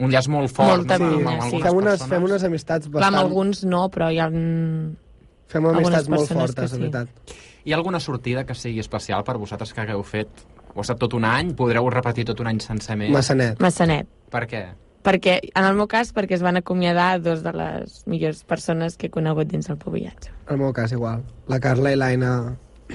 un 0.00 0.10
llaç 0.10 0.26
molt 0.32 0.50
fort. 0.50 0.74
Molta 0.74 0.98
no? 0.98 1.12
pinya, 1.12 1.36
amb 1.36 1.46
sí. 1.46 1.62
algunes 1.62 1.62
Fem 1.62 1.76
unes, 1.78 1.92
persones. 1.92 2.10
fem 2.16 2.28
unes 2.30 2.44
amistats 2.50 2.88
Clar, 2.88 2.94
bastant... 2.98 3.14
amb 3.14 3.22
alguns 3.22 3.64
no, 3.64 3.86
però 3.94 4.10
hi 4.10 4.18
ha... 4.18 4.28
Fem 5.52 5.66
amistats 5.70 6.08
molt 6.08 6.32
fortes, 6.32 6.54
que 6.56 6.62
de 6.62 6.68
sí. 6.74 6.80
veritat. 6.80 7.40
Hi 7.64 7.72
ha 7.72 7.76
alguna 7.76 8.00
sortida 8.00 8.44
que 8.44 8.54
sigui 8.58 8.80
especial 8.82 9.22
per 9.24 9.36
vosaltres 9.38 9.72
que 9.72 9.84
hagueu 9.84 10.02
fet? 10.02 10.28
Ho 10.74 10.80
ha 10.80 10.86
estat 10.86 10.98
tot 10.98 11.14
un 11.14 11.24
any? 11.28 11.52
Podreu 11.54 11.88
repetir 11.92 12.24
tot 12.26 12.40
un 12.42 12.48
any 12.50 12.58
sencer 12.64 12.96
més? 12.98 13.12
Massanet. 13.14 13.60
Massanet. 13.62 14.08
Per 14.32 14.46
què? 14.50 14.62
Perquè, 15.02 15.38
en 15.50 15.66
el 15.66 15.74
meu 15.78 15.88
cas, 15.90 16.12
perquè 16.14 16.36
es 16.38 16.42
van 16.42 16.58
acomiadar 16.58 17.16
dos 17.22 17.42
de 17.42 17.52
les 17.54 18.02
millors 18.06 18.44
persones 18.46 18.96
que 18.96 19.08
he 19.08 19.14
conegut 19.14 19.50
dins 19.50 19.66
del 19.66 19.78
pobillatge. 19.78 20.30
En 20.46 20.54
el 20.56 20.62
meu 20.62 20.72
cas, 20.72 20.94
igual. 20.94 21.24
La 21.50 21.58
Carla 21.60 21.90
i 21.92 21.98
l'Aina... 21.98 22.30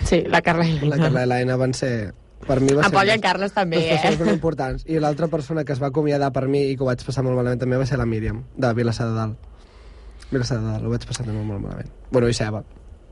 Sí, 0.07 0.21
la 0.29 0.41
Carla 0.45 0.67
i 0.67 0.77
La 0.85 0.99
Carla 0.99 1.25
i 1.25 1.29
l'Aina 1.31 1.57
van 1.57 1.73
ser 1.73 2.13
Per 2.45 2.59
mi 2.61 2.75
va 2.75 2.83
En 2.83 2.91
ser... 2.91 2.93
Pol 2.93 3.09
i 3.09 3.11
en 3.15 3.21
Carles 3.23 3.53
també, 3.55 3.79
les 3.81 3.89
persones 3.89 4.19
eh? 4.19 4.23
més 4.23 4.33
importants. 4.35 4.83
I 4.87 4.99
l'altra 5.03 5.27
persona 5.27 5.63
que 5.65 5.73
es 5.73 5.81
va 5.83 5.89
acomiadar 5.91 6.31
per 6.35 6.45
mi 6.47 6.67
i 6.69 6.75
que 6.77 6.85
ho 6.85 6.89
vaig 6.89 7.03
passar 7.03 7.23
molt 7.25 7.35
malament 7.39 7.63
també 7.63 7.79
va 7.81 7.87
ser 7.89 7.99
la 7.99 8.05
Míriam, 8.07 8.43
de 8.55 8.73
Vilassar 8.77 9.09
de 9.09 9.15
Dalt. 9.17 9.47
Vilassar 10.31 10.59
de 10.61 10.67
Dalt, 10.69 10.85
ho 10.85 10.91
vaig 10.93 11.07
passar 11.09 11.25
també 11.25 11.43
molt 11.43 11.63
malament. 11.65 11.89
Bueno, 12.11 12.29
i 12.29 12.37
Ceba. 12.37 12.63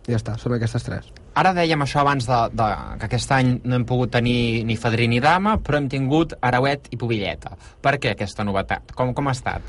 Ja 0.05 0.19
està, 0.19 0.35
són 0.37 0.53
aquestes 0.53 0.83
tres. 0.85 1.07
Ara 1.35 1.51
dèiem 1.57 1.81
això 1.81 2.03
abans 2.03 2.27
de, 2.29 2.37
de, 2.53 2.65
que 3.01 3.07
aquest 3.09 3.31
any 3.33 3.55
no 3.65 3.79
hem 3.79 3.85
pogut 3.89 4.11
tenir 4.13 4.63
ni 4.69 4.77
fadrí 4.77 5.07
ni 5.09 5.19
dama, 5.23 5.57
però 5.57 5.79
hem 5.81 5.89
tingut 5.89 6.35
Arauet 6.45 6.91
i 6.93 6.99
Pobilleta. 7.01 7.55
Per 7.81 7.95
què 7.97 8.13
aquesta 8.13 8.45
novetat? 8.45 8.93
Com, 8.95 9.15
com 9.17 9.27
ha 9.27 9.33
estat? 9.33 9.65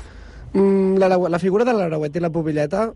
Mm, 0.53 0.97
la, 1.01 1.09
la 1.17 1.39
figura 1.41 1.65
de 1.65 1.73
l'Arauet 1.73 2.15
i 2.15 2.23
la 2.23 2.29
Pobilleta 2.33 2.91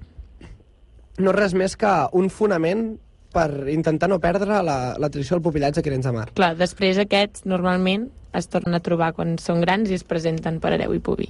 no 1.22 1.34
és 1.34 1.38
res 1.38 1.58
més 1.58 1.76
que 1.78 1.92
un 2.18 2.30
fonament 2.30 2.92
per 3.34 3.48
intentar 3.72 4.10
no 4.12 4.20
perdre 4.20 4.62
la, 4.64 4.78
la 5.00 5.10
tradició 5.10 5.38
del 5.38 5.44
pupillatge 5.46 5.82
que 5.82 5.90
Arenys 5.92 6.08
de 6.10 6.14
Mar. 6.16 6.28
Clar, 6.36 6.54
després 6.60 7.00
aquests 7.02 7.46
normalment 7.48 8.10
es 8.38 8.48
tornen 8.52 8.76
a 8.78 8.82
trobar 8.84 9.12
quan 9.16 9.38
són 9.42 9.62
grans 9.64 9.90
i 9.92 9.96
es 9.98 10.06
presenten 10.08 10.60
per 10.64 10.74
Areu 10.76 10.94
i 10.96 11.02
Pubi. 11.04 11.28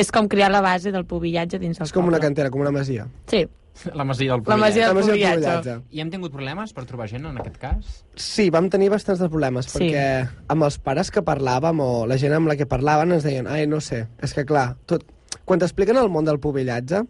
És 0.00 0.10
com 0.12 0.28
crear 0.32 0.48
la 0.52 0.62
base 0.64 0.90
del 0.92 1.04
pubillatge 1.08 1.58
dins 1.60 1.78
el 1.80 1.84
És 1.86 1.92
com 1.92 2.06
una 2.08 2.16
poble. 2.16 2.26
cantera, 2.26 2.50
com 2.50 2.62
una 2.64 2.72
masia. 2.72 3.06
Sí, 3.28 3.44
La 3.98 4.04
masia 4.04 4.32
del 4.34 4.42
la 4.46 4.56
masia 4.56 4.88
La 4.88 4.94
masia 4.94 5.14
del 5.16 5.22
pubillatge. 5.32 5.76
I 5.90 6.00
hem 6.02 6.10
tingut 6.12 6.32
problemes 6.34 6.72
per 6.76 6.84
trobar 6.84 7.08
gent 7.08 7.24
en 7.26 7.38
aquest 7.40 7.56
cas? 7.58 8.04
Sí, 8.14 8.50
vam 8.52 8.68
tenir 8.70 8.90
bastants 8.92 9.20
de 9.22 9.28
problemes, 9.32 9.66
Sí. 9.72 9.78
perquè 9.88 10.28
amb 10.52 10.66
els 10.68 10.78
pares 10.78 11.10
que 11.10 11.22
parlàvem 11.24 11.80
o 11.80 12.06
la 12.06 12.18
gent 12.20 12.34
amb 12.36 12.48
la 12.52 12.56
que 12.56 12.66
parlaven 12.68 13.12
ens 13.16 13.24
deien 13.24 13.46
ai, 13.48 13.66
no 13.66 13.80
sé, 13.80 14.06
és 14.22 14.34
que 14.34 14.44
clar, 14.44 14.76
tot... 14.86 15.04
quan 15.44 15.58
t'expliquen 15.58 15.96
el 15.96 16.10
món 16.12 16.24
del 16.28 16.38
pubillatge 16.38 17.02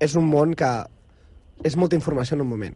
és 0.00 0.16
un 0.16 0.24
món 0.26 0.54
que 0.58 0.70
és 1.62 1.76
molta 1.76 1.94
informació 1.94 2.34
en 2.34 2.40
un 2.42 2.48
moment. 2.48 2.74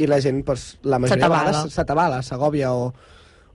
I 0.00 0.06
la 0.08 0.18
gent, 0.24 0.40
doncs, 0.44 0.78
la 0.82 0.98
majoria 0.98 1.20
de 1.20 1.28
S'atabala. 1.28 1.50
vegades 1.52 1.74
s'atabala, 1.76 2.22
s'agòbia 2.26 2.72
o, 2.74 2.88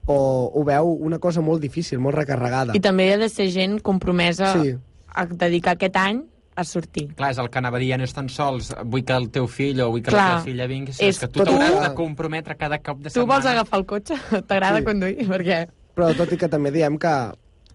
o 0.06 0.18
ho 0.54 0.64
veu 0.64 0.94
una 1.04 1.18
cosa 1.20 1.42
molt 1.42 1.60
difícil, 1.60 2.00
molt 2.00 2.16
recarregada. 2.16 2.76
I 2.78 2.80
també 2.80 3.10
ha 3.12 3.18
de 3.18 3.28
ser 3.28 3.50
gent 3.52 3.80
compromesa 3.82 4.54
Sí. 4.62 4.76
a 5.10 5.26
dedicar 5.26 5.74
aquest 5.76 5.98
any 5.98 6.22
a 6.58 6.64
sortir. 6.66 7.08
Clar, 7.16 7.30
és 7.32 7.38
el 7.40 7.50
que 7.54 7.60
anava 7.62 7.78
dient, 7.80 8.02
no 8.02 8.08
és 8.10 8.14
tan 8.18 8.28
sols 8.34 8.74
vull 8.90 9.04
que 9.06 9.14
el 9.14 9.30
teu 9.34 9.46
fill 9.48 9.80
o 9.86 9.92
vull 9.94 10.02
que 10.02 10.10
Clar. 10.12 10.24
la 10.24 10.30
teva 10.40 10.46
filla 10.50 10.68
vingui, 10.68 10.94
sinó 10.98 11.10
És 11.10 11.20
que 11.22 11.28
tu 11.30 11.44
t'hauràs 11.46 11.82
de 11.86 11.92
comprometre 11.96 12.56
cada 12.58 12.80
cop 12.80 12.98
de 13.00 13.10
Tu 13.12 13.20
setmana. 13.20 13.34
vols 13.34 13.46
agafar 13.54 13.80
el 13.80 13.86
cotxe? 13.86 14.16
T'agrada 14.50 14.80
Sí. 14.80 14.86
conduir? 14.86 15.28
Perquè... 15.30 15.68
Però 15.96 16.10
tot 16.18 16.34
i 16.34 16.38
que 16.38 16.50
també 16.50 16.72
diem 16.72 16.98
que 16.98 17.14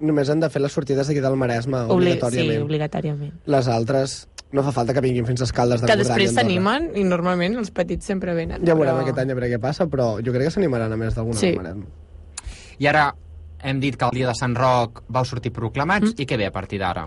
només 0.01 0.29
han 0.31 0.41
de 0.43 0.51
fer 0.51 0.61
les 0.63 0.73
sortides 0.73 1.07
d'aquí 1.07 1.21
del 1.23 1.37
Maresme, 1.37 1.85
Obli 1.89 2.11
obligatòriament. 2.13 2.59
Sí, 2.59 2.63
obligatòriament. 2.67 3.33
Les 3.47 3.69
altres 3.69 4.29
no 4.53 4.63
fa 4.67 4.73
falta 4.73 4.93
que 4.93 5.01
vinguin 5.01 5.25
fins 5.27 5.41
a 5.41 5.45
Escaldes 5.45 5.81
de 5.81 5.87
Que 5.87 5.97
després 5.97 6.35
s'animen 6.35 6.91
i 6.99 7.05
normalment 7.05 7.55
els 7.57 7.71
petits 7.71 8.05
sempre 8.05 8.35
venen. 8.35 8.67
Ja 8.67 8.75
veurem 8.75 8.97
però... 8.99 9.03
aquest 9.07 9.19
any 9.23 9.31
a 9.31 9.35
veure 9.39 9.49
què 9.55 9.61
passa, 9.63 9.87
però 9.87 10.17
jo 10.21 10.33
crec 10.35 10.51
que 10.51 10.55
s'animaran 10.59 10.93
a 10.93 10.97
més 11.01 11.15
d'alguna 11.15 11.39
Sí. 11.39 11.53
sí. 11.53 11.57
Maresme. 11.57 11.87
I 12.79 12.87
ara 12.91 13.15
hem 13.63 13.79
dit 13.81 13.97
que 13.97 14.05
el 14.05 14.11
dia 14.11 14.27
de 14.27 14.35
Sant 14.35 14.57
Roc 14.59 15.05
vau 15.09 15.25
sortir 15.25 15.53
proclamats, 15.53 16.11
Mm. 16.13 16.21
i 16.21 16.27
què 16.27 16.37
ve 16.37 16.47
a 16.47 16.53
partir 16.53 16.81
d'ara? 16.81 17.07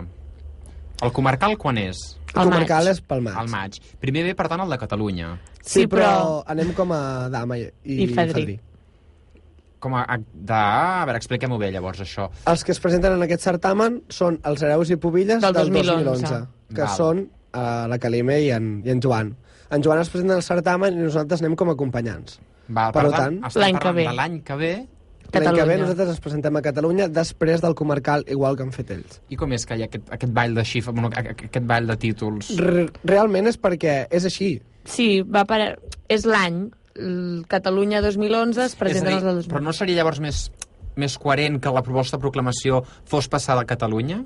El 1.04 1.12
comarcal 1.12 1.56
quan 1.60 1.76
és? 1.78 1.98
El 2.32 2.40
Al 2.40 2.48
comarcal 2.50 2.84
maig. 2.84 2.92
és 2.94 3.00
pel 3.04 3.20
maig. 3.24 3.36
Al 3.36 3.48
maig. 3.52 3.76
Primer 4.00 4.22
ve, 4.24 4.34
per 4.38 4.46
tant, 4.48 4.60
el 4.64 4.70
de 4.72 4.78
Catalunya. 4.80 5.34
Sí, 5.62 5.86
però... 5.90 6.42
anem 6.46 6.72
com 6.76 6.92
a 6.92 7.28
dama 7.32 7.58
i, 7.58 7.66
i, 7.84 8.02
I 8.04 8.06
fadrí. 8.14 8.56
Com 9.78 9.94
a, 9.94 10.04
de... 10.32 10.56
A 10.56 11.04
veure, 11.06 11.18
expliquem-ho 11.20 11.58
bé, 11.60 11.68
llavors, 11.74 12.00
això. 12.00 12.30
Els 12.48 12.64
que 12.64 12.72
es 12.72 12.80
presenten 12.80 13.12
en 13.18 13.22
aquest 13.26 13.44
certamen 13.44 14.00
són 14.08 14.38
els 14.48 14.62
hereus 14.64 14.90
i 14.90 14.96
pubilles 14.96 15.42
Del 15.44 15.52
del 15.54 15.70
2011. 15.70 16.04
2011, 16.08 16.40
que 16.74 16.82
Val. 16.82 16.96
són 16.96 17.20
uh, 17.26 17.84
la 17.92 17.98
Calime 18.02 18.40
i 18.42 18.50
en, 18.56 18.70
i 18.86 18.90
en 18.94 19.02
Joan. 19.04 19.34
En 19.70 19.82
Joan 19.84 20.00
es 20.00 20.08
presenta 20.10 20.38
al 20.40 20.42
certamen 20.46 20.96
i 20.96 21.04
nosaltres 21.04 21.42
anem 21.44 21.56
com 21.60 21.68
a 21.70 21.76
acompanyants. 21.76 22.38
Val, 22.68 22.90
Per 22.96 23.02
per 23.04 23.10
tant, 23.12 23.20
tant, 23.20 23.40
estem 23.50 23.62
l'any 23.66 23.78
que 23.84 23.92
ve. 24.00 24.06
de 24.08 24.16
l'any 24.16 24.40
que 24.48 24.56
ve. 24.64 24.72
L'any 25.32 25.42
que 25.44 25.50
ve 25.50 25.56
Catalunya. 25.56 25.76
nosaltres 25.82 26.08
ens 26.08 26.20
presentem 26.20 26.56
a 26.56 26.62
Catalunya 26.62 27.08
després 27.08 27.60
del 27.62 27.74
comarcal, 27.74 28.24
igual 28.28 28.56
que 28.56 28.62
han 28.62 28.72
fet 28.72 28.90
ells. 28.90 29.20
I 29.28 29.36
com 29.36 29.52
és 29.52 29.66
que 29.66 29.76
hi 29.76 29.82
ha 29.82 29.86
aquest, 29.86 30.08
aquest 30.12 30.32
ball 30.32 30.54
de 30.54 30.64
xifra, 30.64 30.92
bueno, 30.92 31.10
aquest 31.14 31.64
ball 31.66 31.86
de 31.86 31.96
títols? 31.96 32.50
Re 32.58 32.86
realment 33.04 33.46
és 33.46 33.58
perquè 33.60 34.06
és 34.10 34.24
així. 34.24 34.60
Sí, 34.84 35.22
va 35.22 35.44
per... 35.44 35.78
és 36.08 36.24
l'any. 36.24 36.70
Catalunya 37.48 38.00
2011 38.00 38.60
es 38.64 38.72
És 38.72 38.74
a 38.74 38.78
presenten 38.78 39.08
dir, 39.10 39.16
els 39.18 39.24
del 39.24 39.34
2011. 39.42 39.52
però 39.52 39.60
no 39.62 39.72
seria 39.76 39.96
llavors 39.96 40.20
més, 40.20 40.50
més 40.96 41.18
coherent 41.18 41.60
que 41.60 41.68
la 41.74 41.82
proposta 41.82 42.16
de 42.16 42.22
proclamació 42.22 42.84
fos 43.04 43.28
passada 43.28 43.60
a 43.60 43.66
Catalunya? 43.68 44.22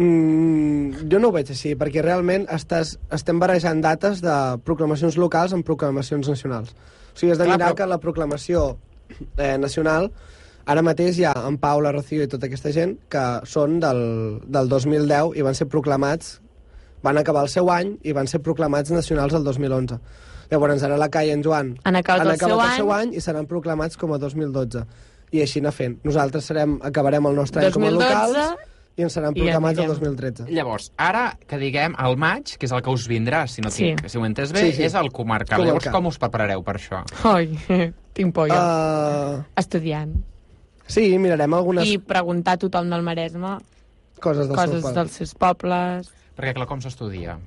Mm, 0.00 1.08
jo 1.12 1.18
no 1.20 1.28
ho 1.28 1.32
veig 1.34 1.50
així, 1.52 1.74
perquè 1.76 2.00
realment 2.02 2.46
estàs, 2.54 2.94
estem 3.12 3.38
barrejant 3.42 3.82
dates 3.84 4.22
de 4.24 4.36
proclamacions 4.64 5.18
locals 5.20 5.52
amb 5.52 5.66
proclamacions 5.66 6.28
nacionals. 6.30 6.72
O 7.12 7.18
sigui, 7.20 7.32
has 7.34 7.38
de 7.38 7.44
Clar, 7.44 7.56
mirar 7.58 7.68
però- 7.72 7.76
que 7.76 7.86
la 7.86 7.98
proclamació 8.00 8.78
eh, 9.36 9.56
nacional 9.58 10.10
ara 10.70 10.82
mateix 10.86 11.18
hi 11.18 11.26
ha 11.26 11.34
en 11.48 11.56
Pau, 11.58 11.80
la 11.82 11.92
Rocío 11.92 12.22
i 12.22 12.30
tota 12.30 12.46
aquesta 12.46 12.72
gent 12.74 12.96
que 13.10 13.24
són 13.48 13.80
del, 13.82 14.02
del 14.46 14.70
2010 14.70 15.36
i 15.40 15.46
van 15.46 15.56
ser 15.58 15.66
proclamats 15.72 16.38
van 17.02 17.18
acabar 17.18 17.44
el 17.46 17.52
seu 17.52 17.70
any 17.72 17.94
i 18.04 18.12
van 18.16 18.28
ser 18.28 18.42
proclamats 18.44 18.92
nacionals 18.92 19.34
el 19.34 19.44
2011. 19.44 19.96
Llavors, 20.50 20.82
ara 20.82 20.98
la 20.98 21.08
Cai 21.08 21.30
i 21.30 21.32
en 21.32 21.44
Joan 21.46 21.76
Han 21.86 21.96
acabat 21.96 22.26
el 22.26 22.38
seu 22.38 22.60
el 22.60 22.74
seu 22.76 22.92
any. 22.92 23.08
any 23.08 23.16
i 23.16 23.22
seran 23.24 23.46
proclamats 23.46 23.96
com 23.96 24.12
a 24.12 24.18
2012. 24.18 24.82
I 25.30 25.44
així 25.44 25.62
anar 25.62 25.70
fent. 25.72 26.00
Nosaltres 26.04 26.48
serem, 26.50 26.80
acabarem 26.82 27.26
el 27.30 27.38
nostre 27.38 27.62
any 27.64 27.72
com 27.72 27.86
a 27.86 27.92
2012 27.94 28.34
locals 28.34 28.69
i 28.96 29.02
ens 29.06 29.12
seran 29.14 29.32
proclamats 29.34 29.78
el 29.78 29.84
anirem. 29.84 30.00
2013. 30.00 30.46
Llavors, 30.52 30.90
ara 30.98 31.38
que 31.46 31.56
diguem 31.58 31.94
el 31.98 32.16
maig, 32.20 32.56
que 32.58 32.66
és 32.66 32.72
el 32.72 32.82
que 32.82 32.90
us 32.90 33.06
vindrà, 33.08 33.46
si 33.48 33.62
no 33.62 33.70
Sí. 33.70 33.84
tinc, 33.94 34.08
si 34.08 34.18
ho 34.18 34.26
entès 34.26 34.52
bé, 34.52 34.60
Sí, 34.66 34.72
sí. 34.76 34.82
és 34.84 34.94
el 34.94 35.10
comarcal. 35.12 35.58
Comarcal. 35.60 35.66
Llavors, 35.66 35.88
com 35.88 36.06
us 36.06 36.18
preparareu 36.18 36.62
per 36.62 36.76
això? 36.76 37.04
Ai, 37.24 37.48
tinc 38.12 38.34
por 38.34 38.48
jo. 38.50 38.54
Uh, 38.54 39.42
Estudiant. 39.56 40.16
sí, 40.86 41.18
mirarem 41.18 41.54
algunes 41.54 41.86
I 41.88 41.98
preguntar 41.98 42.54
a 42.54 42.58
tothom 42.58 42.90
del 42.90 43.02
Maresme 43.02 43.58
coses 44.20 44.48
del 44.48 44.56
coses 44.56 44.82
seu 44.82 44.92
dels 44.92 45.12
seus 45.12 45.34
pobles. 45.34 46.10
Perquè, 46.36 46.52
clar, 46.54 46.66
com 46.66 46.80
s'estudia? 46.80 47.38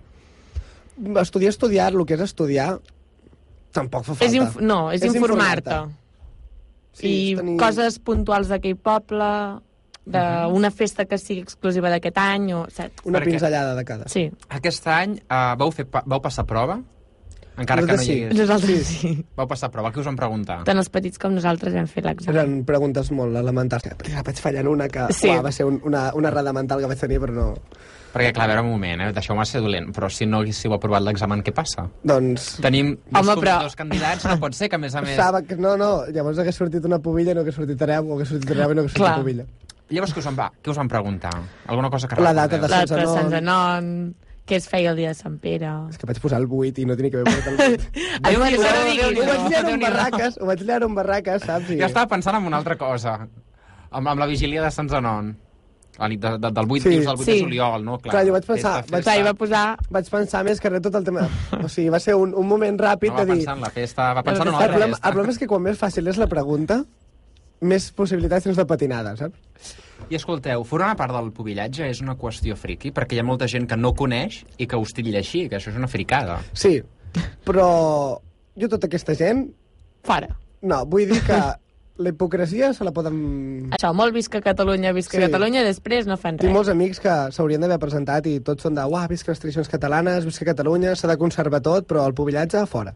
Estudiar, 1.19 1.49
estudiar, 1.49 1.91
el 1.93 2.06
que 2.06 2.13
és 2.15 2.21
estudiar, 2.21 2.79
tampoc 3.73 4.03
fa 4.06 4.13
falta. 4.13 4.25
És 4.25 4.34
inf 4.38 4.58
no, 4.62 4.91
és, 4.91 5.01
És 5.01 5.13
informar-te. 5.15 5.69
informar-te. 5.69 5.99
Sí, 6.93 7.32
I 7.32 7.36
tenir- 7.36 7.58
coses 7.60 7.97
puntuals 7.99 8.47
d'aquell 8.47 8.75
poble, 8.77 9.60
d'una 10.06 10.72
festa 10.72 11.06
que 11.06 11.18
sigui 11.18 11.42
exclusiva 11.46 11.89
d'aquest 11.94 12.18
any, 12.20 12.50
o... 12.54 12.66
Saps? 12.70 13.06
Una 13.08 13.20
Perquè- 13.20 13.32
pinzellada 13.38 13.76
de 13.78 13.86
cada. 13.88 14.10
Sí, 14.12 14.30
Aquest 14.50 14.88
any 14.92 15.20
uh, 15.30 15.54
vau, 15.60 15.72
fer, 15.72 15.86
pa- 15.88 16.04
vau 16.06 16.20
passar 16.22 16.44
prova? 16.50 16.80
Encara 17.56 17.84
que 17.84 17.86
no 17.86 17.94
Nosaltres 17.94 18.10
hi 18.10 18.13
sí. 18.13 18.24
hagués... 18.26 18.39
nosaltres 18.39 18.88
sí. 18.89 19.10
Vau 19.38 19.46
passar 19.48 19.70
prova, 19.70 19.92
què 19.94 20.00
us 20.02 20.08
van 20.10 20.16
preguntar? 20.18 20.63
Tant 20.66 20.80
els 20.82 20.89
petits 20.89 21.20
com 21.22 21.36
nosaltres 21.36 21.76
vam 21.78 21.86
fer 21.88 22.02
l'examen. 22.04 22.34
Eren 22.39 22.56
preguntes 22.66 23.12
molt 23.13 23.38
elementars. 23.38 23.86
Perquè 23.94 24.24
vaig 24.26 24.39
fallar 24.42 24.63
una 24.72 24.88
que 24.89 25.06
Sí. 25.13 25.30
uah, 25.30 25.44
va 25.46 25.52
ser 25.54 25.68
un, 25.70 25.78
una, 25.86 26.08
una 26.18 26.32
errada 26.34 26.52
mental 26.52 26.82
que 26.82 26.89
vaig 26.89 26.98
tenir, 27.00 27.20
però 27.22 27.36
no... 27.38 27.52
Perquè, 28.13 28.30
clar, 28.34 28.46
a 28.46 28.50
veure, 28.52 28.62
un 28.62 28.70
moment, 28.70 29.02
eh? 29.02 29.12
deixeu-me 29.13 29.42
ser 29.46 29.62
dolent, 29.62 29.88
però 29.94 30.06
si 30.10 30.26
no 30.30 30.42
haguéssiu 30.44 30.74
aprovat 30.76 31.02
l'examen, 31.02 31.42
què 31.46 31.50
passa? 31.54 31.88
Doncs... 32.06 32.60
Tenim 32.62 32.92
dos, 33.10 33.22
Home, 33.22 33.36
però- 33.42 33.56
dos 33.66 33.74
candidats, 33.78 34.26
no 34.30 34.36
pot 34.42 34.54
ser 34.58 34.70
que, 34.70 34.78
a 34.78 34.82
més 34.84 34.94
a 34.94 35.02
més... 35.02 35.16
Estava 35.16 35.42
que, 35.42 35.58
no, 35.58 35.72
no, 35.78 35.88
llavors 36.13 36.38
hagués 36.44 36.58
sortit 36.62 36.86
una 36.86 37.00
pubilla 37.02 37.34
i 37.34 37.38
no 37.38 37.42
hagués 37.42 37.58
sortit 37.58 37.82
hereu, 37.82 38.12
o 38.12 38.18
hagués 38.18 38.30
sortit 38.36 38.54
hereu 38.54 38.70
i 38.74 38.78
no 38.78 38.84
hagués 38.86 38.94
sortit 38.94 39.08
Clar. 39.08 39.16
pubilla. 39.24 39.46
Llavors, 39.89 40.13
què 40.15 40.19
us, 40.24 40.28
en 40.32 40.36
va? 40.38 40.52
què 40.63 40.72
us 40.72 40.78
van 40.80 40.88
preguntar? 40.89 41.32
Alguna 41.67 41.89
cosa 41.89 42.08
que 42.08 42.15
La 42.22 42.34
data 42.34 42.58
de 42.58 42.62
recordeu? 42.67 42.78
L'altre 42.78 43.06
Sant 43.06 43.15
Sant 43.17 43.30
Zenon. 43.30 43.84
Zenon, 43.84 44.15
què 44.48 44.56
es 44.58 44.67
feia 44.67 44.91
el 44.91 44.98
dia 44.98 45.10
de 45.12 45.17
Sant 45.19 45.38
Pere... 45.39 45.69
És 45.91 45.98
que 46.02 46.08
vaig 46.10 46.19
posar 46.24 46.39
el 46.41 46.48
8 46.50 46.82
i 46.82 46.86
no 46.89 46.96
tenia 47.00 47.12
que 47.12 47.22
haver 47.22 47.30
posat 47.32 47.48
el 47.54 47.78
8. 47.78 47.91
Ai, 48.24 48.34
Déu-n'hi-do, 48.36 48.63
que 48.63 48.74
no 48.74 48.84
diguis, 48.89 49.06
ho 49.06 49.28
vaig 49.30 49.39
no. 49.43 49.50
liar 49.50 49.69
en 49.69 49.80
barraques, 49.86 50.38
ho 50.41 50.46
vaig 50.50 50.62
liar 50.67 50.84
en 50.88 50.96
barraques, 50.96 51.46
saps? 51.48 51.69
I... 51.72 51.80
Jo 51.80 51.86
estava 51.91 52.08
pensant 52.15 52.39
en 52.39 52.48
una 52.50 52.58
altra 52.63 52.76
cosa, 52.80 53.15
amb, 53.91 54.08
amb 54.08 54.19
la 54.19 54.28
vigília 54.28 54.63
de 54.65 54.72
Sant 54.74 54.89
Zenon. 54.89 55.34
La 56.02 56.08
nit 56.10 56.17
de, 56.24 56.30
de, 56.41 56.50
del 56.50 56.65
8, 56.65 56.82
Sí. 56.82 56.89
dius, 56.89 57.06
del 57.06 57.13
8 57.22 57.26
de 57.28 57.34
Sí. 57.38 57.41
juliol, 57.43 57.84
no? 57.86 58.00
Clar, 58.00 58.12
Clar, 58.15 58.26
jo 58.26 58.34
vaig 58.34 58.46
pensar- 58.50 58.80
Festa, 58.82 58.96
vaig- 58.98 59.04
Clar, 59.06 59.13
hi 59.13 59.19
festa. 59.22 59.32
va 59.32 59.38
posar... 59.38 59.63
Vaig 59.93 60.10
pensar 60.10 60.43
més 60.48 60.60
que 60.60 60.69
res 60.74 60.82
tot 60.82 60.96
el 60.98 61.04
tema... 61.06 61.28
O 61.62 61.69
sigui, 61.69 61.89
va 61.93 62.00
ser 62.02 62.15
un, 62.17 62.34
un 62.34 62.48
moment 62.50 62.80
ràpid 62.82 63.13
No 63.13 63.19
va 63.19 63.26
de 63.28 63.36
dir... 63.36 63.43
pensar 63.46 63.56
en 63.60 63.62
la 63.62 63.69
festa, 63.69 64.08
va 64.17 64.24
pensar 64.26 64.48
en 64.48 64.50
una 64.50 64.58
El 64.58 64.63
altra 64.63 64.74
problema, 64.80 64.96
festa. 64.98 65.08
el 65.08 65.13
problema 65.13 65.34
és 65.36 65.39
que 65.43 65.48
quan 65.52 65.62
més 65.69 65.78
fàcil 65.78 66.10
és 66.10 66.17
la 66.17 66.26
pregunta, 66.28 66.80
més 67.62 67.92
possibilitats 67.96 68.44
tens 68.48 68.58
de 68.60 68.66
patinada, 68.68 69.16
saps? 69.20 69.76
I 70.12 70.18
escolteu, 70.18 70.66
formar 70.68 70.98
part 71.00 71.13
del 71.16 71.32
pubillatge 71.36 71.88
és 71.88 72.02
una 72.04 72.18
qüestió 72.20 72.58
friqui, 72.60 72.92
perquè 72.92 73.16
hi 73.16 73.22
ha 73.22 73.28
molta 73.28 73.48
gent 73.48 73.68
que 73.70 73.78
no 73.80 73.94
coneix 73.96 74.42
i 74.58 74.68
que 74.68 74.76
ho 74.76 74.84
estilla 74.84 75.22
així, 75.22 75.48
que 75.50 75.60
això 75.60 75.72
és 75.72 75.80
una 75.80 75.88
fricada. 75.88 76.42
Sí, 76.54 76.82
però 77.46 77.68
jo 78.60 78.70
tota 78.70 78.89
aquesta 78.89 79.16
gent... 79.16 79.48
Fora. 80.04 80.28
No, 80.63 80.82
vull 80.89 81.08
dir 81.08 81.22
que 81.24 81.38
la 82.04 82.10
hipocresia 82.10 82.74
se 82.74 82.84
la 82.84 82.92
poden... 82.92 83.70
Això, 83.78 83.94
molt 83.96 84.13
visca 84.16 84.42
Catalunya, 84.44 84.92
visca 84.96 85.18
Sí. 85.18 85.24
Catalunya, 85.24 85.63
després 85.63 86.08
no 86.10 86.18
fan 86.18 86.39
Tinc 86.39 86.50
res. 86.50 86.56
molts 86.56 86.72
amics 86.74 87.00
que 87.00 87.16
s'haurien 87.32 87.63
d'haver 87.63 87.80
presentat 87.80 88.28
i 88.28 88.39
tots 88.44 88.66
són 88.66 88.76
de 88.76 88.84
uah, 88.84 89.08
visca 89.12 89.32
les 89.32 89.39
tradicions 89.39 89.70
catalanes, 89.72 90.26
visca 90.26 90.48
Catalunya, 90.52 90.96
s'ha 91.00 91.08
de 91.12 91.18
conservar 91.22 91.62
tot, 91.63 91.88
però 91.88 92.08
el 92.10 92.16
pubillatge 92.18 92.66
fora. 92.68 92.96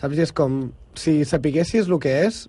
Saps? 0.00 0.16
I 0.16 0.22
és 0.24 0.32
com, 0.32 0.60
si 0.94 1.24
sapiguessis 1.24 1.88
el 1.90 1.98
que 2.00 2.20
és... 2.26 2.46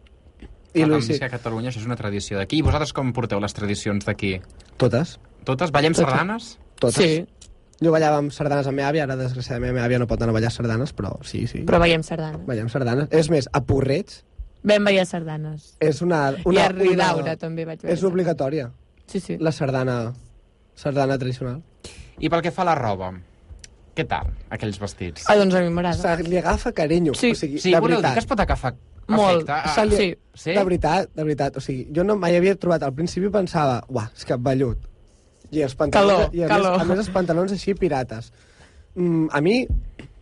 I 0.78 0.84
I 0.84 0.90
lo, 0.90 0.98
a 0.98 1.02
sí, 1.02 1.18
Catalunya 1.20 1.70
això 1.72 1.82
és 1.82 1.88
una 1.90 1.96
tradició 2.00 2.38
d'aquí. 2.38 2.60
I 2.60 2.66
vosaltres 2.66 2.94
com 2.94 3.12
porteu 3.14 3.40
les 3.44 3.54
tradicions 3.58 4.06
d'aquí? 4.06 4.38
totes, 4.78 5.18
Totes? 5.48 5.72
Ballem 5.72 5.94
Totes. 5.96 6.10
sardanes? 6.10 6.58
totes. 6.80 6.96
Sí, 7.04 7.26
Jo 7.80 7.92
ballava 7.94 8.18
amb 8.18 8.32
sardanes 8.34 8.66
amb 8.68 8.76
meva 8.80 8.90
àvia, 8.90 9.04
ara 9.06 9.16
desgraciadament 9.16 9.76
meva 9.76 9.86
àvia 9.86 10.00
no 10.02 10.08
pot 10.10 10.22
anar 10.22 10.32
a 10.34 10.38
ballar 10.40 10.50
sardanes, 10.52 10.96
però 10.98 11.12
sí, 11.24 11.44
sí. 11.46 11.60
però 11.68 11.78
veiem 11.80 12.02
sardana. 12.04 12.40
Ballem 12.48 12.70
sardanes. 12.74 13.08
És 13.12 13.30
més, 13.30 13.48
a 13.54 13.62
Porreig 13.62 14.16
Vam 14.68 14.84
veure 14.90 15.06
sardanes. 15.06 15.76
És 15.80 16.02
una... 16.02 16.32
I 16.34 16.42
una 16.50 16.64
a 16.66 16.72
Ridaura 16.74 17.36
també 17.38 17.64
vaig 17.70 17.84
veure. 17.84 17.94
És 17.94 18.02
obligatòria, 18.04 18.72
Sí, 19.06 19.20
sí. 19.22 19.38
la 19.40 19.52
sardana, 19.54 20.12
sardana 20.76 21.18
tradicional. 21.22 21.62
I 22.20 22.30
pel 22.34 22.42
que 22.42 22.52
fa 22.52 22.64
a 22.66 22.70
la 22.72 22.76
roba, 22.76 23.12
què 23.96 24.04
tal, 24.10 24.34
aquells 24.50 24.80
vestits? 24.82 25.30
Ah, 25.30 25.38
doncs 25.38 25.54
a 25.56 25.62
mi 25.62 25.70
m'agrada. 25.70 26.18
Se 26.18 26.24
li 26.28 26.38
agafa 26.42 26.74
carinyo. 26.74 27.14
Sí. 27.14 27.32
o 27.32 27.36
sigui, 27.38 27.60
Sí, 27.62 27.72
de 27.72 27.80
voleu 27.80 27.98
dir 28.02 28.04
veritat. 28.04 28.14
que 28.18 28.26
es 28.26 28.30
pot 28.34 28.40
agafar 28.42 28.74
Molt. 29.16 29.48
afecte? 29.50 29.52
a- 29.72 29.76
Se 29.76 29.86
li... 29.86 29.96
sí. 29.98 30.08
Sí? 30.38 30.54
De 30.54 30.64
veritat, 30.64 31.10
de 31.18 31.24
veritat. 31.26 31.56
O 31.58 31.62
sigui, 31.64 31.88
jo 31.96 32.04
no 32.06 32.16
mai 32.22 32.36
havia 32.38 32.54
trobat... 32.56 32.84
Al 32.86 32.94
principi 32.94 33.32
pensava, 33.34 33.80
uah, 33.90 34.10
és 34.16 34.26
que 34.30 34.36
vellut. 34.38 34.84
I 35.50 35.64
els 35.66 35.74
pantalons... 35.80 36.12
Calor, 36.28 36.36
i 36.36 36.44
a, 36.44 36.50
calor. 36.52 36.76
Més, 36.78 36.84
a 36.84 36.90
més, 36.92 37.00
els 37.02 37.10
pantalons 37.16 37.56
així 37.56 37.74
pirates. 37.74 38.28
Mm, 38.94 39.32
a 39.34 39.42
mi, 39.42 39.56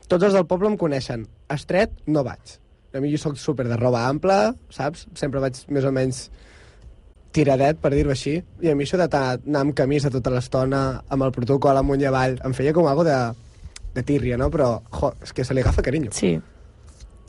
tots 0.08 0.24
els 0.24 0.38
del 0.38 0.46
poble 0.48 0.70
em 0.72 0.78
coneixen. 0.80 1.26
Estret, 1.52 1.92
no 2.08 2.24
vaig. 2.24 2.56
A 2.96 3.02
mi 3.04 3.12
jo 3.12 3.20
sóc 3.20 3.36
super 3.42 3.68
de 3.68 3.76
roba 3.76 4.06
ampla, 4.08 4.54
saps? 4.72 5.04
Sempre 5.20 5.42
vaig 5.44 5.60
més 5.68 5.84
o 5.84 5.92
menys 5.92 6.30
tiradet, 7.36 7.76
per 7.84 7.92
dir-ho 7.92 8.14
així. 8.16 8.38
I 8.64 8.72
a 8.72 8.76
mi 8.80 8.86
això 8.88 8.96
de 9.02 9.10
anar 9.12 9.66
amb 9.66 9.76
camisa 9.76 10.08
tota 10.14 10.32
l'estona, 10.32 11.02
amb 11.12 11.28
el 11.28 11.34
protocol 11.36 11.76
amunt 11.76 12.00
i 12.00 12.08
avall, 12.08 12.38
em 12.48 12.56
feia 12.56 12.72
com 12.72 12.88
algo 12.88 13.04
de, 13.04 13.18
de 13.98 14.04
tírria, 14.08 14.38
no? 14.40 14.48
Però, 14.54 14.78
jo, 14.96 15.12
és 15.28 15.36
que 15.36 15.44
se 15.44 15.54
li 15.58 15.66
agafa 15.66 15.84
carinyo. 15.84 16.16
Sí. 16.16 16.38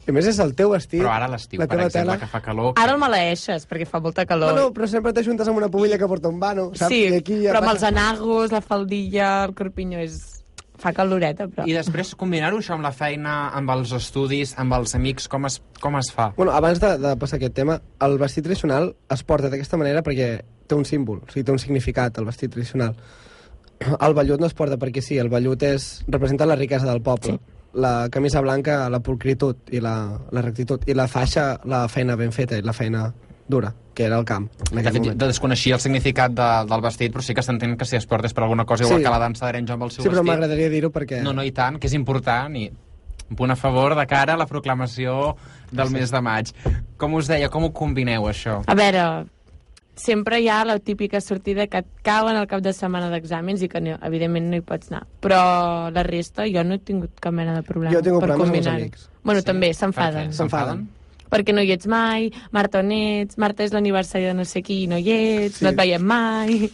I 0.06 0.12
a 0.12 0.14
més 0.14 0.28
és 0.30 0.38
el 0.38 0.54
teu 0.54 0.70
vestit, 0.70 1.00
Però 1.02 1.10
ara 1.10 1.26
a 1.26 1.32
l'estiu, 1.32 1.58
per 1.58 1.66
exemple, 1.66 1.98
tela... 1.98 2.14
que 2.20 2.28
fa 2.30 2.40
calor... 2.44 2.76
Ara 2.78 2.94
el 2.94 3.00
maleeixes, 3.02 3.66
perquè 3.66 3.88
fa 3.90 3.98
molta 4.00 4.22
calor. 4.28 4.52
Bueno, 4.54 4.70
però 4.76 4.86
sempre 4.90 5.10
t'ajuntes 5.16 5.50
amb 5.50 5.58
una 5.58 5.68
pubilla 5.72 5.98
que 5.98 6.06
porta 6.06 6.30
un 6.30 6.38
vano, 6.38 6.68
saps? 6.74 6.92
sí, 6.94 7.08
I 7.10 7.18
aquí 7.18 7.40
ja 7.42 7.50
però 7.50 7.64
amb 7.64 7.72
els 7.74 7.82
anagos, 7.88 8.54
la 8.54 8.62
faldilla, 8.62 9.30
el 9.48 9.54
corpinyo, 9.58 9.98
és... 10.06 10.20
fa 10.76 10.92
caloreta, 10.92 11.48
però... 11.48 11.64
I 11.66 11.72
després 11.72 12.10
combinar-ho 12.20 12.58
això 12.60 12.74
amb 12.76 12.84
la 12.84 12.92
feina, 12.92 13.48
amb 13.56 13.70
els 13.72 13.94
estudis, 13.96 14.52
amb 14.60 14.76
els 14.76 14.94
amics, 14.94 15.26
com 15.32 15.48
es, 15.48 15.58
com 15.80 15.96
es 15.96 16.10
fa? 16.12 16.28
Bueno, 16.36 16.52
abans 16.52 16.78
de, 16.82 16.90
de 17.00 17.14
passar 17.16 17.40
aquest 17.40 17.56
tema, 17.56 17.80
el 18.04 18.18
vestit 18.20 18.44
tradicional 18.44 18.92
es 19.10 19.24
porta 19.24 19.48
d'aquesta 19.48 19.80
manera 19.80 20.04
perquè 20.06 20.28
té 20.68 20.76
un 20.76 20.84
símbol, 20.84 21.22
o 21.24 21.32
sigui, 21.32 21.46
té 21.48 21.54
un 21.54 21.62
significat, 21.62 22.20
el 22.20 22.28
vestit 22.28 22.52
tradicional. 22.52 22.94
El 23.80 24.14
vellut 24.16 24.40
no 24.40 24.46
es 24.46 24.54
porta 24.56 24.76
perquè 24.76 25.02
sí, 25.02 25.16
el 25.18 25.32
vellut 25.32 25.64
és, 25.66 26.04
representa 26.06 26.46
la 26.46 26.60
riquesa 26.60 26.86
del 26.92 27.02
poble. 27.02 27.40
Sí. 27.40 27.55
La 27.76 28.08
camisa 28.10 28.40
blanca, 28.40 28.88
la 28.88 29.00
pulcritud 29.04 29.68
i 29.76 29.80
la, 29.84 30.18
la 30.32 30.42
rectitud. 30.42 30.80
I 30.88 30.94
la 30.96 31.04
faixa, 31.12 31.58
la 31.68 31.82
feina 31.92 32.16
ben 32.16 32.32
feta 32.32 32.56
i 32.56 32.62
la 32.64 32.72
feina 32.72 33.10
dura, 33.46 33.68
que 33.94 34.06
era 34.08 34.16
el 34.18 34.24
camp 34.24 34.48
en 34.72 34.78
De 34.82 34.90
fet, 34.90 34.96
moment. 35.02 35.18
desconeixia 35.20 35.76
el 35.76 35.80
significat 35.84 36.32
de, 36.34 36.46
del 36.66 36.80
vestit, 36.82 37.12
però 37.14 37.22
sí 37.22 37.34
que 37.36 37.44
s'entén 37.44 37.76
que 37.78 37.84
si 37.86 37.94
es 37.96 38.06
portes 38.08 38.32
per 38.34 38.42
alguna 38.44 38.64
cosa, 38.64 38.82
igual 38.84 38.98
Sí. 39.00 39.04
que 39.04 39.10
la 39.12 39.20
dansa 39.20 39.44
d'Arenys 39.46 39.70
amb 39.70 39.84
el 39.84 39.90
seu 39.92 40.02
Sí, 40.02 40.08
però 40.08 40.16
vestit. 40.22 40.30
m'agradaria 40.32 40.70
dir-ho 40.72 40.90
perquè... 40.90 41.20
No, 41.22 41.32
no, 41.36 41.44
i 41.44 41.52
tant, 41.52 41.78
que 41.78 41.86
és 41.86 41.94
important, 41.94 42.56
i 42.56 42.70
un 43.30 43.36
punt 43.36 43.50
a 43.52 43.56
favor 43.56 43.94
de 43.94 44.06
cara 44.06 44.34
a 44.34 44.36
la 44.40 44.46
proclamació 44.46 45.36
del 45.70 45.90
mes 45.90 46.10
de 46.10 46.20
maig. 46.20 46.50
Com 46.96 47.14
us 47.14 47.28
deia, 47.28 47.48
com 47.50 47.64
ho 47.64 47.72
combineu, 47.72 48.24
això? 48.30 48.62
A 48.66 48.74
veure, 48.74 49.26
sempre 49.96 50.40
hi 50.42 50.48
ha 50.52 50.60
la 50.68 50.78
típica 50.78 51.20
sortida 51.24 51.66
que 51.66 51.78
et 51.82 51.86
cau 52.04 52.28
en 52.28 52.36
el 52.36 52.46
cap 52.50 52.60
de 52.62 52.72
setmana 52.76 53.08
d'exàmens 53.10 53.62
i 53.64 53.68
que, 53.72 53.80
no, 53.80 53.96
evidentment, 54.04 54.50
no 54.52 54.58
hi 54.60 54.64
pots 54.66 54.90
anar. 54.92 55.06
Però 55.24 55.40
la 55.92 56.02
resta, 56.06 56.44
jo 56.52 56.62
no 56.64 56.76
he 56.76 56.82
tingut 56.84 57.16
cap 57.20 57.32
mena 57.34 57.54
de 57.56 57.62
problema 57.66 57.94
Jo 57.96 58.02
tinc 58.04 58.20
per 58.20 58.28
problemes 58.34 58.66
amb 58.66 58.76
els 58.76 58.82
amics. 58.84 59.08
Bueno, 59.24 59.40
Sí? 59.40 59.46
també, 59.48 59.72
s'enfaden. 59.74 60.32
S'enfaden. 60.36 60.84
Perquè 61.32 61.52
no 61.56 61.62
hi 61.64 61.72
ets 61.74 61.88
mai, 61.90 62.28
Marta 62.52 62.78
on 62.84 62.92
ets, 62.92 63.36
Marta 63.38 63.64
és 63.64 63.72
l'aniversari 63.74 64.28
de 64.28 64.34
no 64.34 64.44
sé 64.46 64.62
qui 64.62 64.82
i 64.84 64.86
no 64.86 64.98
hi 65.00 65.10
ets, 65.10 65.56
Sí. 65.58 65.64
no 65.64 65.70
et 65.72 65.76
veiem 65.76 66.02
mai... 66.04 66.70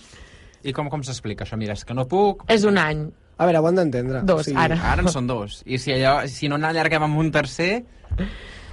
I 0.64 0.72
com, 0.72 0.88
com 0.90 1.02
s'explica 1.02 1.42
això? 1.46 1.56
Mira, 1.58 1.72
és 1.72 1.84
que 1.84 1.94
no 1.94 2.04
puc... 2.06 2.44
És 2.52 2.62
un 2.64 2.76
any. 2.78 3.06
A 3.38 3.46
veure, 3.48 3.58
ho 3.58 3.66
han 3.66 3.74
d'entendre. 3.80 4.20
Dos, 4.22 4.46
ara. 4.54 4.76
Ara 4.92 5.02
en 5.02 5.08
són 5.10 5.26
dos. 5.26 5.62
I 5.66 5.78
si, 5.78 5.90
allò, 5.90 6.26
si 6.30 6.46
no 6.48 6.58
n'allarguem 6.58 7.02
amb 7.08 7.18
un 7.18 7.32
tercer... 7.34 7.82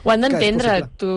Ho 0.03 0.12
han 0.12 0.21
d'entendre. 0.21 0.75
Tu 1.01 1.07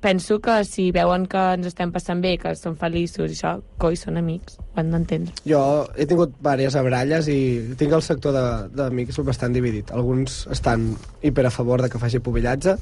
penso 0.00 0.38
que 0.40 0.64
si 0.64 0.90
veuen 0.94 1.26
que 1.26 1.40
ens 1.56 1.66
estem 1.70 1.90
passant 1.92 2.20
bé, 2.22 2.36
que 2.38 2.54
som 2.56 2.76
feliços 2.78 3.30
i 3.30 3.34
això, 3.36 3.56
coi, 3.78 3.96
són 3.96 4.16
amics. 4.20 4.56
Ho 4.60 4.80
han 4.80 4.90
d'entendre. 4.94 5.34
Jo 5.48 5.60
he 5.96 6.06
tingut 6.06 6.32
diverses 6.38 6.76
abralles 6.80 7.28
i 7.28 7.38
tinc 7.78 7.92
el 7.92 8.02
sector 8.02 8.32
de- 8.36 8.68
d'amics 8.76 9.18
bastant 9.26 9.52
dividit. 9.54 9.90
Alguns 9.92 10.46
estan 10.50 10.94
hiper 11.22 11.46
a 11.46 11.50
favor 11.50 11.82
de 11.82 11.88
que 11.90 11.98
faci 11.98 12.18
pubillatge 12.18 12.76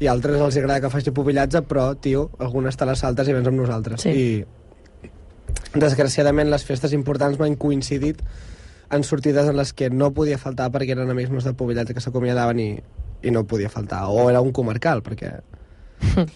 i 0.00 0.06
altres 0.12 0.40
els 0.40 0.56
agrada 0.60 0.80
que 0.80 0.90
faci 0.92 1.10
pubillatge, 1.10 1.62
però, 1.62 1.94
tio, 1.98 2.30
algunes 2.38 2.74
estan 2.74 2.88
a 2.88 2.92
les 2.92 3.04
altes 3.04 3.28
i 3.28 3.32
vens 3.32 3.48
amb 3.48 3.60
nosaltres. 3.62 4.02
Sí. 4.02 4.10
I, 4.10 4.44
desgraciadament, 5.74 6.50
les 6.50 6.64
festes 6.64 6.92
importants 6.96 7.38
m'han 7.40 7.56
coincidit 7.56 8.20
en 8.90 9.02
sortides 9.04 9.48
en 9.50 9.56
les 9.56 9.72
que 9.74 9.88
no 9.90 10.12
podia 10.14 10.38
faltar 10.38 10.70
perquè 10.70 10.94
eren 10.94 11.10
amics 11.10 11.30
meus 11.32 11.44
de 11.44 11.54
pubillatge 11.58 11.94
que 11.94 12.00
s'acomiadaven 12.04 12.60
i, 12.62 12.68
i 13.26 13.30
no 13.34 13.42
podia 13.48 13.68
faltar. 13.72 14.04
O 14.08 14.28
era 14.30 14.40
un 14.40 14.52
comarcal, 14.52 15.02
perquè... 15.02 15.32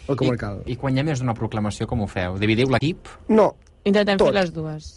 El 0.08 0.16
comarcal. 0.16 0.62
I, 0.66 0.72
I 0.72 0.76
quan 0.76 0.96
hi 0.96 1.00
ha 1.00 1.04
més 1.04 1.20
d'una 1.20 1.34
proclamació, 1.34 1.86
com 1.86 2.00
ho 2.02 2.06
feu? 2.10 2.38
Dividiu 2.38 2.68
l'equip? 2.70 3.08
No, 3.28 3.54
Intentem 3.84 4.18
Tot. 4.20 4.28
fer 4.28 4.34
les 4.36 4.50
dues. 4.52 4.88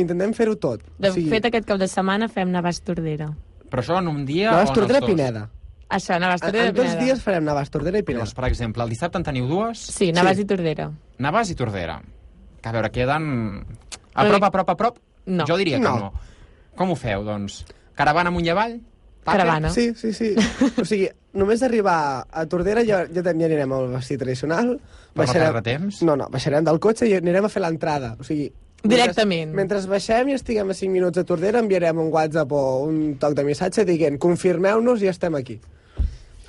intentem 0.00 0.32
fer-ho 0.32 0.54
tot. 0.56 0.80
De 0.98 1.10
fet, 1.12 1.44
aquest 1.44 1.66
cap 1.68 1.76
de 1.78 1.86
setmana 1.88 2.26
fem 2.32 2.48
Navàs 2.48 2.78
Tordera. 2.82 3.26
Però 3.70 3.82
això 3.82 3.98
en 4.00 4.08
un 4.08 4.22
dia 4.24 4.48
Navàs 4.50 4.56
o 4.56 4.62
en 4.62 4.68
els 4.68 4.78
Tordera 4.78 5.00
dos? 5.00 5.10
Pineda. 5.10 5.42
Això, 5.90 6.16
Navàs 6.22 6.40
En, 6.40 6.46
Tordera 6.46 6.68
en 6.70 6.74
dos 6.74 6.86
Pineda. 6.86 7.04
dies 7.04 7.20
farem 7.22 7.44
Navàs 7.44 7.68
Tordera 7.70 7.98
i 7.98 8.02
Pineda. 8.02 8.22
Llavors, 8.24 8.34
per 8.34 8.44
exemple, 8.48 8.82
el 8.82 8.88
dissabte 8.88 9.18
en 9.20 9.24
teniu 9.28 9.46
dues? 9.50 9.78
Sí, 9.78 10.08
Navàs 10.16 10.36
Sí. 10.40 10.42
i 10.42 10.44
Tordera. 10.46 10.90
Navàs 11.18 11.50
i 11.50 11.54
Tordera. 11.54 12.00
Que 12.62 12.68
a 12.68 12.72
veure, 12.72 12.90
queden... 12.90 13.66
A 14.14 14.24
prop, 14.24 14.42
a 14.44 14.50
prop, 14.50 14.70
a 14.70 14.76
prop? 14.76 14.98
No. 15.26 15.44
Jo 15.46 15.56
diria 15.58 15.76
que 15.76 15.84
No. 15.84 15.98
no. 15.98 16.12
Com 16.76 16.90
ho 16.90 16.96
feu, 16.96 17.22
doncs? 17.24 17.64
Caravana 17.94 18.30
amunt 18.32 18.46
i 18.46 18.50
avall? 18.50 18.80
Caravana. 19.24 19.70
Sí, 19.70 19.92
sí, 19.96 20.12
sí. 20.16 20.32
O 20.80 20.84
sigui, 20.88 21.10
només 21.36 21.62
arribar 21.62 22.24
a 22.24 22.46
Tordera 22.50 22.82
ja, 22.86 23.04
ja, 23.06 23.22
ja 23.22 23.34
anirem 23.34 23.72
al 23.76 23.90
vestit 23.92 24.20
tradicional. 24.22 24.74
Per 25.14 25.26
no 25.26 25.34
perdre 25.36 25.62
temps? 25.66 26.00
No, 26.06 26.16
no, 26.16 26.30
baixarem 26.32 26.64
del 26.66 26.80
cotxe 26.82 27.08
i 27.10 27.14
anirem 27.18 27.46
a 27.46 27.52
fer 27.52 27.62
l'entrada. 27.62 28.14
O 28.18 28.26
sigui, 28.26 28.48
Directament. 28.80 29.50
Mentre, 29.52 29.76
mentre 29.76 29.92
baixem 29.92 30.30
i 30.30 30.34
estiguem 30.38 30.70
a 30.72 30.74
5 30.76 30.92
minuts 30.92 31.20
a 31.20 31.24
Tordera, 31.28 31.60
enviarem 31.60 31.98
un 32.00 32.08
WhatsApp 32.14 32.52
o 32.56 32.62
un 32.86 33.18
toc 33.20 33.36
de 33.36 33.44
missatge 33.44 33.84
dient 33.84 34.16
confirmeu-nos 34.22 35.02
i 35.04 35.10
estem 35.10 35.36
aquí. 35.36 35.58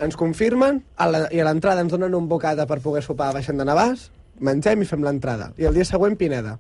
Ens 0.02 0.16
confirmen 0.18 0.80
a 0.96 1.10
la, 1.12 1.26
i 1.28 1.42
a 1.42 1.46
l'entrada 1.46 1.84
ens 1.84 1.92
donen 1.92 2.16
un 2.16 2.30
bocata 2.32 2.66
per 2.70 2.80
poder 2.82 3.04
sopar 3.04 3.34
baixant 3.36 3.60
de 3.60 3.68
Navàs, 3.68 4.08
mengem 4.40 4.82
i 4.82 4.88
fem 4.88 5.04
l'entrada. 5.04 5.52
I 5.60 5.68
el 5.68 5.76
dia 5.76 5.86
següent, 5.86 6.16
Pineda. 6.18 6.56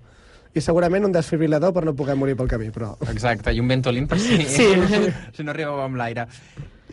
I 0.53 0.61
segurament 0.61 1.05
un 1.07 1.13
desfibrilador 1.15 1.71
per 1.73 1.85
no 1.87 1.93
poder 1.95 2.17
morir 2.19 2.35
pel 2.35 2.49
camí, 2.51 2.69
però... 2.75 2.93
Exacte, 3.07 3.53
i 3.55 3.61
un 3.63 3.69
ventolín 3.71 4.07
per 4.07 4.19
si, 4.19 4.41
Sí. 4.43 4.67
si 5.35 5.45
no 5.47 5.53
arribeu 5.53 5.79
amb 5.79 5.95
l'aire. 5.99 6.27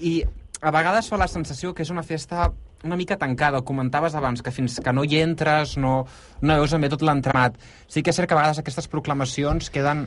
I 0.01 0.21
a 0.63 0.71
vegades 0.75 1.11
fa 1.11 1.19
la 1.19 1.27
sensació 1.31 1.75
que 1.75 1.83
és 1.83 1.91
una 1.91 2.07
festa 2.07 2.53
una 2.85 2.97
mica 2.97 3.17
tancada. 3.19 3.59
Ho 3.59 3.65
comentaves 3.67 4.15
abans, 4.15 4.43
que 4.43 4.53
fins 4.55 4.79
que 4.85 4.93
no 4.95 5.03
hi 5.05 5.19
entres 5.19 5.77
no, 5.77 6.05
no 6.41 6.59
veus 6.61 6.73
ben 6.77 6.87
bé 6.87 6.91
tot 6.93 7.03
l'entramat. 7.03 7.59
Sí 7.91 8.03
que 8.03 8.13
és 8.15 8.17
cert 8.17 8.31
que 8.31 8.37
a 8.37 8.39
vegades 8.39 8.61
aquestes 8.63 8.87
proclamacions 8.91 9.71
queden 9.75 10.07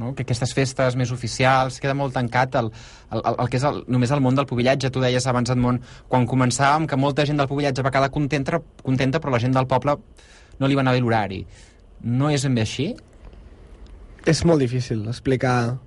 no? 0.00 0.14
que 0.16 0.24
aquestes 0.24 0.52
festes 0.56 0.96
més 0.96 1.12
oficials 1.12 1.80
queda 1.80 1.94
molt 1.96 2.14
tancat 2.16 2.56
el, 2.60 2.70
el, 3.12 3.20
el, 3.22 3.38
el 3.44 3.50
que 3.52 3.60
és 3.60 3.64
el, 3.68 3.82
només 3.88 4.12
el 4.12 4.22
món 4.24 4.36
del 4.36 4.48
pubillatge. 4.48 4.92
Tu 4.92 5.02
deies 5.02 5.26
abans, 5.30 5.52
Edmond, 5.52 5.84
quan 6.08 6.28
començàvem, 6.28 6.88
que 6.88 7.00
molta 7.00 7.26
gent 7.28 7.40
del 7.40 7.48
pubillatge 7.50 7.84
va 7.86 7.92
quedar 7.94 8.12
contenta, 8.12 8.60
contenta 8.84 9.20
però 9.20 9.34
la 9.36 9.42
gent 9.42 9.56
del 9.56 9.68
poble 9.70 9.96
no 10.60 10.68
li 10.68 10.76
va 10.76 10.84
anar 10.84 10.96
bé 10.96 11.00
l'horari. 11.00 11.44
No 12.02 12.30
és 12.30 12.42
ben 12.46 12.54
bé 12.56 12.62
així? 12.62 12.94
És 14.28 14.42
molt 14.44 14.60
difícil 14.60 15.06
explicar 15.08 15.78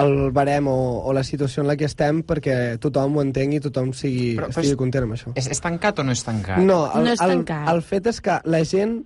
el 0.00 0.30
barem 0.32 0.66
o, 0.72 0.74
o 1.04 1.12
la 1.12 1.22
situació 1.24 1.62
en 1.62 1.68
la 1.68 1.76
que 1.76 1.84
estem 1.84 2.22
perquè 2.24 2.78
tothom 2.80 3.18
ho 3.18 3.22
entengui 3.24 3.58
i 3.60 3.64
tothom 3.64 3.90
sigui, 3.92 4.32
Però- 4.38 4.46
però, 4.48 4.54
estigui 4.56 4.72
és- 4.72 4.78
content 4.80 5.04
amb 5.04 5.12
això. 5.18 5.32
És, 5.36 5.48
és 5.52 5.60
tancat 5.60 5.98
o 6.00 6.04
no 6.04 6.12
és 6.16 6.22
tancat? 6.24 6.58
No, 6.64 6.86
el, 6.94 7.04
No 7.04 7.12
és 7.12 7.20
el, 7.20 7.34
tancat. 7.44 7.68
el 7.74 7.82
fet 7.82 8.06
és 8.06 8.20
que 8.24 8.38
la 8.44 8.62
gent 8.64 9.02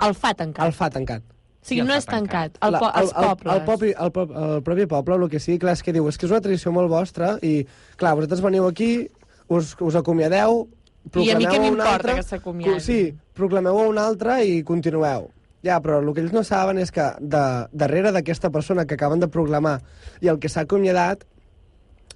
El 0.00 0.14
fa 0.14 0.32
tancat. 0.34 0.64
el 0.66 0.72
fa 0.72 0.88
tancat. 0.90 1.22
O 1.22 1.66
sigui, 1.66 1.80
el 1.82 1.86
no 1.88 1.94
és 1.98 2.06
tancat. 2.06 2.56
La- 2.62 2.68
El, 2.68 2.78
po 2.78 2.90
els 2.94 3.12
pobles. 3.12 3.52
El, 3.52 3.58
el, 3.58 3.64
propi, 3.66 3.90
el, 3.90 4.12
po- 4.12 4.44
el 4.54 4.62
propi 4.62 4.86
poble, 4.86 5.14
el 5.16 5.28
que 5.28 5.40
sí, 5.40 5.58
clar, 5.58 5.72
és 5.74 5.82
que 5.82 5.92
diu, 5.92 6.06
és 6.08 6.16
que 6.16 6.26
és 6.26 6.32
una 6.32 6.40
tradició 6.40 6.72
molt 6.72 6.88
vostra 6.88 7.34
i, 7.42 7.66
clar, 7.96 8.14
vosaltres 8.14 8.40
veniu 8.40 8.66
aquí, 8.68 9.08
us, 9.48 9.74
us 9.80 9.94
acomiadeu, 9.98 10.68
I 11.16 11.30
a 11.32 11.36
mi 11.38 11.44
què 11.44 11.50
proclameu 11.50 11.60
m'importa 11.72 12.14
que 12.14 12.22
s'acomiadin? 12.22 12.80
Sí, 12.80 13.14
proclameu 13.34 13.78
a 13.78 13.88
una 13.88 14.06
altra 14.06 14.42
i 14.44 14.62
continueu. 14.62 15.30
Ja, 15.62 15.76
però 15.84 15.98
el 16.00 16.08
que 16.16 16.22
ells 16.22 16.32
no 16.32 16.42
saben 16.46 16.78
és 16.80 16.92
que 16.94 17.04
de, 17.20 17.42
darrere 17.72 18.14
d'aquesta 18.16 18.50
persona 18.50 18.86
que 18.88 18.96
acaben 18.96 19.20
de 19.20 19.28
proclamar 19.28 19.80
i 20.24 20.30
el 20.32 20.40
que 20.40 20.48
s'ha 20.48 20.64
acomiadat 20.64 21.26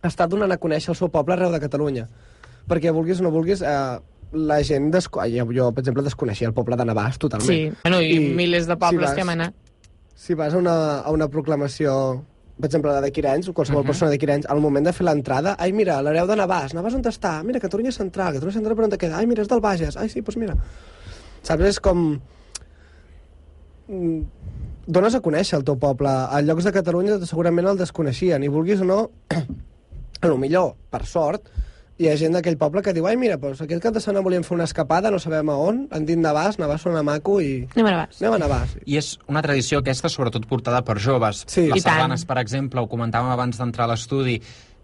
està 0.05 0.27
donant 0.29 0.53
a 0.53 0.61
conèixer 0.61 0.93
el 0.95 0.99
seu 0.99 1.11
poble 1.13 1.37
arreu 1.37 1.53
de 1.53 1.61
Catalunya. 1.61 2.09
Perquè 2.69 2.93
vulguis 2.93 3.21
o 3.21 3.27
no 3.27 3.33
vulguis, 3.33 3.61
eh, 3.61 3.99
la 4.33 4.63
gent... 4.65 4.91
Desco... 4.93 5.21
Jo, 5.29 5.47
jo, 5.53 5.71
per 5.73 5.85
exemple, 5.85 6.05
desconeixia 6.05 6.49
el 6.49 6.57
poble 6.57 6.77
de 6.81 6.89
Navàs 6.89 7.21
totalment. 7.21 7.49
Sí, 7.49 7.73
bueno, 7.83 8.01
i, 8.01 8.17
I 8.17 8.35
milers 8.37 8.69
de 8.69 8.77
pobles 8.81 9.11
vas- 9.11 9.17
que 9.17 9.25
hem 9.25 9.35
anat. 9.37 9.55
si 10.15 10.35
vas 10.35 10.55
a 10.55 10.59
una, 10.59 10.77
a 11.01 11.11
una 11.11 11.29
proclamació 11.29 12.25
per 12.55 12.69
exemple, 12.69 12.93
la 12.95 13.01
de 13.03 13.11
Quirenys, 13.11 13.49
o 13.49 13.53
qualsevol 13.53 13.81
uh. 13.81 13.83
-huh. 13.83 13.87
persona 13.89 14.11
de 14.13 14.19
Quirenys, 14.19 14.47
al 14.47 14.61
moment 14.61 14.87
de 14.87 14.93
fer 14.93 15.05
l'entrada, 15.05 15.57
ai, 15.59 15.73
mira, 15.73 16.01
l'hereu 16.01 16.27
de 16.27 16.37
Navàs, 16.37 16.73
Navàs 16.73 16.95
on 16.95 17.03
està? 17.03 17.43
Mira, 17.43 17.59
Catalunya 17.59 17.91
Central, 17.91 18.33
Catalunya 18.35 18.55
Central 18.55 18.77
per 18.77 18.85
on 18.85 18.91
te 18.91 18.99
queda? 18.99 19.19
Ai, 19.19 19.27
mira, 19.27 19.43
és 19.43 19.49
del 19.49 19.61
Bages, 19.61 19.97
ai, 19.97 20.09
sí, 20.09 20.21
doncs 20.21 20.37
mira. 20.37 20.55
Saps, 21.43 21.65
és 21.65 21.81
com... 21.81 22.21
Mm, 23.89 24.22
Dones 24.87 25.14
a 25.16 25.20
conèixer 25.24 25.57
el 25.57 25.64
teu 25.64 25.78
poble. 25.80 26.11
A 26.12 26.41
llocs 26.45 26.66
de 26.66 26.72
Catalunya 26.74 27.16
segurament 27.24 27.66
el 27.70 27.78
desconeixien, 27.80 28.43
i 28.45 28.51
vulguis 28.53 28.82
o 28.85 28.89
no, 28.89 28.99
a 30.20 30.26
lo 30.28 30.37
millor, 30.37 30.74
per 30.93 31.07
sort, 31.09 31.49
hi 31.97 32.09
ha 32.11 32.16
gent 32.20 32.35
d'aquell 32.37 32.59
poble 32.61 32.82
que 32.85 32.93
diu 32.93 33.07
ai, 33.09 33.14
mira, 33.16 33.39
doncs 33.41 33.62
aquest 33.64 33.80
cap 33.80 33.95
de 33.95 34.03
setmana 34.03 34.20
volíem 34.26 34.45
fer 34.45 34.57
una 34.59 34.66
escapada, 34.68 35.09
no 35.14 35.20
sabem 35.22 35.49
a 35.49 35.57
on, 35.57 35.85
han 35.95 36.05
dit 36.05 36.18
Navàs, 36.20 36.59
Navàs 36.61 36.85
sona 36.85 37.01
maco 37.07 37.39
i... 37.41 37.62
Anem 37.76 37.87
a 37.89 37.93
Navàs. 37.95 38.20
Anem 38.20 38.35
a 38.37 38.41
Navàs. 38.45 38.76
I 38.85 38.99
és 39.01 39.12
una 39.30 39.41
tradició 39.47 39.80
aquesta 39.80 40.11
sobretot 40.12 40.45
portada 40.51 40.82
per 40.85 40.99
joves. 41.01 41.45
Sí. 41.49 41.68
Les 41.70 41.80
I 41.80 41.85
tant. 41.85 41.95
sardanes, 41.95 42.26
per 42.28 42.37
exemple, 42.43 42.82
ho 42.85 42.91
comentàvem 42.91 43.32
abans 43.32 43.57
d'entrar 43.62 43.87
a 43.89 43.93
l'estudi, 43.95 44.37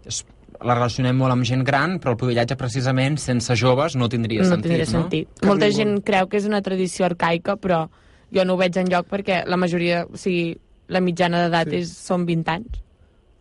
és- 0.07 0.23
la 0.61 0.73
relacionem 0.77 1.17
molt 1.17 1.33
amb 1.33 1.45
gent 1.45 1.61
gran, 1.65 1.99
però 2.01 2.13
el 2.15 2.17
pubillatge 2.21 2.55
precisament 2.57 3.17
sense 3.21 3.53
joves 3.57 3.95
no 3.97 4.09
tindria 4.09 4.41
no 4.43 4.49
sentit, 4.55 4.69
tindria 4.71 4.85
no? 4.85 4.91
sentit. 5.03 5.29
Que 5.41 5.47
Molta 5.49 5.69
gent 5.73 5.99
creu 6.05 6.27
que 6.29 6.37
és 6.37 6.45
una 6.49 6.61
tradició 6.61 7.05
arcaica, 7.05 7.57
però 7.57 7.87
jo 8.33 8.45
no 8.45 8.53
ho 8.53 8.57
veig 8.57 8.77
enlloc 8.77 9.07
perquè 9.11 9.43
la 9.45 9.57
majoria, 9.57 10.05
o 10.11 10.17
sigui, 10.17 10.57
la 10.87 10.99
mitjana 11.01 11.43
d'edat 11.45 11.69
Sí. 11.69 11.75
és 11.83 11.91
són 11.97 12.25
20 12.25 12.49
anys. 12.51 12.81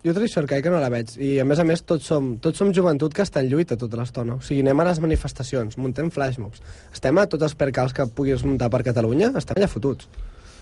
Jo 0.02 0.14
tradició 0.14 0.40
arcaica 0.40 0.70
no 0.70 0.78
la 0.80 0.88
veig. 0.88 1.10
I, 1.20 1.38
a 1.40 1.44
més 1.44 1.58
a 1.60 1.64
més, 1.64 1.82
tots 1.84 2.06
som, 2.06 2.38
tots 2.40 2.56
som 2.56 2.70
joventut 2.72 3.12
que 3.12 3.20
està 3.22 3.40
en 3.40 3.50
lluita 3.50 3.76
tota 3.76 3.98
l'estona. 3.98 4.34
O 4.38 4.40
sigui, 4.40 4.62
anem 4.62 4.80
a 4.80 4.84
les 4.84 5.00
manifestacions, 5.00 5.76
muntem 5.76 6.08
flashmobs. 6.10 6.62
Estem 6.92 7.18
a 7.18 7.26
tots 7.26 7.42
els 7.42 7.54
percals 7.54 7.92
que 7.92 8.06
puguis 8.06 8.42
muntar 8.44 8.70
per 8.70 8.82
Catalunya, 8.82 9.32
estem 9.36 9.58
allà 9.60 9.68
fotuts. 9.68 10.08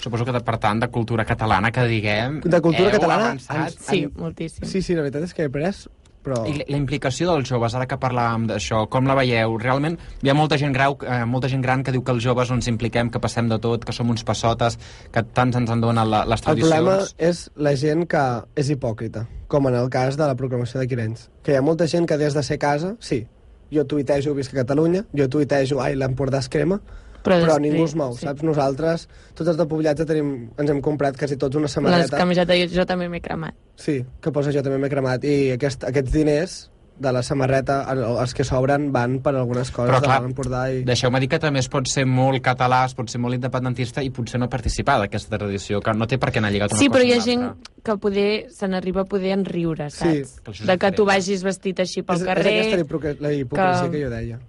Suposo 0.03 0.25
que, 0.25 0.33
per 0.41 0.59
tant, 0.59 0.81
de 0.81 0.89
cultura 0.89 1.25
catalana, 1.25 1.71
que 1.71 1.85
diguem... 1.87 2.41
De 2.45 2.61
cultura 2.61 2.89
heu 2.91 2.97
catalana, 2.99 3.31
avançat. 3.37 3.57
ens- 3.73 3.79
Sí, 3.87 4.03
en- 4.05 4.13
moltíssim. 4.17 4.65
Sí, 4.67 4.83
sí, 4.83 4.95
la 4.95 5.03
veritat 5.03 5.23
és 5.29 5.35
que 5.35 5.45
he 5.47 5.51
pres, 5.51 5.89
però... 6.25 6.43
I 6.49 6.59
la- 6.59 6.67
implicació 6.77 7.31
dels 7.33 7.49
joves, 7.49 7.75
ara 7.75 7.87
que 7.89 7.97
parlàvem 8.01 8.47
d'això, 8.51 8.85
com 8.91 9.07
la 9.09 9.15
veieu? 9.19 9.57
Realment 9.59 9.99
hi 10.23 10.31
ha 10.31 10.35
molta 10.35 10.59
gent, 10.61 10.73
grau, 10.77 10.97
eh, 11.07 11.25
molta 11.25 11.49
gent 11.49 11.63
gran 11.63 11.83
que 11.85 11.93
diu 11.95 12.03
que 12.05 12.13
els 12.13 12.23
joves 12.25 12.51
no 12.51 12.57
ens 12.59 12.69
impliquem, 12.69 13.11
que 13.11 13.21
passem 13.23 13.49
de 13.49 13.59
tot, 13.59 13.85
que 13.85 13.93
som 13.97 14.11
uns 14.11 14.25
passotes, 14.25 14.79
que 15.13 15.23
tants 15.23 15.57
ens 15.57 15.71
en 15.71 15.81
donen 15.81 16.11
la, 16.11 16.25
les 16.25 16.41
El 16.41 16.45
tradicions. 16.45 16.75
problema 16.75 16.99
és 17.31 17.51
la 17.57 17.75
gent 17.77 18.07
que 18.07 18.25
és 18.57 18.71
hipòcrita, 18.71 19.27
com 19.49 19.67
en 19.69 19.75
el 19.75 19.89
cas 19.91 20.17
de 20.17 20.27
la 20.27 20.37
proclamació 20.37 20.81
de 20.81 20.87
Quirenys. 20.91 21.29
Que 21.43 21.53
hi 21.53 21.57
ha 21.57 21.63
molta 21.63 21.87
gent 21.89 22.07
que 22.07 22.17
des 22.21 22.35
de 22.35 22.43
ser 22.43 22.59
casa, 22.59 22.95
sí, 23.01 23.27
jo 23.73 23.85
tuitejo 23.85 24.33
visc 24.35 24.55
a 24.55 24.63
Catalunya, 24.63 25.05
jo 25.17 25.29
tuitejo 25.29 25.81
ai, 25.85 25.95
l'Empordà 25.97 26.39
es 26.41 26.49
crema, 26.49 26.81
Però 27.23 27.35
però, 27.37 27.57
després, 27.59 27.61
ningú 27.61 27.85
es 27.85 27.95
mou, 27.99 28.13
sí. 28.17 28.25
saps? 28.27 28.43
Nosaltres, 28.47 29.09
tots 29.35 29.49
els 29.51 29.57
de 29.59 29.67
Pobillatge, 29.69 30.05
tenim, 30.07 30.51
ens 30.59 30.71
hem 30.71 30.81
comprat 30.81 31.17
quasi 31.19 31.37
tots 31.37 31.57
una 31.57 31.67
Les 31.67 31.73
samarreta. 31.73 32.17
camisetes 32.17 32.73
jo 32.73 32.85
també 32.87 33.09
m'he 33.09 33.21
cremat. 33.21 33.55
Sí, 33.77 34.05
que 34.23 34.33
posa 34.33 34.53
jo 34.55 34.63
també 34.63 34.79
m'he 34.79 34.89
cremat. 34.91 35.25
I 35.25 35.53
aquest, 35.59 35.85
aquests 35.85 36.13
diners 36.13 36.59
de 36.99 37.13
la 37.15 37.21
samarreta, 37.23 37.85
els 37.95 38.33
que 38.35 38.43
sobren, 38.43 38.89
van 38.91 39.21
per 39.23 39.31
algunes 39.37 39.71
coses 39.71 39.93
Però, 39.95 40.01
clar, 40.03 40.17
de 40.21 40.27
l'Empordà. 40.27 40.63
I... 40.75 40.81
Deixeu-me 40.83 41.21
dir 41.23 41.29
que 41.31 41.39
també 41.39 41.61
es 41.61 41.69
pot 41.71 41.87
ser 41.87 42.03
molt 42.11 42.43
català, 42.43 42.81
es 42.91 42.95
pot 42.99 43.07
ser 43.09 43.21
molt 43.23 43.35
independentista 43.39 44.03
i 44.03 44.11
potser 44.11 44.41
no 44.41 44.49
participar 44.51 44.97
d'aquesta 45.05 45.39
tradició, 45.39 45.79
que 45.81 45.95
no 45.95 46.09
té 46.11 46.19
per 46.19 46.33
què 46.35 46.39
anar 46.43 46.51
lligat 46.51 46.73
una 46.75 46.81
Sí, 46.81 46.89
cosa 46.89 46.99
però 46.99 47.07
hi 47.07 47.13
ha 47.15 47.21
gent 47.23 47.47
que 47.87 47.97
poder 48.03 48.47
se 48.51 48.67
n'arriba 48.67 49.03
a 49.03 49.05
poder 49.05 49.31
enriure, 49.39 49.91
Sí, 49.91 49.99
saps? 50.25 50.41
que 50.43 50.51
això 50.51 50.63
és 50.63 50.67
de 50.67 50.79
que 50.79 50.91
tu 50.99 51.05
vagis 51.07 51.45
vestit 51.47 51.79
així 51.87 52.03
pel 52.03 52.17
és, 52.19 52.25
carrer... 52.25 52.57
és 52.67 52.75
aquesta 52.83 53.15
la 53.23 53.33
hipocresia 53.33 53.83
que... 53.85 53.91
que- 53.91 53.99
que 53.99 54.05
jo 54.05 54.11
deia. 54.11 54.41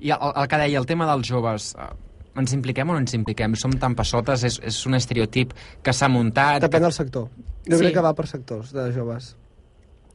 I 0.00 0.10
el, 0.12 0.18
el 0.42 0.48
que 0.48 0.58
deia, 0.60 0.78
el 0.78 0.86
tema 0.86 1.06
dels 1.08 1.28
joves, 1.30 1.70
eh, 1.78 1.88
ens 2.36 2.52
impliquem 2.52 2.90
o 2.90 2.92
no 2.92 3.00
ens 3.00 3.14
impliquem? 3.16 3.54
Som 3.56 3.72
tan 3.80 3.94
passotes, 3.96 4.44
és, 4.44 4.60
és 4.62 4.78
un 4.86 4.94
estereotip 4.98 5.54
que 5.82 5.92
s'ha 5.96 6.08
muntat... 6.12 6.60
Depèn 6.62 6.82
del 6.84 6.92
sector. 6.92 7.28
Jo 7.66 7.76
Sí. 7.78 7.82
crec 7.82 7.94
que 7.94 8.04
va 8.04 8.12
per 8.14 8.26
sectors 8.28 8.72
de 8.76 8.90
joves. 8.92 9.34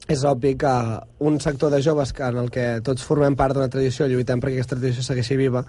És 0.09 0.23
obvi 0.25 0.55
que 0.57 0.69
un 1.21 1.39
sector 1.39 1.69
de 1.71 1.79
joves 1.85 2.11
que 2.11 2.23
en 2.25 2.37
el 2.41 2.49
que 2.49 2.81
tots 2.83 3.03
formem 3.05 3.35
part 3.37 3.53
d'una 3.53 3.69
tradició, 3.69 4.07
lluitem 4.09 4.39
perquè 4.41 4.57
aquesta 4.57 4.75
tradició 4.75 5.03
segueixi 5.05 5.37
viva, 5.37 5.61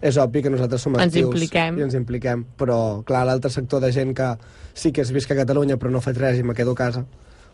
és 0.00 0.16
obvi 0.22 0.42
que 0.42 0.50
nosaltres 0.54 0.82
som 0.86 0.94
Ens 0.94 1.08
actius 1.10 1.26
impliquem. 1.26 1.78
i 1.78 1.82
ens 1.82 1.94
impliquem. 1.98 2.44
Però, 2.56 3.02
clar, 3.04 3.24
l'altre 3.26 3.50
sector 3.50 3.82
de 3.82 3.90
gent 3.92 4.14
que 4.14 4.28
sí 4.74 4.92
que 4.92 5.02
es 5.02 5.10
visc 5.12 5.30
a 5.34 5.36
Catalunya 5.36 5.76
però 5.78 5.90
no 5.90 6.00
faig 6.00 6.16
res 6.16 6.38
i 6.38 6.42
me 6.46 6.54
quedo 6.54 6.72
a 6.72 6.78
casa, 6.78 7.04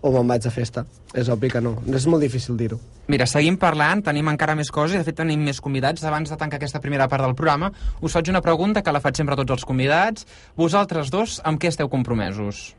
o 0.01 0.13
me'n 0.13 0.29
vaig 0.29 0.47
a 0.47 0.51
festa. 0.51 0.85
És 1.15 1.29
obvi 1.29 1.49
que 1.51 1.61
no. 1.61 1.77
És 1.95 2.07
molt 2.07 2.23
difícil 2.23 2.57
dir-ho. 2.57 2.79
Mira, 3.09 3.27
seguim 3.27 3.57
parlant, 3.59 4.03
tenim 4.05 4.29
encara 4.29 4.55
més 4.55 4.71
coses, 4.71 4.99
de 4.99 5.05
fet 5.05 5.17
tenim 5.17 5.41
més 5.43 5.61
convidats. 5.61 6.05
Abans 6.05 6.31
de 6.31 6.37
tancar 6.37 6.59
aquesta 6.61 6.81
primera 6.81 7.09
part 7.09 7.25
del 7.25 7.35
programa, 7.35 7.73
us 8.01 8.13
faig 8.13 8.29
una 8.31 8.43
pregunta 8.45 8.83
que 8.83 8.93
la 8.93 9.01
faig 9.01 9.17
sempre 9.17 9.35
a 9.35 9.39
tots 9.41 9.51
els 9.57 9.65
convidats. 9.65 10.27
Vosaltres 10.57 11.11
dos, 11.11 11.41
amb 11.45 11.59
què 11.61 11.69
esteu 11.73 11.89
compromesos? 11.89 12.75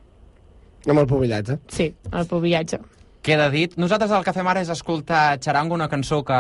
Amb 0.88 1.00
el 1.02 1.08
pobillatge. 1.08 1.58
Sí, 1.68 1.94
el 2.14 2.26
pobillatge. 2.30 2.80
Queda 3.22 3.50
dit. 3.52 3.74
Nosaltres 3.76 4.12
el 4.16 4.24
que 4.24 4.32
fem 4.34 4.48
ara 4.48 4.62
és 4.64 4.70
escoltar 4.72 5.40
Charango, 5.44 5.76
una 5.76 5.90
cançó 5.92 6.22
que, 6.24 6.38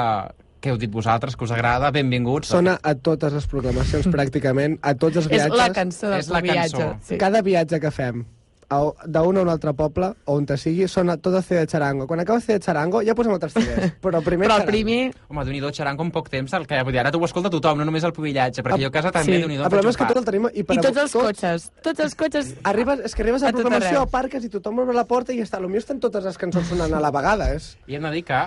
que 0.61 0.71
heu 0.71 0.77
dit 0.79 0.89
vosaltres, 0.91 1.35
que 1.35 1.43
us 1.43 1.51
agrada. 1.51 1.91
Benvinguts. 1.91 2.47
Sona 2.53 2.77
a 2.81 2.93
totes 2.95 3.33
les 3.35 3.47
proclamacions, 3.51 4.07
pràcticament, 4.07 4.77
a 4.81 4.93
tots 4.95 5.17
els 5.17 5.25
És 5.27 5.31
viatges. 5.33 5.57
la 5.59 5.67
cançó 5.75 6.07
del 6.09 6.19
És 6.19 6.29
la 6.31 6.39
pobillatge. 6.39 6.77
cançó. 6.77 6.99
Sí. 7.09 7.17
Cada 7.19 7.41
viatge 7.41 7.81
que 7.83 7.91
fem 7.91 8.23
d'un 8.69 9.37
a 9.37 9.41
un 9.41 9.49
altre 9.49 9.73
poble, 9.73 10.11
o 10.29 10.35
on 10.37 10.45
te 10.45 10.55
sigui, 10.61 10.87
sona 10.87 11.15
tot 11.17 11.33
C 11.43 11.55
de 11.55 11.65
Charango. 11.67 12.05
Quan 12.07 12.19
acaba 12.21 12.39
C 12.39 12.53
de 12.53 12.59
Charango, 12.61 13.01
ja 13.01 13.15
posem 13.17 13.33
altres 13.33 13.53
CDs. 13.55 13.95
Però 14.03 14.21
primer 14.21 14.45
Però 14.47 14.59
el 14.59 14.61
Charango. 14.61 14.71
primer... 14.71 14.99
Home, 15.29 15.45
déu 15.47 15.53
nhi 15.57 15.73
Charango 15.73 16.03
en 16.05 16.11
poc 16.13 16.29
temps, 16.29 16.53
el 16.53 16.67
que 16.69 16.83
vull 16.83 16.93
dir, 16.93 16.99
ara 17.01 17.11
t'ho 17.11 17.23
escolta 17.25 17.49
tothom, 17.49 17.79
no 17.81 17.85
només 17.89 18.03
el 18.05 18.13
pobillatge, 18.13 18.61
perquè 18.61 18.77
Ah, 18.77 18.83
jo 18.85 18.91
a 18.91 18.95
casa 18.99 19.11
també, 19.11 19.33
sí. 19.35 19.41
déu 19.41 19.49
nhi 19.49 19.57
El 19.57 19.65
problema 19.73 19.89
és 19.89 19.97
que 19.97 20.05
tot 20.13 20.21
el 20.21 20.25
tenim... 20.29 20.47
I, 20.53 20.63
per 20.63 20.75
I 20.75 20.79
a 20.79 20.85
tots 20.85 20.97
els 21.05 21.11
tots- 21.11 21.25
cotxes. 21.25 21.67
Tots 21.81 21.99
els 22.05 22.15
cotxes... 22.15 22.53
Arribes, 22.63 23.01
és 23.09 23.15
que 23.17 23.23
arribes 23.25 23.41
a 23.43 23.47
A 23.47 23.49
la 23.49 23.57
tot 23.57 23.65
programació, 23.65 24.05
aparques 24.05 24.45
i 24.45 24.49
tothom 24.53 24.79
obre 24.85 24.93
la 24.93 25.05
porta 25.09 25.33
i 25.33 25.37
ja 25.41 25.47
està. 25.49 25.57
Potser 25.59 25.81
estan 25.81 25.99
totes 25.99 26.23
les 26.29 26.37
cançons 26.37 26.67
sonant 26.69 26.93
a 26.93 26.99
la 27.01 27.09
vegada, 27.11 27.49
és... 27.57 27.73
I 27.89 27.97
hem 27.97 28.05
de 28.05 28.11
dir 28.19 28.23
que 28.29 28.39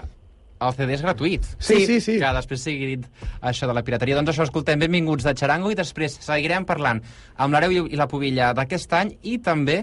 el 0.62 0.72
CD 0.78 0.92
és 0.94 1.02
gratuït. 1.02 1.42
Sí, 1.58 1.80
sí, 1.86 1.96
sí. 2.00 2.20
Que 2.22 2.28
després 2.36 2.62
sigui 2.62 2.86
dit 2.92 3.06
això 3.42 3.66
de 3.66 3.74
la 3.74 3.82
pirateria. 3.82 4.14
Doncs 4.14 4.30
això, 4.30 4.44
escoltem, 4.46 4.78
benvinguts 4.78 5.24
de 5.26 5.34
Charango 5.34 5.72
i 5.72 5.78
després 5.78 6.14
seguirem 6.22 6.62
parlant 6.68 7.00
amb 7.42 7.52
l'Areu 7.56 7.72
i- 7.74 7.82
i 7.90 7.98
la 7.98 8.06
Pobilla 8.06 8.52
d'aquest 8.54 8.92
any 8.94 9.10
i 9.26 9.38
també 9.42 9.80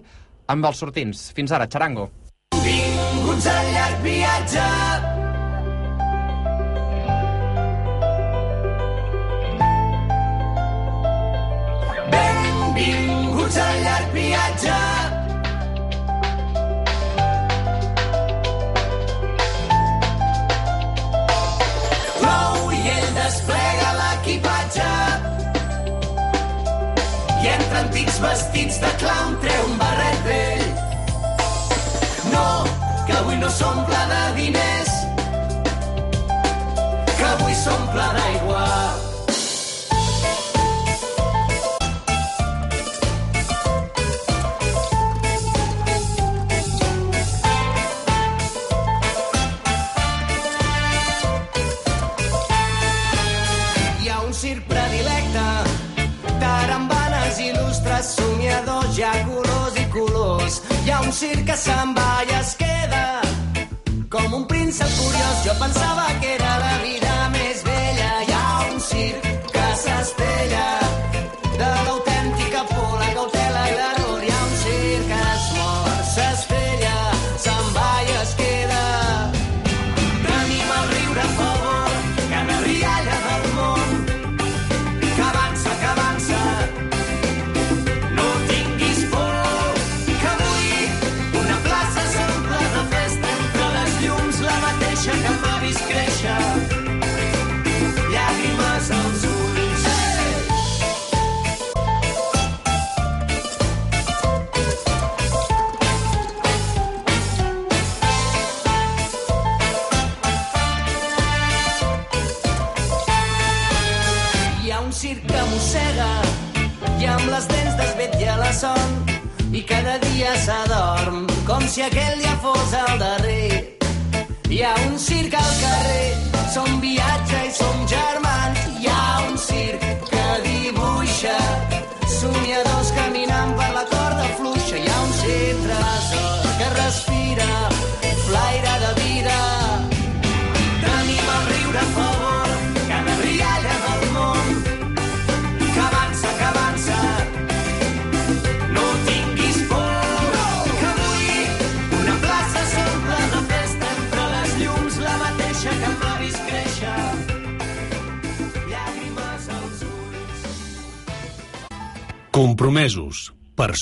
amb 0.54 0.70
els 0.70 0.82
sortints. 0.84 1.30
Fins 1.38 1.54
ara, 1.56 1.70
Charango. 1.70 2.10
Benvinguts 2.60 3.50
al 3.54 3.74
llarg 3.76 4.06
viatge. 4.06 4.70
Antics 28.00 28.20
vestits 28.22 28.80
de 28.80 28.90
clown 28.98 29.34
treu 29.42 29.66
un 29.68 29.74
barret 29.78 30.20
vell. 30.24 30.62
No, 32.32 32.64
que 33.06 33.18
avui 33.18 33.36
no 33.36 33.50
s'omple 33.52 34.00
de 34.12 34.22
diners, 34.38 34.94
que 37.18 37.26
avui 37.34 37.56
s'omple 37.66 38.08
d'aigua. 38.16 38.49
Un 61.10 61.14
circ 61.18 61.46
que 61.46 61.56
se'n 61.58 61.94
va 61.98 62.10
i 62.28 62.34
es 62.38 62.52
queda 62.60 63.02
com 64.14 64.36
un 64.40 64.46
príncep 64.52 64.92
curiós. 65.00 65.42
Jo 65.48 65.56
pensava 65.64 66.06
que 66.22 66.36
era 66.36 66.52
la 66.66 66.76
vida 66.84 67.09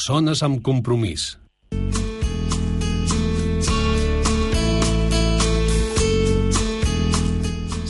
Persones 0.07 0.39
amb 0.45 0.61
compromís. 0.63 1.23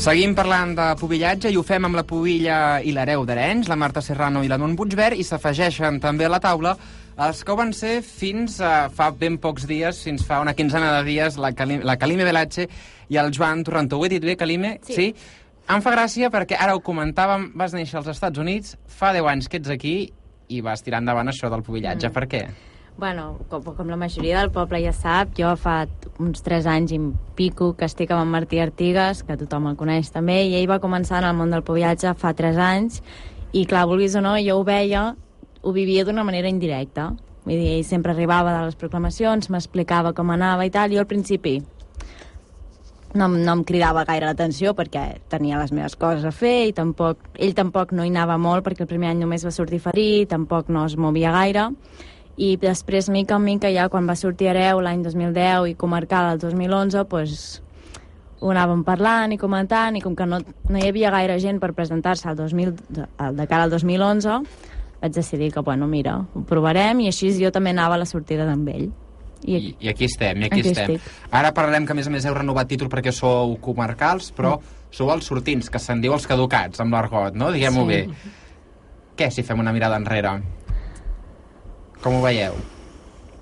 Seguim 0.02 0.34
parlant 0.34 0.74
de 0.80 0.88
pubillatge 0.98 1.52
i 1.54 1.60
ho 1.62 1.62
fem 1.68 1.86
amb 1.86 2.00
la 2.00 2.04
pubilla 2.10 2.58
i 2.82 2.96
l'hereu 2.96 3.22
d'Arenys, 3.22 3.70
la 3.70 3.78
Marta 3.78 4.02
Serrano 4.02 4.42
i 4.42 4.50
la 4.50 4.58
Non 4.58 4.74
Puigverd, 4.74 5.14
i 5.14 5.28
s'afegeixen 5.30 6.02
també 6.02 6.26
a 6.26 6.34
la 6.34 6.42
taula 6.42 6.74
els 7.22 7.46
que 7.46 7.54
ho 7.54 7.60
van 7.62 7.76
ser 7.78 8.00
fins 8.02 8.58
a 8.66 8.90
fa 8.90 9.12
ben 9.14 9.38
pocs 9.38 9.70
dies, 9.70 10.02
fins 10.10 10.26
fa 10.26 10.42
una 10.42 10.58
quinzena 10.58 10.96
de 10.98 11.06
dies, 11.06 11.38
la, 11.38 11.54
Cali 11.54 11.84
la 11.86 12.00
Calime 12.02 12.26
Velatge 12.26 12.66
i 13.14 13.22
el 13.22 13.30
Joan 13.30 13.62
Torrentó. 13.62 14.02
Ho 14.02 14.10
he 14.10 14.16
dit 14.18 14.26
bé, 14.26 14.34
Calime? 14.42 14.80
Sí. 14.90 14.98
sí? 14.98 15.12
Em 15.70 15.86
fa 15.86 15.94
gràcia 15.94 16.34
perquè 16.34 16.58
ara 16.58 16.74
ho 16.74 16.82
comentàvem, 16.82 17.52
vas 17.54 17.78
néixer 17.78 18.02
als 18.02 18.16
Estats 18.18 18.42
Units, 18.42 18.80
fa 18.90 19.14
10 19.14 19.36
anys 19.36 19.52
que 19.52 19.62
ets 19.62 19.70
aquí 19.70 20.00
i 20.48 20.62
vas 20.66 20.84
tirar 20.84 21.02
endavant 21.04 21.30
això 21.30 21.52
del 21.52 21.64
pubillatge. 21.66 22.10
Mm. 22.10 22.16
Per 22.16 22.26
què? 22.32 22.42
Bueno, 22.98 23.38
com, 23.50 23.62
com 23.78 23.92
la 23.94 24.00
majoria 24.00 24.40
del 24.40 24.50
poble 24.50 24.80
ja 24.82 24.92
sap, 24.96 25.36
jo 25.38 25.52
fa 25.62 25.84
uns 26.24 26.42
3 26.42 26.66
anys 26.72 26.96
i 26.96 27.00
pico 27.38 27.76
que 27.78 27.86
estic 27.86 28.10
amb 28.10 28.26
en 28.26 28.34
Martí 28.34 28.58
Artigas, 28.64 29.22
que 29.28 29.38
tothom 29.38 29.70
el 29.70 29.78
coneix 29.78 30.10
també, 30.10 30.40
i 30.48 30.56
ell 30.58 30.66
va 30.72 30.80
començar 30.82 31.22
en 31.22 31.30
el 31.30 31.38
món 31.38 31.54
del 31.54 31.66
pubillatge 31.68 32.16
fa 32.18 32.34
3 32.34 32.58
anys, 32.58 33.04
i 33.54 33.68
clar, 33.70 33.86
vulguis 33.86 34.18
o 34.18 34.26
no, 34.26 34.34
jo 34.42 34.58
ho 34.58 34.66
veia, 34.66 35.12
ho 35.62 35.74
vivia 35.76 36.08
d'una 36.08 36.26
manera 36.26 36.50
indirecta. 36.50 37.12
Vull 37.46 37.56
dir, 37.56 37.78
ell 37.78 37.86
sempre 37.86 38.16
arribava 38.16 38.58
de 38.58 38.66
les 38.66 38.76
proclamacions, 38.76 39.52
m'explicava 39.54 40.16
com 40.18 40.34
anava 40.34 40.66
i 40.66 40.74
tal, 40.74 40.90
i 40.90 40.98
jo 40.98 41.06
al 41.06 41.12
principi 41.12 41.60
no, 43.18 43.28
no 43.28 43.54
em 43.58 43.64
cridava 43.68 44.04
gaire 44.08 44.30
l'atenció 44.30 44.74
perquè 44.78 45.18
tenia 45.32 45.58
les 45.60 45.74
meves 45.76 45.96
coses 46.00 46.24
a 46.26 46.32
fer 46.32 46.68
i 46.70 46.74
tampoc, 46.78 47.18
ell 47.38 47.56
tampoc 47.58 47.92
no 47.98 48.06
hi 48.06 48.12
anava 48.14 48.38
molt 48.38 48.64
perquè 48.66 48.86
el 48.86 48.92
primer 48.92 49.10
any 49.12 49.20
només 49.26 49.46
va 49.46 49.52
sortir 49.52 49.80
ferit, 49.84 50.30
tampoc 50.32 50.70
no 50.70 50.86
es 50.86 50.96
movia 50.98 51.32
gaire 51.36 51.70
i 52.38 52.52
després, 52.62 53.08
mica 53.10 53.36
en 53.40 53.44
mica, 53.48 53.72
ja 53.74 53.88
quan 53.90 54.06
va 54.06 54.14
sortir 54.16 54.52
Hereu 54.52 54.80
l'any 54.86 55.02
2010 55.02 55.72
i 55.72 55.76
Comarcal 55.76 56.36
el 56.36 56.40
2011, 56.44 57.02
pues, 57.10 57.64
ho 58.40 58.52
anàvem 58.54 58.84
parlant 58.86 59.32
i 59.34 59.40
comentant 59.42 59.96
i 59.98 60.02
com 60.06 60.14
que 60.16 60.28
no, 60.30 60.38
no 60.70 60.78
hi 60.78 60.86
havia 60.92 61.10
gaire 61.10 61.40
gent 61.42 61.58
per 61.60 61.72
presentar-se 61.74 62.30
al 62.30 62.36
2000, 62.38 62.76
al- 63.18 63.36
de 63.40 63.48
cara 63.50 63.64
al 63.66 63.74
2011 63.74 64.38
vaig 65.02 65.14
decidir 65.14 65.52
que, 65.54 65.62
bueno, 65.66 65.88
mira, 65.90 66.20
ho 66.34 66.44
provarem 66.46 67.02
i 67.02 67.08
així 67.10 67.32
jo 67.42 67.50
també 67.54 67.74
anava 67.74 67.98
a 67.98 68.04
la 68.04 68.06
sortida 68.10 68.46
d'en 68.46 68.64
ell. 68.70 68.88
I, 69.46 69.56
I, 69.58 69.76
I 69.86 69.90
aquí 69.90 70.06
estem, 70.06 70.42
i 70.42 70.46
aquí, 70.48 70.60
Aquí 70.60 70.70
estem. 70.72 70.96
estic. 70.96 71.30
Ara 71.32 71.54
parlarem 71.54 71.86
que, 71.86 71.94
a 71.94 71.96
més 71.96 72.08
a 72.08 72.14
més, 72.14 72.26
heu 72.26 72.34
renovat 72.34 72.68
títol 72.68 72.90
perquè 72.90 73.12
sou 73.14 73.58
comarcals, 73.62 74.32
però 74.34 74.56
sou 74.92 75.12
els 75.14 75.26
sortins, 75.30 75.70
que 75.70 75.80
se'n 75.80 76.02
diu 76.02 76.14
els 76.16 76.26
caducats, 76.28 76.80
amb 76.82 76.94
l'argot, 76.96 77.36
no? 77.36 77.52
Diguem-ho 77.52 77.84
Sí. 77.84 77.88
bé. 77.88 78.08
Què, 79.18 79.32
si 79.32 79.44
fem 79.44 79.60
una 79.60 79.74
mirada 79.74 79.98
enrere? 79.98 80.42
Com 82.04 82.16
ho 82.18 82.22
veieu? 82.22 82.54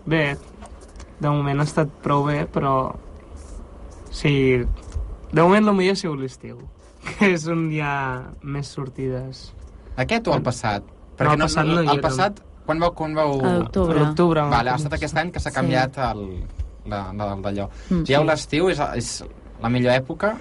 Bé, 0.06 0.38
de 1.20 1.30
moment 1.30 1.60
ha 1.60 1.64
estat 1.68 1.90
prou 2.04 2.24
bé, 2.28 2.46
però... 2.52 2.96
Sí, 4.12 4.64
de 5.32 5.42
moment 5.42 5.68
el 5.68 5.76
millor 5.76 5.98
ha 5.98 6.00
sigut 6.00 6.20
l'estiu, 6.22 6.60
que 7.18 7.34
és 7.34 7.48
on 7.52 7.66
hi 7.74 7.82
ha 7.84 7.96
més 8.44 8.68
sortides. 8.72 9.50
Aquest 10.00 10.28
o 10.28 10.36
el 10.36 10.44
passat? 10.44 10.84
No, 11.20 11.32
el 11.34 11.40
passat 11.40 11.68
no 11.68 11.82
hi 11.84 11.88
el 11.92 12.02
passat, 12.04 12.40
quan 12.66 12.82
vau... 12.82 12.92
Quan 12.98 13.16
vau... 13.18 13.38
A 13.40 13.54
l'octubre. 13.60 14.00
L'octubre. 14.02 14.46
Vale, 14.52 14.74
ha 14.74 14.80
estat 14.82 14.98
aquest 14.98 15.18
any 15.22 15.32
que 15.32 15.40
s'ha 15.44 15.54
Sí. 15.54 15.56
canviat 15.60 15.98
el, 16.12 16.26
la, 16.92 17.06
la, 17.14 17.30
d'allò. 17.46 17.70
Mm, 17.90 18.04
Dieu 18.10 18.22
sí. 18.22 18.28
l'estiu 18.28 18.70
és, 18.74 18.82
és 18.98 19.12
la 19.62 19.70
millor 19.70 19.96
època? 19.96 20.36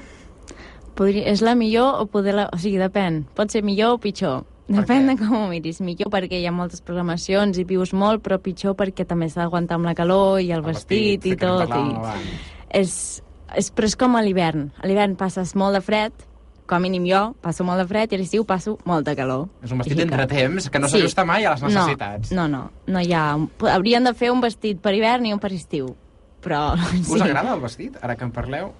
Podria, 0.95 1.29
és 1.33 1.43
la 1.43 1.55
millor 1.59 2.01
o 2.03 2.09
poder 2.11 2.35
la... 2.35 2.49
O 2.55 2.59
sigui, 2.61 2.79
depèn. 2.79 3.25
Pot 3.35 3.51
ser 3.55 3.65
millor 3.67 3.97
o 3.97 4.03
pitjor. 4.03 4.45
Depèn 4.69 5.11
de 5.11 5.17
com 5.21 5.35
ho 5.37 5.49
miris. 5.51 5.83
Millor 5.85 6.09
perquè 6.13 6.39
hi 6.41 6.47
ha 6.49 6.53
moltes 6.55 6.81
programacions 6.85 7.59
i 7.61 7.67
vius 7.69 7.93
molt, 7.93 8.23
però 8.25 8.39
pitjor 8.41 8.77
perquè 8.79 9.05
també 9.09 9.29
s'ha 9.29 9.43
d'aguantar 9.43 9.77
amb 9.77 9.91
la 9.91 9.97
calor 9.99 10.41
i 10.41 10.53
el, 10.57 10.63
vestit, 10.65 11.27
i 11.27 11.35
sí, 11.35 11.37
que 11.37 11.51
en 11.51 11.67
tot. 11.69 12.15
I... 12.15 12.39
És, 12.81 12.95
és, 13.55 13.69
però 13.75 13.91
és 13.91 13.97
com 14.01 14.17
a 14.17 14.23
l'hivern. 14.25 14.71
A 14.81 14.89
l'hivern 14.89 15.19
passes 15.21 15.53
molt 15.59 15.77
de 15.77 15.83
fred, 15.85 16.25
com 16.67 16.77
a 16.77 16.81
mínim 16.81 17.05
jo 17.07 17.35
passo 17.45 17.65
molt 17.65 17.79
de 17.83 17.87
fred, 17.87 18.13
i 18.13 18.17
a 18.17 18.19
l'estiu 18.19 18.45
passo 18.49 18.79
molt 18.89 19.05
de 19.07 19.15
calor. 19.17 19.49
És 19.63 19.73
un 19.73 19.79
vestit 19.83 19.99
d'entretemps 19.99 20.71
que 20.71 20.79
no 20.81 20.89
Sí. 20.89 20.99
s'ajusta 20.99 21.25
mai 21.29 21.45
a 21.45 21.51
les 21.53 21.63
necessitats. 21.63 22.33
No, 22.33 22.47
no, 22.49 22.71
no, 22.87 22.93
no 22.95 23.01
hi 23.05 23.13
ha... 23.13 23.37
Haurien 23.75 24.05
de 24.05 24.15
fer 24.15 24.31
un 24.33 24.41
vestit 24.41 24.81
per 24.81 24.95
hivern 24.95 25.27
i 25.27 25.33
un 25.33 25.39
per 25.43 25.53
estiu, 25.53 25.95
però... 26.43 26.75
Us 27.11 27.21
agrada 27.21 27.55
el 27.55 27.61
vestit, 27.61 27.97
ara 28.03 28.17
que 28.17 28.25
en 28.25 28.33
parleu? 28.33 28.73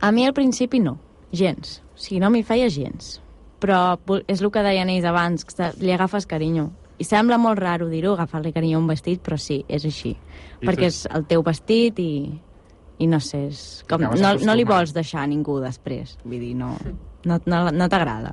A 0.00 0.10
mi 0.12 0.26
al 0.26 0.32
principi 0.34 0.80
no, 0.80 0.98
gens. 1.32 1.82
O 1.94 1.98
sigui, 1.98 2.20
no 2.20 2.30
m'hi 2.30 2.42
feia 2.44 2.68
gens. 2.72 3.20
Però 3.60 3.96
és 4.28 4.40
el 4.42 4.50
que 4.52 4.62
deien 4.62 4.88
ells 4.92 5.04
abans, 5.08 5.44
que 5.44 5.70
li 5.80 5.92
agafes 5.92 6.26
carinyo. 6.28 6.70
I 7.00 7.04
sembla 7.04 7.36
molt 7.40 7.58
raro 7.58 7.88
dir-ho, 7.88 8.12
agafar-li 8.14 8.52
carinyo 8.52 8.78
a 8.78 8.80
un 8.80 8.86
vestit, 8.88 9.20
però 9.24 9.36
sí, 9.40 9.62
és 9.68 9.84
així. 9.84 10.14
I 10.60 10.66
perquè 10.66 10.86
tu- 10.88 10.92
és 10.92 11.06
el 11.12 11.24
teu 11.28 11.42
vestit 11.44 11.98
i, 12.00 12.10
i 12.98 13.06
no 13.08 13.18
sé, 13.20 13.46
és 13.48 13.82
com, 13.88 14.00
no, 14.00 14.34
no 14.44 14.54
li 14.56 14.64
vols 14.64 14.92
deixar 14.96 15.22
a 15.24 15.26
ningú 15.28 15.58
després. 15.60 16.16
Vull 16.24 16.40
dir, 16.40 16.54
no, 16.56 16.74
no, 17.26 17.40
no, 17.50 17.66
no 17.74 17.90
t'agrada. 17.92 18.32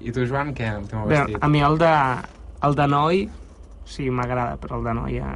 I 0.00 0.14
tu, 0.16 0.24
Joan, 0.24 0.54
què, 0.56 0.70
el 0.78 0.88
teu 0.88 1.04
Bé, 1.04 1.18
vestit? 1.18 1.38
a 1.42 1.48
mi 1.52 1.60
el 1.66 1.78
de, 1.80 1.92
el 2.64 2.76
de 2.78 2.86
noi, 2.88 3.24
sí, 3.84 4.08
m'agrada, 4.10 4.56
però 4.62 4.80
el 4.80 4.86
de 4.90 5.00
noia... 5.02 5.30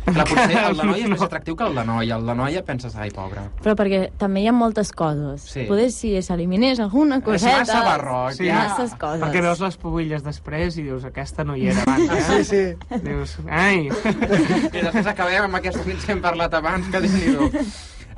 Clar, 0.00 0.24
potser 0.24 0.56
el 0.64 0.78
de 0.78 0.84
noia 0.88 1.04
és 1.04 1.10
més 1.12 1.22
atractiu 1.22 1.54
que 1.54 1.66
el 1.68 1.76
de 1.76 1.82
noia. 1.86 2.16
El 2.16 2.24
de 2.26 2.34
noia 2.34 2.62
penses, 2.66 2.94
ai, 2.96 3.10
pobre. 3.14 3.44
Però 3.62 3.74
perquè 3.78 4.00
també 4.18 4.40
hi 4.42 4.48
ha 4.48 4.54
moltes 4.56 4.90
coses. 4.96 5.44
Sí. 5.52 5.66
Poder 5.68 5.90
si 5.94 6.14
s'eliminés 6.24 6.80
alguna 6.82 7.20
coseta... 7.22 7.60
massa 7.60 7.82
barroc, 7.84 8.32
Sí, 8.38 8.48
ja. 8.48 8.64
Masses 8.64 8.96
coses. 8.98 9.22
Perquè 9.22 9.44
veus 9.44 9.60
les 9.62 9.76
pubilles 9.84 10.24
després 10.26 10.80
i 10.80 10.86
dius, 10.88 11.04
aquesta 11.06 11.44
no 11.46 11.54
hi 11.54 11.68
era 11.70 11.84
abans, 11.84 12.10
eh? 12.16 12.42
Sí, 12.48 12.64
sí. 12.88 12.98
Dius, 13.04 13.36
ai... 13.46 13.86
I 14.80 14.80
després 14.80 15.12
acabem 15.12 15.46
amb 15.46 15.60
aquests 15.60 15.84
fills 15.86 16.08
que 16.08 16.16
hem 16.16 16.24
parlat 16.24 16.56
abans, 16.58 16.88
que 16.90 17.04
déu 17.04 17.46
nhi 17.50 17.62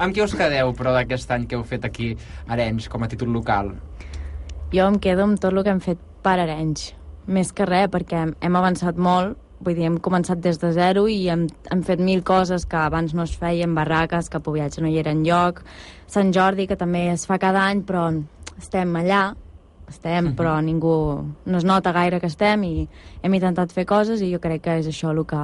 Amb 0.03 0.15
què 0.17 0.23
us 0.25 0.33
quedeu, 0.39 0.73
però, 0.79 0.95
d'aquest 0.97 1.31
any 1.35 1.45
que 1.51 1.59
heu 1.59 1.67
fet 1.69 1.85
aquí 1.85 2.15
a 2.47 2.55
Arenys, 2.55 2.89
com 2.89 3.03
a 3.05 3.11
títol 3.11 3.35
local? 3.35 3.75
Jo 4.73 4.87
em 4.89 4.99
quedo 5.03 5.25
amb 5.27 5.39
tot 5.41 5.53
el 5.53 5.63
que 5.65 5.71
hem 5.75 5.81
fet 5.85 6.01
per 6.25 6.39
Arenys. 6.41 6.93
Més 7.27 7.53
que 7.55 7.67
res, 7.69 7.89
perquè 7.93 8.23
hem, 8.23 8.33
avançat 8.57 8.97
molt, 8.99 9.37
vull 9.63 9.77
dir, 9.79 9.85
hem 9.87 9.99
començat 10.03 10.41
des 10.43 10.59
de 10.59 10.73
zero 10.75 11.05
i 11.13 11.29
hem, 11.31 11.45
hem 11.71 11.83
fet 11.87 12.01
mil 12.03 12.23
coses 12.27 12.65
que 12.67 12.77
abans 12.81 13.13
no 13.15 13.23
es 13.29 13.37
feien, 13.39 13.75
barraques, 13.77 14.29
que 14.33 14.39
a 14.39 14.43
no 14.83 14.89
hi 14.89 14.99
era 14.99 15.13
enlloc, 15.15 15.63
Sant 16.11 16.33
Jordi, 16.35 16.67
que 16.67 16.77
també 16.77 17.11
es 17.13 17.27
fa 17.27 17.39
cada 17.39 17.63
any, 17.69 17.83
però 17.87 18.09
estem 18.59 18.91
allà, 18.97 19.35
estem, 19.89 20.25
Mhm. 20.33 20.35
però 20.37 20.57
ningú 20.65 21.25
no 21.47 21.59
es 21.59 21.65
nota 21.65 21.93
gaire 21.93 22.19
que 22.21 22.27
estem 22.27 22.65
i 22.65 22.89
hem 23.23 23.35
intentat 23.35 23.71
fer 23.73 23.85
coses 23.87 24.21
i 24.23 24.33
jo 24.33 24.41
crec 24.41 24.63
que 24.63 24.79
és 24.79 24.87
això 24.89 25.11
el 25.11 25.25
que, 25.27 25.37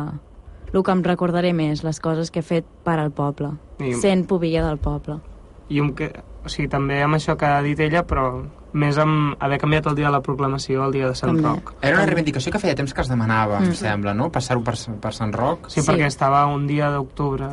el 0.73 0.83
que 0.83 0.91
em 0.91 1.03
recordaré 1.03 1.53
més, 1.53 1.85
les 1.85 2.01
coses 2.01 2.31
que 2.31 2.41
he 2.41 2.43
fet 2.43 2.65
per 2.85 2.99
al 2.99 3.11
poble, 3.13 3.53
I- 3.79 3.93
sent 3.95 4.27
pobilla 4.27 4.67
del 4.67 4.79
poble. 4.79 5.21
I 5.69 5.81
un 5.81 5.95
que, 5.95 6.13
o 6.45 6.49
sigui, 6.49 6.69
també 6.69 7.03
amb 7.03 7.15
això 7.15 7.37
que 7.37 7.47
ha 7.47 7.63
dit 7.63 7.79
ella, 7.79 8.03
però 8.07 8.43
més 8.73 8.99
amb 8.99 9.37
haver 9.41 9.59
canviat 9.59 9.87
el 9.87 9.95
dia 9.97 10.07
de 10.07 10.13
la 10.13 10.21
proclamació 10.21 10.83
al 10.85 10.93
dia 10.93 11.09
de 11.09 11.15
Sant 11.15 11.37
També. 11.37 11.49
Roc. 11.49 11.75
Era 11.81 11.97
una 11.97 12.07
reivindicació 12.07 12.53
que 12.53 12.59
feia 12.59 12.75
temps 12.75 12.93
que 12.95 13.01
es 13.01 13.09
demanava, 13.09 13.59
em 13.59 13.69
Mm. 13.71 13.75
sembla, 13.75 14.15
no? 14.15 14.31
Passar-ho 14.31 14.63
per, 14.63 14.75
per 15.01 15.13
Sant 15.15 15.33
Roc, 15.35 15.69
Sí, 15.71 15.81
Sí. 15.81 15.91
perquè 15.91 16.07
estava 16.07 16.47
un 16.47 16.67
dia 16.67 16.91
d'octubre, 16.91 17.49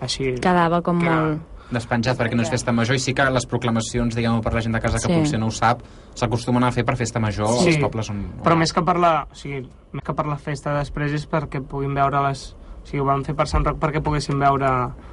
així... 0.00 0.34
Quedava 0.40 0.82
com 0.82 0.98
Que- 0.98 1.08
molt... 1.10 1.40
despenjat 1.70 2.18
perquè 2.18 2.34
no 2.34 2.42
és 2.42 2.50
festa 2.50 2.72
major, 2.72 2.96
i 2.96 2.98
sí 2.98 3.14
que 3.14 3.22
les 3.30 3.46
proclamacions, 3.46 4.14
diguem 4.16 4.40
per 4.42 4.52
la 4.54 4.60
gent 4.60 4.74
de 4.74 4.80
casa 4.80 4.98
que 4.98 5.12
Sí. 5.14 5.20
potser 5.20 5.38
no 5.38 5.46
ho 5.46 5.50
sap, 5.52 5.82
s'acostumen 6.14 6.64
a 6.64 6.72
fer 6.72 6.84
per 6.84 6.96
festa 6.96 7.20
major 7.20 7.46
Sí. 7.60 7.68
als 7.68 7.78
pobles 7.78 8.10
on... 8.10 8.24
Però 8.42 8.56
més 8.56 8.72
que 8.72 8.82
per 8.82 8.98
la, 8.98 9.28
o 9.30 9.34
sigui, 9.34 9.68
més 9.92 10.02
que 10.04 10.12
per 10.14 10.26
la 10.26 10.36
festa 10.36 10.74
després 10.74 11.12
és 11.12 11.28
perquè 11.30 11.62
puguin 11.62 11.94
veure 11.94 12.20
les... 12.28 12.56
O 12.82 12.86
sigui, 12.86 13.00
ho 13.00 13.04
van 13.04 13.22
fer 13.24 13.36
per 13.36 13.46
Sant 13.46 13.62
Roc 13.64 13.78
perquè 13.78 14.02
poguessin 14.02 14.38
veure 14.40 14.66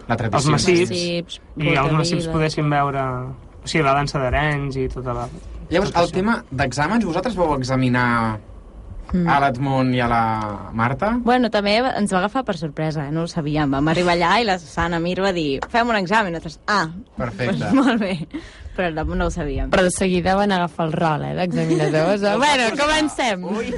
La 0.07 0.15
els 0.15 0.47
massips 0.47 0.89
Massips, 0.89 1.41
i 1.57 1.75
els 1.75 1.91
massips 1.91 2.27
poguessin 2.27 2.69
veure... 2.69 3.03
O 3.68 3.70
sigui, 3.70 3.84
la 3.84 3.93
dansa 3.97 4.22
d'Arenys 4.24 4.78
i 4.80 4.88
tota 4.88 5.13
la... 5.13 5.26
Llavors, 5.68 5.91
tot 5.91 5.99
el 5.99 6.05
això. 6.07 6.15
tema 6.15 6.38
d'exàmens, 6.55 7.03
vosaltres 7.03 7.36
vau 7.36 7.57
examinar 7.57 8.38
Mm. 9.13 9.24
a 9.32 9.38
l'Edmund 9.39 9.95
i 9.95 10.01
a 10.03 10.07
la 10.11 10.70
Marta. 10.76 11.13
Bueno, 11.24 11.47
també 11.49 11.78
ens 11.80 12.11
va 12.11 12.18
agafar 12.20 12.41
per 12.43 12.57
sorpresa, 12.59 13.05
eh? 13.07 13.11
no 13.15 13.22
ho 13.24 13.28
sabíem. 13.32 13.72
Vam 13.72 13.88
arribar 13.88 14.18
allà 14.18 14.34
i 14.41 14.43
la 14.43 14.57
Susana 14.59 14.99
Mir 14.99 15.13
va 15.24 15.32
dir 15.32 15.61
fem 15.72 15.88
un 15.88 15.95
examen. 15.95 16.34
Nosaltres, 16.36 16.59
ah, 16.68 16.89
Perfecte. 17.15 17.55
Pues, 17.55 17.74
molt 17.74 18.01
bé. 18.01 18.28
Però 18.76 18.89
no, 18.93 19.05
no 19.15 19.30
ho 19.30 19.32
sabíem. 19.32 19.72
Però 19.72 19.86
de 19.88 19.93
seguida 19.95 20.36
van 20.36 20.51
agafar 20.51 20.89
el 20.89 20.91
rol, 20.91 21.24
eh, 21.24 21.34
d'examinadors. 21.39 22.22
bueno, 22.38 22.68
comencem. 22.76 23.45
Ui. 23.47 23.72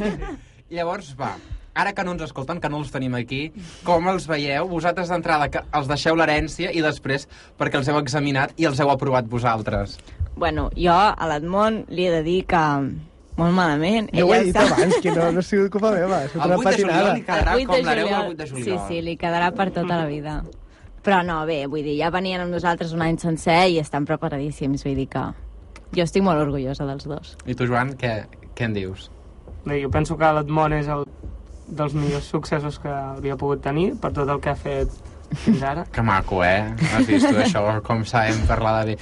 Llavors, 0.74 1.14
va, 1.20 1.36
ara 1.82 1.94
que 1.96 2.04
no 2.04 2.12
ens 2.16 2.22
escolten, 2.28 2.60
que 2.62 2.70
no 2.70 2.80
els 2.84 2.92
tenim 2.92 3.16
aquí, 3.16 3.52
com 3.88 4.08
els 4.12 4.28
veieu? 4.28 4.68
Vosaltres 4.70 5.10
d'entrada 5.10 5.50
que 5.50 5.62
els 5.74 5.88
deixeu 5.88 6.16
l'herència 6.20 6.72
i 6.76 6.82
després 6.86 7.28
perquè 7.58 7.80
els 7.82 7.88
heu 7.90 8.00
examinat 8.00 8.54
i 8.60 8.66
els 8.70 8.80
heu 8.80 8.92
aprovat 8.92 9.28
vosaltres. 9.32 9.98
Bueno, 10.40 10.70
jo 10.76 10.94
a 10.96 11.28
l'Edmond 11.28 11.90
li 11.92 12.06
he 12.08 12.12
de 12.12 12.22
dir 12.24 12.46
que 12.48 12.64
molt 13.40 13.54
malament. 13.56 14.10
Jo 14.14 14.26
ho 14.28 14.34
he 14.34 14.38
Ella 14.38 14.46
dit 14.46 14.56
està- 14.56 14.66
abans, 14.74 14.96
que 15.04 15.12
no, 15.16 15.32
no 15.32 15.40
ha 15.40 15.44
sigut 15.44 15.72
culpa 15.72 15.92
meva. 15.92 16.18
Ha 16.24 16.28
sigut 16.30 16.46
El 16.46 16.52
una 16.52 16.58
8 16.58 16.64
de 16.64 16.72
patinada. 16.72 17.00
juliol 17.00 17.16
li 17.16 17.24
quedarà 17.24 17.52
El 17.54 17.60
8 17.64 17.68
com 17.68 17.86
l'hereu 17.86 18.08
del 18.08 18.16
juliol. 18.16 18.32
8 18.32 18.38
de 18.38 18.48
Sí, 18.48 18.54
juliol. 18.56 18.82
sí, 18.88 19.02
li 19.02 19.18
quedarà 19.18 19.52
per 19.56 19.70
tota 19.72 19.98
la 19.98 20.06
vida. 20.06 20.44
Però 21.04 21.22
no, 21.24 21.46
bé, 21.48 21.62
vull 21.68 21.84
dir, 21.84 21.98
ja 22.02 22.10
venien 22.12 22.42
amb 22.44 22.52
nosaltres 22.52 22.92
un 22.92 23.02
any 23.02 23.18
sencer 23.18 23.70
i 23.72 23.78
estan 23.80 24.04
preparadíssims, 24.06 24.84
vull 24.84 24.96
dir 25.00 25.08
que 25.08 25.22
jo 25.96 26.04
estic 26.04 26.22
molt 26.24 26.42
orgullosa 26.44 26.86
dels 26.86 27.08
dos. 27.08 27.38
I 27.48 27.56
tu, 27.56 27.66
Joan, 27.68 27.94
què, 27.98 28.26
què 28.54 28.66
en 28.68 28.74
dius? 28.76 29.10
Bé, 29.66 29.82
jo 29.82 29.90
penso 29.90 30.18
que 30.20 30.28
l'Edmond 30.36 30.74
és 30.76 30.88
el 30.92 31.06
dels 31.72 31.94
millors 31.94 32.26
successos 32.32 32.80
que 32.80 32.90
havia 32.90 33.36
pogut 33.38 33.62
tenir 33.64 33.94
per 34.02 34.12
tot 34.14 34.30
el 34.30 34.40
que 34.42 34.50
ha 34.52 34.56
fet 34.60 34.90
fins 35.46 35.62
ara. 35.64 35.84
Que 35.94 36.02
maco, 36.02 36.44
eh? 36.44 36.74
Has 36.96 37.06
vist 37.08 37.28
tu 37.30 37.36
això, 37.38 37.64
com 37.86 38.04
sabem 38.06 38.40
parlar 38.50 38.80
de 38.86 38.96
bé. 38.96 38.98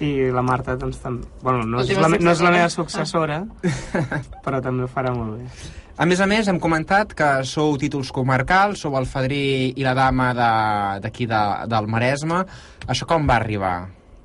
I 0.00 0.30
la 0.32 0.40
Marta, 0.40 0.76
doncs, 0.80 0.96
també... 1.02 1.26
Bueno, 1.42 1.64
no 1.68 1.82
és 1.82 1.90
la, 1.96 2.08
no 2.08 2.30
és 2.32 2.40
la 2.40 2.50
meva 2.54 2.68
successora, 2.72 3.42
però 4.44 4.60
també 4.64 4.84
ho 4.86 4.88
farà 4.88 5.12
molt 5.12 5.38
bé. 5.38 5.46
A 6.00 6.06
més 6.08 6.20
a 6.24 6.26
més, 6.28 6.48
hem 6.48 6.56
comentat 6.60 7.12
que 7.12 7.28
sou 7.44 7.74
títols 7.76 8.08
comarcals, 8.16 8.80
sou 8.80 8.96
el 8.96 9.04
fadrí 9.04 9.74
i 9.76 9.84
la 9.84 9.92
dama 9.92 10.30
de- 10.32 11.00
d'aquí 11.04 11.26
de, 11.28 11.40
del 11.68 11.86
Maresme. 11.92 12.38
Això 12.88 13.04
com 13.06 13.28
va 13.28 13.36
arribar? 13.36 13.74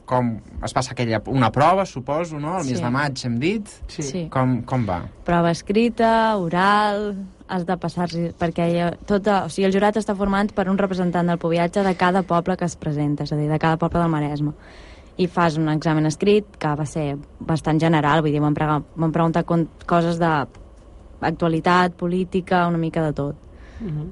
Com 0.07 0.35
es 0.63 0.71
passa 0.71 0.93
aquella, 0.93 1.19
una 1.27 1.49
prova, 1.51 1.83
suposo, 1.85 2.39
no? 2.39 2.59
El 2.59 2.65
mes 2.69 2.77
Sí. 2.77 2.83
de 2.83 2.89
maig, 2.93 3.25
hem 3.25 3.35
dit? 3.41 3.67
Sí. 3.89 4.03
Sí. 4.03 4.23
Com, 4.31 4.61
com 4.63 4.85
va? 4.87 5.01
Prova 5.25 5.51
escrita, 5.51 6.37
oral, 6.37 7.15
has 7.47 7.65
de 7.65 7.77
passar 7.77 8.07
perquè 8.39 8.95
tota, 9.05 9.45
o 9.45 9.49
sigui, 9.49 9.67
el 9.67 9.73
jurat 9.73 9.97
està 9.97 10.15
format 10.15 10.51
per 10.53 10.67
un 10.69 10.77
representant 10.77 11.27
del 11.27 11.37
poviatge 11.37 11.83
de 11.83 11.95
cada 11.95 12.23
poble 12.23 12.57
que 12.57 12.65
es 12.65 12.75
presenta, 12.75 13.23
és 13.23 13.31
a 13.31 13.37
dir, 13.37 13.49
de 13.49 13.59
cada 13.59 13.77
poble 13.77 13.99
del 13.99 14.09
Maresme. 14.09 14.53
I 15.17 15.27
fas 15.27 15.55
un 15.57 15.69
examen 15.69 16.05
escrit 16.05 16.57
que 16.59 16.73
va 16.75 16.85
ser 16.85 17.17
bastant 17.39 17.79
general, 17.79 18.21
vull 18.21 18.31
dir, 18.33 18.41
m'han 18.41 18.53
preguntat, 18.57 18.97
m'han 18.97 19.11
preguntat 19.15 19.45
con- 19.45 19.69
coses 19.87 20.17
d'actualitat, 20.19 21.93
política, 21.95 22.67
una 22.67 22.77
mica 22.77 23.01
de 23.05 23.13
tot. 23.13 23.35
Uh 23.81 23.87
-huh. 23.87 24.11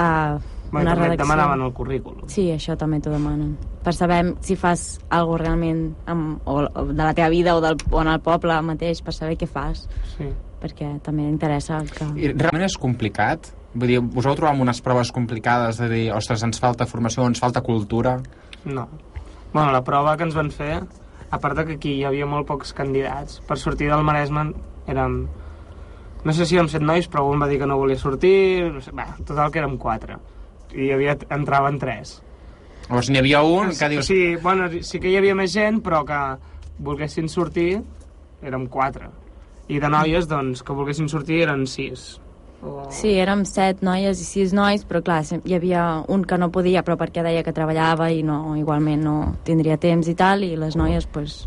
Uh, 0.00 0.40
Bé, 0.72 0.80
una 0.80 0.90
també 0.94 1.04
et 1.06 1.10
redacció. 1.10 1.16
demanaven 1.26 1.60
el 1.66 1.72
currículum. 1.72 2.28
Sí, 2.28 2.48
això 2.52 2.76
també 2.76 3.00
t'ho 3.00 3.10
demanen. 3.10 3.56
Per 3.82 3.92
saber 3.92 4.36
si 4.40 4.54
fas 4.56 5.00
alguna 5.10 5.38
realment 5.38 5.94
amb, 6.06 6.40
o, 6.44 6.60
o 6.74 6.84
de 6.86 6.94
la 6.94 7.12
teva 7.12 7.28
vida 7.28 7.56
o, 7.56 7.60
del, 7.60 7.76
o 7.90 8.00
en 8.00 8.08
el 8.08 8.20
poble 8.20 8.62
mateix, 8.62 9.02
per 9.02 9.12
saber 9.12 9.36
què 9.36 9.46
fas. 9.46 9.88
Sí. 10.16 10.24
Perquè 10.60 10.90
també 11.04 11.24
interessa 11.24 11.80
que... 11.88 12.06
I 12.20 12.32
realment 12.34 12.66
és 12.66 12.76
complicat? 12.80 13.52
Vull 13.72 13.92
dir, 13.92 14.00
us 14.00 14.26
heu 14.26 14.34
trobat 14.36 14.52
amb 14.52 14.64
unes 14.66 14.80
proves 14.84 15.12
complicades 15.14 15.78
de 15.80 15.88
dir, 15.88 16.06
ostres, 16.12 16.42
ens 16.44 16.60
falta 16.60 16.88
formació, 16.90 17.24
ens 17.30 17.40
falta 17.40 17.62
cultura? 17.64 18.18
No. 18.64 18.88
Bueno, 19.52 19.70
la 19.72 19.82
prova 19.86 20.16
que 20.18 20.26
ens 20.26 20.36
van 20.36 20.50
fer, 20.54 20.80
a 21.30 21.38
part 21.38 21.56
de 21.56 21.64
que 21.68 21.76
aquí 21.78 21.94
hi 21.98 22.04
havia 22.08 22.26
molt 22.26 22.48
pocs 22.48 22.74
candidats, 22.76 23.38
per 23.46 23.58
sortir 23.58 23.88
del 23.92 24.04
Maresme 24.06 24.50
érem... 24.90 25.22
No 26.20 26.34
sé 26.36 26.44
si 26.44 26.58
érem 26.58 26.68
set 26.68 26.82
nois, 26.84 27.06
però 27.08 27.24
un 27.30 27.40
va 27.40 27.48
dir 27.48 27.60
que 27.62 27.68
no 27.70 27.78
volia 27.80 27.96
sortir... 27.96 28.66
No 28.74 28.82
sé, 28.84 28.92
va, 28.92 29.06
total 29.24 29.48
que 29.54 29.62
érem 29.62 29.78
quatre. 29.80 30.18
I 30.74 30.90
hi 30.90 30.92
havia, 30.96 31.16
entraven 31.32 31.78
tres. 31.80 32.18
Llavors 32.90 33.08
n'hi 33.08 33.22
havia 33.22 33.40
un 33.46 33.72
que 33.78 33.88
dius... 33.94 34.10
Sí, 34.10 34.36
bueno, 34.42 34.68
sí 34.82 35.00
que 35.00 35.08
hi 35.08 35.16
havia 35.16 35.38
més 35.38 35.54
gent, 35.54 35.80
però 35.86 36.02
que 36.04 36.20
volguessin 36.82 37.30
sortir 37.32 37.78
érem 38.42 38.66
quatre. 38.68 39.08
I 39.70 39.78
de 39.78 39.88
noies, 39.92 40.26
doncs, 40.30 40.64
que 40.66 40.74
volguessin 40.74 41.08
sortir 41.08 41.44
eren 41.46 41.62
sis. 41.70 42.18
O... 42.60 42.82
Sí, 42.92 43.14
érem 43.16 43.46
set 43.48 43.80
noies 43.86 44.20
i 44.20 44.26
sis 44.26 44.52
nois, 44.52 44.82
però 44.84 45.00
clar, 45.04 45.22
hi 45.46 45.54
havia 45.56 45.84
un 46.12 46.26
que 46.28 46.36
no 46.36 46.50
podia, 46.52 46.82
però 46.84 46.98
perquè 47.00 47.22
deia 47.24 47.44
que 47.46 47.54
treballava 47.56 48.10
i 48.12 48.20
no, 48.26 48.56
igualment 48.58 49.00
no 49.06 49.14
tindria 49.46 49.78
temps 49.80 50.10
i 50.10 50.16
tal, 50.18 50.44
i 50.44 50.56
les 50.60 50.76
noies, 50.76 51.06
doncs... 51.14 51.46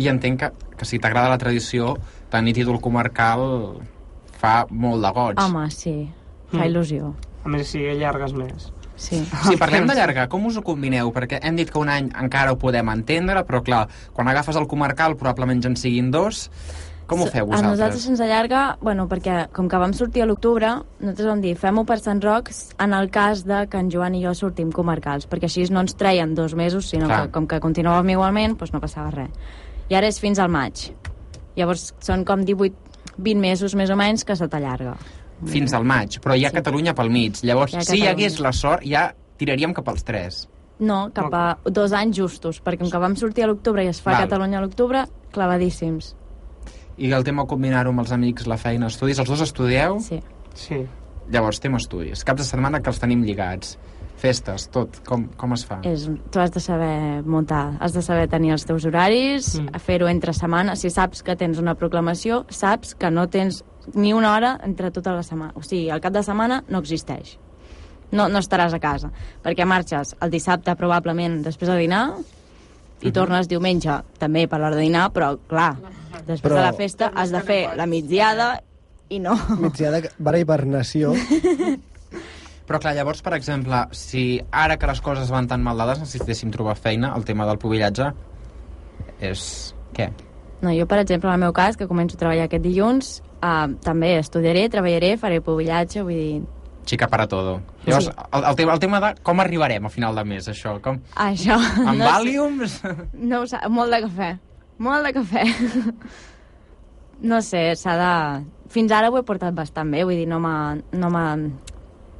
I 0.00 0.08
entenc 0.08 0.40
que, 0.40 0.48
que 0.80 0.88
si 0.88 0.98
t'agrada 0.98 1.28
la 1.28 1.38
tradició, 1.38 1.92
tenir 2.32 2.54
títol 2.56 2.80
comarcal 2.80 3.44
fa 4.40 4.64
molt 4.70 5.04
de 5.04 5.10
goig. 5.14 5.40
Home, 5.44 5.68
sí, 5.70 5.94
fa 6.50 6.64
Mm. 6.64 6.66
il·lusió. 6.66 7.12
A 7.44 7.48
més, 7.48 7.68
si 7.70 7.84
allargues 7.86 8.32
més. 8.34 8.72
Sí. 9.00 9.20
Si 9.46 9.56
parlem 9.56 9.86
d'allargar, 9.88 10.26
com 10.28 10.44
us 10.48 10.56
ho 10.58 10.62
combineu? 10.66 11.12
Perquè 11.14 11.38
hem 11.46 11.56
dit 11.56 11.70
que 11.70 11.78
un 11.80 11.88
any 11.88 12.10
encara 12.20 12.52
ho 12.52 12.58
podem 12.60 12.90
entendre, 12.92 13.44
però 13.48 13.62
clar, 13.64 13.84
quan 14.12 14.28
agafes 14.28 14.58
el 14.60 14.66
comarcal 14.68 15.14
probablement 15.16 15.62
ja 15.62 15.70
en 15.70 15.76
siguin 15.80 16.10
dos. 16.10 16.50
Com 17.10 17.24
ho 17.24 17.26
feu 17.26 17.48
A 17.48 17.58
nosaltres 17.58 17.72
vosaltres? 17.72 18.02
se'ns 18.06 18.20
allarga, 18.22 18.60
bueno, 18.80 19.08
perquè 19.10 19.48
com 19.52 19.68
que 19.68 19.78
vam 19.82 19.92
sortir 19.98 20.22
a 20.22 20.26
l'octubre, 20.30 20.68
nosaltres 21.00 21.26
vam 21.26 21.40
dir, 21.42 21.56
fem-ho 21.58 21.82
per 21.88 21.98
Sant 21.98 22.22
Roc 22.22 22.52
en 22.78 22.94
el 22.94 23.10
cas 23.10 23.42
de 23.48 23.64
que 23.70 23.80
en 23.82 23.90
Joan 23.90 24.14
i 24.14 24.22
jo 24.22 24.34
sortim 24.38 24.70
comarcals, 24.70 25.26
perquè 25.26 25.48
així 25.50 25.66
no 25.74 25.82
ens 25.82 25.96
treien 25.98 26.36
dos 26.38 26.54
mesos, 26.54 26.86
sinó 26.92 27.08
Clar. 27.10 27.24
que 27.26 27.32
com 27.34 27.48
que 27.50 27.58
continuàvem 27.60 28.14
igualment, 28.14 28.54
doncs 28.60 28.72
no 28.72 28.80
passava 28.80 29.10
res. 29.10 29.34
I 29.90 29.98
ara 29.98 30.06
és 30.06 30.20
fins 30.22 30.38
al 30.38 30.52
maig. 30.54 30.92
Llavors 31.58 31.90
són 31.98 32.22
com 32.24 32.44
18, 32.46 32.76
20 33.18 33.40
mesos 33.42 33.74
més 33.74 33.90
o 33.90 33.96
menys 33.98 34.24
que 34.24 34.36
se 34.38 34.46
t'allarga. 34.46 34.94
Fins 35.50 35.74
al 35.74 35.84
maig, 35.88 36.20
però 36.22 36.36
hi 36.36 36.44
ha 36.46 36.52
Catalunya 36.54 36.94
pel 36.94 37.10
mig. 37.10 37.42
Llavors, 37.42 37.74
Hi 37.74 37.82
si 37.82 37.98
hi 38.04 38.06
hagués 38.06 38.38
la 38.38 38.52
sort, 38.52 38.86
ja 38.86 39.08
tiraríem 39.40 39.74
cap 39.74 39.88
als 39.88 40.04
tres. 40.04 40.44
No, 40.78 41.10
cap 41.12 41.34
a 41.34 41.58
dos 41.64 41.92
anys 41.92 42.16
justos, 42.16 42.62
perquè 42.62 42.84
com 42.84 42.90
que 42.92 43.02
vam 43.02 43.16
sortir 43.16 43.44
a 43.44 43.50
l'octubre 43.50 43.82
i 43.84 43.88
es 43.90 44.00
fa. 44.00 44.12
Val. 44.12 44.28
Catalunya 44.28 44.60
a 44.60 44.62
l'octubre, 44.62 45.04
clavadíssims. 45.34 46.14
I 47.00 47.10
el 47.16 47.24
tema 47.24 47.46
combinar-ho 47.48 47.92
amb 47.94 48.02
els 48.02 48.10
amics, 48.12 48.46
la 48.50 48.58
feina, 48.60 48.90
estudis, 48.92 49.18
els 49.22 49.30
dos 49.30 49.40
estudieu? 49.46 49.98
Sí. 50.04 50.18
Sí. 50.54 50.82
Llavors, 51.32 51.60
tema 51.62 51.78
estudis. 51.80 52.24
Caps 52.26 52.42
de 52.42 52.48
setmana 52.48 52.80
que 52.82 52.90
els 52.92 53.00
tenim 53.00 53.22
lligats. 53.24 53.78
Festes, 54.20 54.66
tot. 54.68 54.98
Com, 55.06 55.28
com 55.40 55.54
es 55.56 55.62
fa? 55.64 55.78
És, 55.88 56.04
tu 56.28 56.40
has 56.42 56.50
de 56.52 56.60
saber 56.60 57.22
muntar, 57.24 57.78
has 57.80 57.94
de 57.96 58.02
saber 58.04 58.26
tenir 58.28 58.52
els 58.52 58.66
teus 58.68 58.84
horaris, 58.84 59.54
mm. 59.62 59.80
fer-ho 59.80 60.10
entre 60.10 60.34
setmana. 60.36 60.74
Si 60.76 60.90
saps 60.92 61.22
que 61.24 61.36
tens 61.40 61.60
una 61.62 61.72
proclamació, 61.78 62.42
saps 62.52 62.92
que 63.00 63.08
no 63.10 63.24
tens 63.32 63.62
ni 63.94 64.12
una 64.12 64.34
hora 64.34 64.50
entre 64.66 64.90
tota 64.92 65.14
la 65.16 65.22
setmana. 65.24 65.54
O 65.56 65.64
sigui, 65.64 65.88
el 65.88 66.02
cap 66.04 66.12
de 66.12 66.24
setmana 66.26 66.60
no 66.68 66.82
existeix. 66.84 67.38
No, 68.12 68.26
no 68.28 68.42
estaràs 68.42 68.74
a 68.76 68.80
casa, 68.82 69.08
perquè 69.40 69.64
marxes 69.64 70.16
el 70.20 70.32
dissabte 70.34 70.74
probablement 70.76 71.40
després 71.46 71.70
de 71.70 71.78
dinar 71.78 72.04
i 73.00 73.06
Mhm. 73.06 73.12
tornes 73.14 73.48
diumenge 73.48 74.02
també 74.18 74.48
per 74.48 74.58
l'hora 74.60 74.76
de 74.76 74.82
dinar, 74.82 75.12
però 75.14 75.38
clar, 75.48 75.76
després 76.26 76.46
Però- 76.52 76.58
de 76.60 76.66
la 76.66 76.72
festa 76.76 77.12
has 77.14 77.30
de 77.32 77.40
fer 77.46 77.60
la 77.76 77.86
migdiada 77.86 78.52
i 79.10 79.18
no... 79.18 79.34
Migdiada, 79.58 80.02
vara 80.18 80.38
hibernació. 80.38 81.12
Però 82.70 82.78
clar, 82.78 82.92
llavors, 82.94 83.18
per 83.26 83.32
exemple, 83.34 83.80
si 83.98 84.40
ara 84.54 84.76
que 84.78 84.86
les 84.86 85.00
coses 85.02 85.30
van 85.34 85.48
tan 85.50 85.62
mal 85.66 85.78
dades 85.80 85.98
necessitéssim 86.04 86.52
trobar 86.54 86.76
feina, 86.78 87.10
el 87.18 87.24
tema 87.26 87.46
del 87.48 87.58
pobillatge 87.58 88.12
és... 89.20 89.74
què? 89.96 90.06
No, 90.62 90.70
jo, 90.76 90.84
per 90.86 91.00
exemple, 91.02 91.26
en 91.32 91.34
el 91.40 91.40
meu 91.48 91.52
cas, 91.56 91.74
que 91.80 91.88
començo 91.90 92.14
a 92.14 92.20
treballar 92.20 92.44
aquest 92.46 92.62
dilluns, 92.62 93.10
uh, 93.40 93.66
també 93.82 94.12
estudiaré, 94.20 94.68
treballaré, 94.70 95.14
faré 95.18 95.40
pobillatge, 95.42 96.04
vull 96.06 96.14
dir... 96.20 96.40
Xica 96.90 97.08
para 97.10 97.26
todo. 97.28 97.58
Llavors, 97.86 98.06
Sí. 98.06 98.12
el, 98.38 98.44
el, 98.52 98.56
tema, 98.56 98.72
el 98.74 98.80
tema 98.82 99.00
de 99.02 99.10
com 99.26 99.40
arribarem 99.42 99.84
a 99.86 99.90
final 99.92 100.14
de 100.16 100.24
mes, 100.24 100.46
això. 100.52 100.76
Com... 100.84 101.00
Això... 101.16 101.56
Amb 101.58 101.96
no 101.98 102.04
sé. 102.04 102.06
Valiums? 102.06 102.78
No 103.18 103.42
ho 103.42 103.50
sé, 103.50 103.60
molt 103.68 103.92
de 103.94 104.00
cafè. 104.06 104.30
Molt 104.80 105.06
de 105.06 105.12
cafè. 105.16 105.44
No 107.20 107.42
sé, 107.44 107.74
s'ha 107.76 107.96
de... 108.00 108.12
Fins 108.72 108.92
ara 108.96 109.10
ho 109.10 109.18
he 109.18 109.26
portat 109.26 109.52
bastant 109.52 109.90
bé, 109.92 110.06
vull 110.08 110.16
dir, 110.16 110.28
no 110.30 110.40
m'ha... 110.40 110.78
No 110.96 111.10
m'ha 111.12 111.26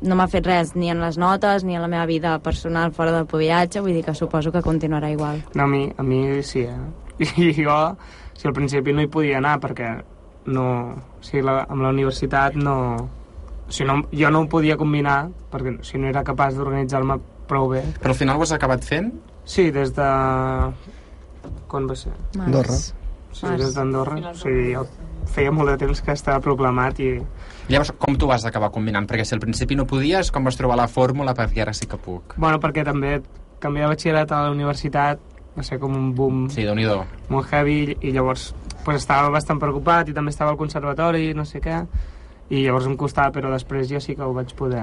no 0.01 0.17
m'ha 0.17 0.27
fet 0.33 0.47
res 0.49 0.71
ni 0.77 0.89
en 0.89 1.01
les 1.03 1.19
notes 1.21 1.65
ni 1.65 1.77
en 1.77 1.83
la 1.85 1.89
meva 1.89 2.07
vida 2.09 2.39
personal 2.41 2.93
fora 2.97 3.13
del 3.13 3.27
viatge, 3.29 3.83
vull 3.85 3.93
dir 3.93 4.05
que 4.05 4.15
suposo 4.15 4.53
que 4.53 4.63
continuarà 4.65 5.11
igual. 5.13 5.43
No, 5.55 5.65
a 5.65 5.67
mi, 5.69 5.93
a 5.97 6.03
mi 6.03 6.43
sí, 6.43 6.61
eh? 6.65 6.79
I 7.37 7.53
jo, 7.53 7.77
si 8.33 8.49
al 8.49 8.55
principi 8.57 8.95
no 8.97 9.05
hi 9.05 9.11
podia 9.13 9.39
anar 9.39 9.59
perquè 9.61 9.91
no... 10.47 10.67
O 11.21 11.25
sigui, 11.25 11.45
la, 11.45 11.67
amb 11.69 11.85
la 11.85 11.91
universitat 11.93 12.57
no... 12.57 12.77
O 13.69 13.73
sigui, 13.73 13.91
no, 13.91 13.99
jo 14.09 14.31
no 14.33 14.45
ho 14.45 14.49
podia 14.49 14.79
combinar 14.81 15.19
perquè 15.53 15.77
si 15.85 16.01
no 16.01 16.09
era 16.09 16.25
capaç 16.25 16.57
d'organitzar-me 16.57 17.19
prou 17.51 17.69
bé. 17.75 17.85
Però 18.01 18.15
al 18.15 18.19
final 18.19 18.41
ho 18.41 18.47
has 18.47 18.57
acabat 18.57 18.87
fent? 18.87 19.13
Sí, 19.45 19.69
des 19.75 19.93
de... 19.97 20.09
Quan 21.71 21.87
va 21.91 21.97
ser? 21.99 22.13
Març. 22.37 22.47
Andorra. 22.47 22.79
Sí, 23.31 23.47
Març. 23.47 23.61
des 23.63 23.75
d'Andorra. 23.77 24.19
O 24.31 24.35
sigui, 24.35 24.73
jo 24.75 24.87
feia 25.31 25.53
molt 25.55 25.71
de 25.71 25.77
temps 25.85 26.01
que 26.03 26.15
estava 26.17 26.41
proclamat 26.43 27.01
i... 27.01 27.11
Llavors, 27.71 27.93
com 28.03 28.17
tu 28.19 28.27
vas 28.27 28.45
acabar 28.49 28.73
combinant? 28.75 29.07
Perquè 29.07 29.27
si 29.27 29.37
al 29.37 29.43
principi 29.43 29.77
no 29.79 29.87
podies, 29.87 30.33
com 30.35 30.49
vas 30.49 30.59
trobar 30.59 30.79
la 30.81 30.89
fórmula 30.91 31.37
perquè 31.39 31.63
ara 31.63 31.75
sí 31.77 31.87
que 31.87 32.01
puc? 32.01 32.35
Bueno, 32.41 32.59
perquè 32.63 32.85
també 32.87 33.21
canviar 33.63 33.87
de 33.87 33.95
batxillerat 33.95 34.33
a 34.33 34.47
la 34.47 34.55
universitat 34.55 35.21
va 35.57 35.67
ser 35.67 35.79
com 35.83 35.95
un 35.97 36.15
boom 36.17 36.47
Sí, 36.51 36.65
déu 36.65 36.77
nhi 36.79 36.87
molt 37.29 37.51
heavy 37.53 37.97
i 38.01 38.13
llavors 38.15 38.51
pues, 38.85 39.03
estava 39.03 39.29
bastant 39.35 39.61
preocupat 39.61 40.09
i 40.09 40.17
també 40.17 40.33
estava 40.33 40.55
al 40.55 40.59
conservatori 40.61 41.35
no 41.35 41.45
sé 41.45 41.61
què 41.61 41.83
i 42.51 42.65
llavors 42.65 42.89
em 42.89 42.97
costava, 42.99 43.31
però 43.35 43.53
després 43.53 43.87
ja 43.91 44.01
sí 44.03 44.17
que 44.19 44.27
ho 44.27 44.33
vaig 44.35 44.51
poder 44.59 44.83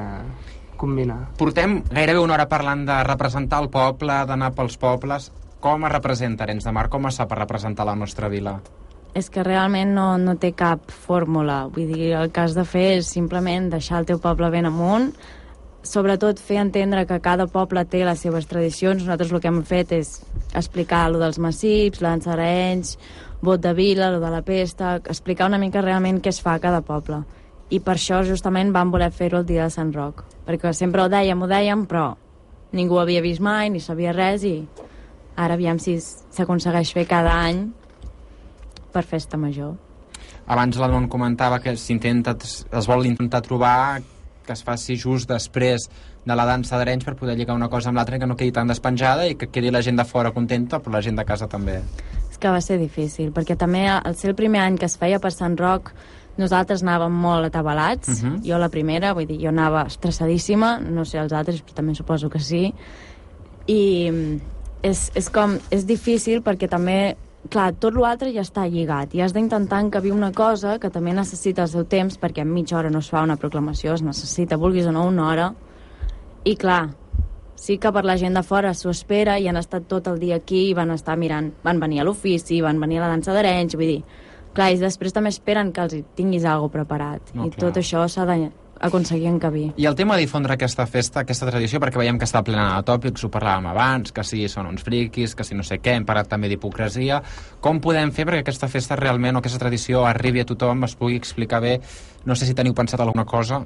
combinar. 0.80 1.18
Portem 1.40 1.82
gairebé 1.90 2.22
una 2.22 2.38
hora 2.38 2.46
parlant 2.48 2.86
de 2.88 3.02
representar 3.04 3.60
el 3.64 3.68
poble, 3.74 4.22
d'anar 4.30 4.54
pels 4.56 4.78
pobles. 4.80 5.32
Com 5.60 5.86
es 5.88 5.92
representa 5.92 6.46
Arenys 6.46 6.68
de 6.68 6.72
Mar? 6.72 6.86
Com 6.94 7.08
es 7.10 7.18
fa 7.18 7.26
per 7.26 7.40
representar 7.40 7.86
la 7.88 7.96
nostra 7.98 8.30
vila? 8.30 8.60
És 9.18 9.32
que 9.34 9.42
realment 9.42 9.96
no, 9.96 10.12
no 10.22 10.36
té 10.38 10.52
cap 10.54 10.92
fórmula. 10.94 11.64
Vull 11.74 11.90
dir, 11.90 12.12
el 12.20 12.30
que 12.30 12.44
has 12.44 12.54
de 12.54 12.66
fer 12.68 13.00
és 13.00 13.10
simplement 13.10 13.72
deixar 13.72 14.04
el 14.04 14.06
teu 14.06 14.20
poble 14.22 14.52
ben 14.54 14.68
amunt, 14.70 15.10
sobretot 15.82 16.38
fer 16.44 16.60
entendre 16.62 17.08
que 17.10 17.18
cada 17.24 17.48
poble 17.50 17.86
té 17.90 18.04
les 18.06 18.22
seves 18.22 18.46
tradicions. 18.46 19.02
Nosaltres 19.02 19.34
el 19.34 19.42
que 19.42 19.50
hem 19.50 19.64
fet 19.66 19.96
és 19.98 20.12
explicar 20.54 21.08
lo 21.10 21.22
dels 21.24 21.40
massips, 21.42 22.04
d'Arenys, 22.04 22.98
vot 23.42 23.62
de 23.64 23.74
vila, 23.74 24.12
lo 24.14 24.22
de 24.22 24.30
la 24.30 24.44
pesta, 24.46 24.98
explicar 25.10 25.50
una 25.50 25.62
mica 25.62 25.82
realment 25.82 26.22
què 26.22 26.30
es 26.30 26.42
fa 26.44 26.54
a 26.54 26.62
cada 26.62 26.84
poble. 26.86 27.24
I 27.74 27.82
per 27.82 27.96
això 27.98 28.22
justament 28.28 28.70
vam 28.76 28.94
voler 28.94 29.10
fer-ho 29.12 29.42
el 29.42 29.50
dia 29.50 29.66
de 29.66 29.74
Sant 29.74 29.90
Roc, 29.96 30.22
perquè 30.46 30.70
sempre 30.74 31.02
ho 31.04 31.10
dèiem, 31.10 31.42
ho 31.42 31.50
dèiem, 31.50 31.88
però 31.90 32.12
ningú 32.78 33.00
ho 33.00 33.02
havia 33.02 33.26
vist 33.26 33.42
mai, 33.42 33.72
ni 33.74 33.82
sabia 33.82 34.14
res, 34.14 34.46
i 34.46 34.62
ara 35.38 35.54
aviam 35.56 35.80
si 35.80 35.98
s'aconsegueix 36.02 36.92
fer 36.94 37.06
cada 37.08 37.32
any 37.46 37.68
per 38.94 39.04
festa 39.06 39.38
major. 39.38 39.76
Abans 40.48 40.78
l'Adon 40.80 41.08
comentava 41.12 41.60
que 41.60 41.76
s'intenta, 41.78 42.36
es 42.42 42.88
vol 42.88 43.06
intentar 43.06 43.42
trobar 43.46 44.02
que 44.48 44.54
es 44.56 44.64
faci 44.64 44.96
just 44.96 45.28
després 45.30 45.90
de 46.28 46.36
la 46.36 46.46
dansa 46.48 46.78
d'Arenys 46.80 47.04
per 47.04 47.16
poder 47.20 47.36
lligar 47.36 47.56
una 47.56 47.68
cosa 47.70 47.90
amb 47.90 47.98
l'altra 48.00 48.16
i 48.16 48.20
que 48.20 48.28
no 48.28 48.36
quedi 48.40 48.54
tan 48.56 48.68
despenjada 48.72 49.26
i 49.28 49.36
que 49.36 49.50
quedi 49.52 49.72
la 49.72 49.82
gent 49.84 49.98
de 50.00 50.06
fora 50.08 50.32
contenta, 50.32 50.80
però 50.80 50.94
la 50.96 51.02
gent 51.04 51.18
de 51.20 51.26
casa 51.28 51.48
també. 51.52 51.82
És 52.32 52.38
que 52.40 52.50
va 52.52 52.62
ser 52.64 52.78
difícil, 52.80 53.34
perquè 53.36 53.58
també 53.60 53.86
al 53.92 54.16
ser 54.16 54.30
el 54.32 54.36
primer 54.40 54.62
any 54.64 54.78
que 54.80 54.86
es 54.88 54.96
feia 54.98 55.20
per 55.20 55.32
Sant 55.36 55.58
Roc, 55.60 55.92
nosaltres 56.38 56.84
anàvem 56.84 57.12
molt 57.12 57.46
atabalats, 57.50 58.08
uh 58.08 58.12
Mhm. 58.14 58.36
-huh. 58.36 58.48
jo 58.48 58.58
la 58.58 58.70
primera, 58.70 59.14
vull 59.14 59.26
dir, 59.28 59.40
jo 59.42 59.50
anava 59.50 59.84
estressadíssima, 59.88 60.80
no 60.80 61.04
sé 61.04 61.18
els 61.20 61.34
altres, 61.34 61.62
però 61.66 61.74
també 61.74 61.94
suposo 61.96 62.30
que 62.30 62.40
sí, 62.40 62.74
i 63.68 64.12
és, 64.88 65.08
és 65.20 65.30
com, 65.34 65.58
és 65.74 65.86
difícil 65.88 66.44
perquè 66.46 66.70
també 66.72 67.16
clar, 67.52 67.72
tot 67.80 67.96
l'altre 67.96 68.32
ja 68.36 68.44
està 68.44 68.66
lligat 68.68 69.14
i 69.16 69.22
has 69.24 69.34
d'intentar 69.36 69.80
encabir 69.84 70.14
una 70.16 70.32
cosa 70.36 70.78
que 70.80 70.92
també 70.94 71.14
necessita 71.16 71.66
el 71.66 71.72
seu 71.72 71.86
temps 71.88 72.20
perquè 72.20 72.44
en 72.44 72.54
mitja 72.54 72.78
hora 72.80 72.92
no 72.92 73.00
es 73.04 73.10
fa 73.12 73.24
una 73.24 73.38
proclamació, 73.40 73.96
es 73.96 74.04
necessita, 74.04 74.60
vulguis 74.60 74.88
o 74.88 74.94
no, 74.96 75.06
una 75.08 75.28
hora 75.30 75.48
i 76.48 76.56
clar, 76.60 76.90
sí 77.58 77.78
que 77.82 77.92
per 77.92 78.06
la 78.06 78.18
gent 78.20 78.38
de 78.38 78.44
fora 78.46 78.74
s'ho 78.78 78.92
espera 78.94 79.38
i 79.40 79.48
han 79.50 79.60
estat 79.60 79.88
tot 79.90 80.08
el 80.12 80.20
dia 80.20 80.38
aquí 80.42 80.68
i 80.70 80.78
van 80.78 80.92
estar 80.96 81.18
mirant, 81.18 81.52
van 81.64 81.82
venir 81.84 82.02
a 82.02 82.08
l'ofici, 82.08 82.62
van 82.62 82.80
venir 82.80 83.02
a 83.02 83.06
la 83.08 83.12
dansa 83.16 83.36
d'Arenys, 83.36 83.76
vull 83.76 83.94
dir, 83.96 84.00
clar, 84.54 84.72
i 84.74 84.80
després 84.82 85.16
també 85.16 85.34
esperen 85.34 85.74
que 85.74 85.84
els 85.88 85.98
tinguis 86.16 86.46
alguna 86.46 86.74
preparat 86.80 87.34
No, 87.34 87.48
i 87.48 87.52
clar. 87.52 87.68
tot 87.68 87.82
això 87.84 88.06
s'ha 88.08 88.28
d'aconseguir 88.82 89.30
encabir. 89.30 89.66
I 89.78 89.88
el 89.90 89.96
tema 89.96 90.16
de 90.16 90.26
difondre 90.26 90.56
aquesta 90.56 90.86
festa, 90.90 91.22
aquesta 91.22 91.50
tradició, 91.50 91.82
perquè 91.84 92.00
veiem 92.02 92.20
que 92.20 92.28
està 92.28 92.44
plena 92.46 92.70
de 92.76 92.86
tòpics, 92.88 93.26
ho 93.26 93.32
parlàvem 93.34 93.70
abans, 93.72 94.14
que 94.14 94.26
si 94.28 94.46
són 94.52 94.70
uns 94.72 94.86
friquis, 94.86 95.36
que 95.36 95.46
si 95.48 95.58
no 95.58 95.66
sé 95.68 95.80
què, 95.82 95.98
hem 95.98 96.06
parlat 96.08 96.30
també 96.32 96.52
d'hipocresia. 96.52 97.22
Com 97.62 97.82
podem 97.84 98.14
fer 98.16 98.28
perquè 98.28 98.46
aquesta 98.46 98.70
festa 98.72 99.00
realment 99.00 99.36
o 99.36 99.44
aquesta 99.44 99.62
tradició 99.62 100.06
arribi 100.06 100.46
a 100.46 100.48
tothom, 100.48 100.88
es 100.88 100.96
pugui 100.96 101.20
explicar 101.20 101.62
bé? 101.64 101.78
No 102.26 102.36
sé 102.36 102.46
si 102.46 102.56
teniu 102.58 102.78
pensat 102.78 103.02
alguna 103.02 103.26
cosa. 103.26 103.64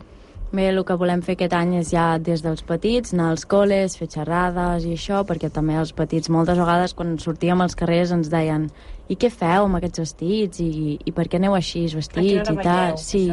Bé, 0.52 0.66
el 0.68 0.82
que 0.84 0.98
volem 1.00 1.22
fer 1.24 1.38
aquest 1.38 1.54
any 1.56 1.78
és 1.80 1.94
ja 1.94 2.18
des 2.20 2.42
dels 2.44 2.60
petits, 2.68 3.14
anar 3.16 3.30
als 3.32 3.46
col·les, 3.48 3.94
fer 3.96 4.10
xerrades 4.12 4.84
i 4.84 4.98
això, 4.98 5.22
perquè 5.28 5.48
també 5.48 5.78
els 5.80 5.94
petits 5.96 6.28
moltes 6.28 6.60
vegades 6.60 6.92
quan 6.98 7.14
sortíem 7.24 7.64
als 7.64 7.78
carrers 7.80 8.12
ens 8.12 8.28
deien 8.34 8.66
i 9.08 9.16
què 9.16 9.30
feu 9.32 9.70
amb 9.70 9.80
aquests 9.80 10.04
vestits 10.04 10.60
i, 10.60 10.98
i 11.08 11.14
per 11.16 11.30
què 11.32 11.40
aneu 11.40 11.56
així 11.56 11.86
vestits 11.96 12.52
i 12.52 12.58
tal. 12.60 13.00
Sí, 13.00 13.24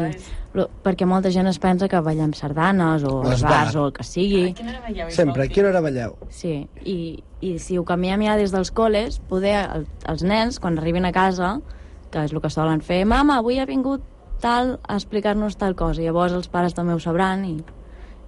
perquè 0.84 1.06
molta 1.06 1.30
gent 1.30 1.46
es 1.50 1.58
pensa 1.62 1.88
que 1.88 2.00
ballem 2.04 2.32
sardanes 2.34 3.04
o 3.06 3.22
Les 3.22 3.38
els 3.38 3.42
bars 3.46 3.72
bar. 3.74 3.82
o 3.82 3.86
el 3.86 3.92
que 3.96 4.04
sigui. 4.04 4.42
Sempre, 5.14 5.44
a 5.44 5.48
quina 5.48 5.68
hora 5.70 5.80
balleu? 5.84 6.16
Sí, 6.30 6.66
i, 6.84 7.22
i 7.40 7.58
si 7.62 7.78
ho 7.78 7.84
canviem 7.84 8.22
ja 8.26 8.36
des 8.36 8.52
dels 8.54 8.72
col·les, 8.74 9.20
poder 9.30 9.56
el, 9.62 9.86
els 10.08 10.22
nens, 10.26 10.58
quan 10.58 10.78
arribin 10.78 11.06
a 11.06 11.12
casa, 11.12 11.60
que 12.10 12.24
és 12.24 12.32
el 12.32 12.40
que 12.42 12.50
solen 12.50 12.80
fer, 12.80 13.04
mama, 13.06 13.38
avui 13.38 13.58
ha 13.58 13.66
vingut 13.68 14.02
tal 14.40 14.78
a 14.86 14.94
explicar-nos 14.96 15.56
tal 15.58 15.74
cosa. 15.76 16.02
Llavors 16.02 16.32
els 16.32 16.48
pares 16.48 16.74
també 16.74 16.94
ho 16.94 17.00
sabran 17.02 17.44
i 17.44 17.56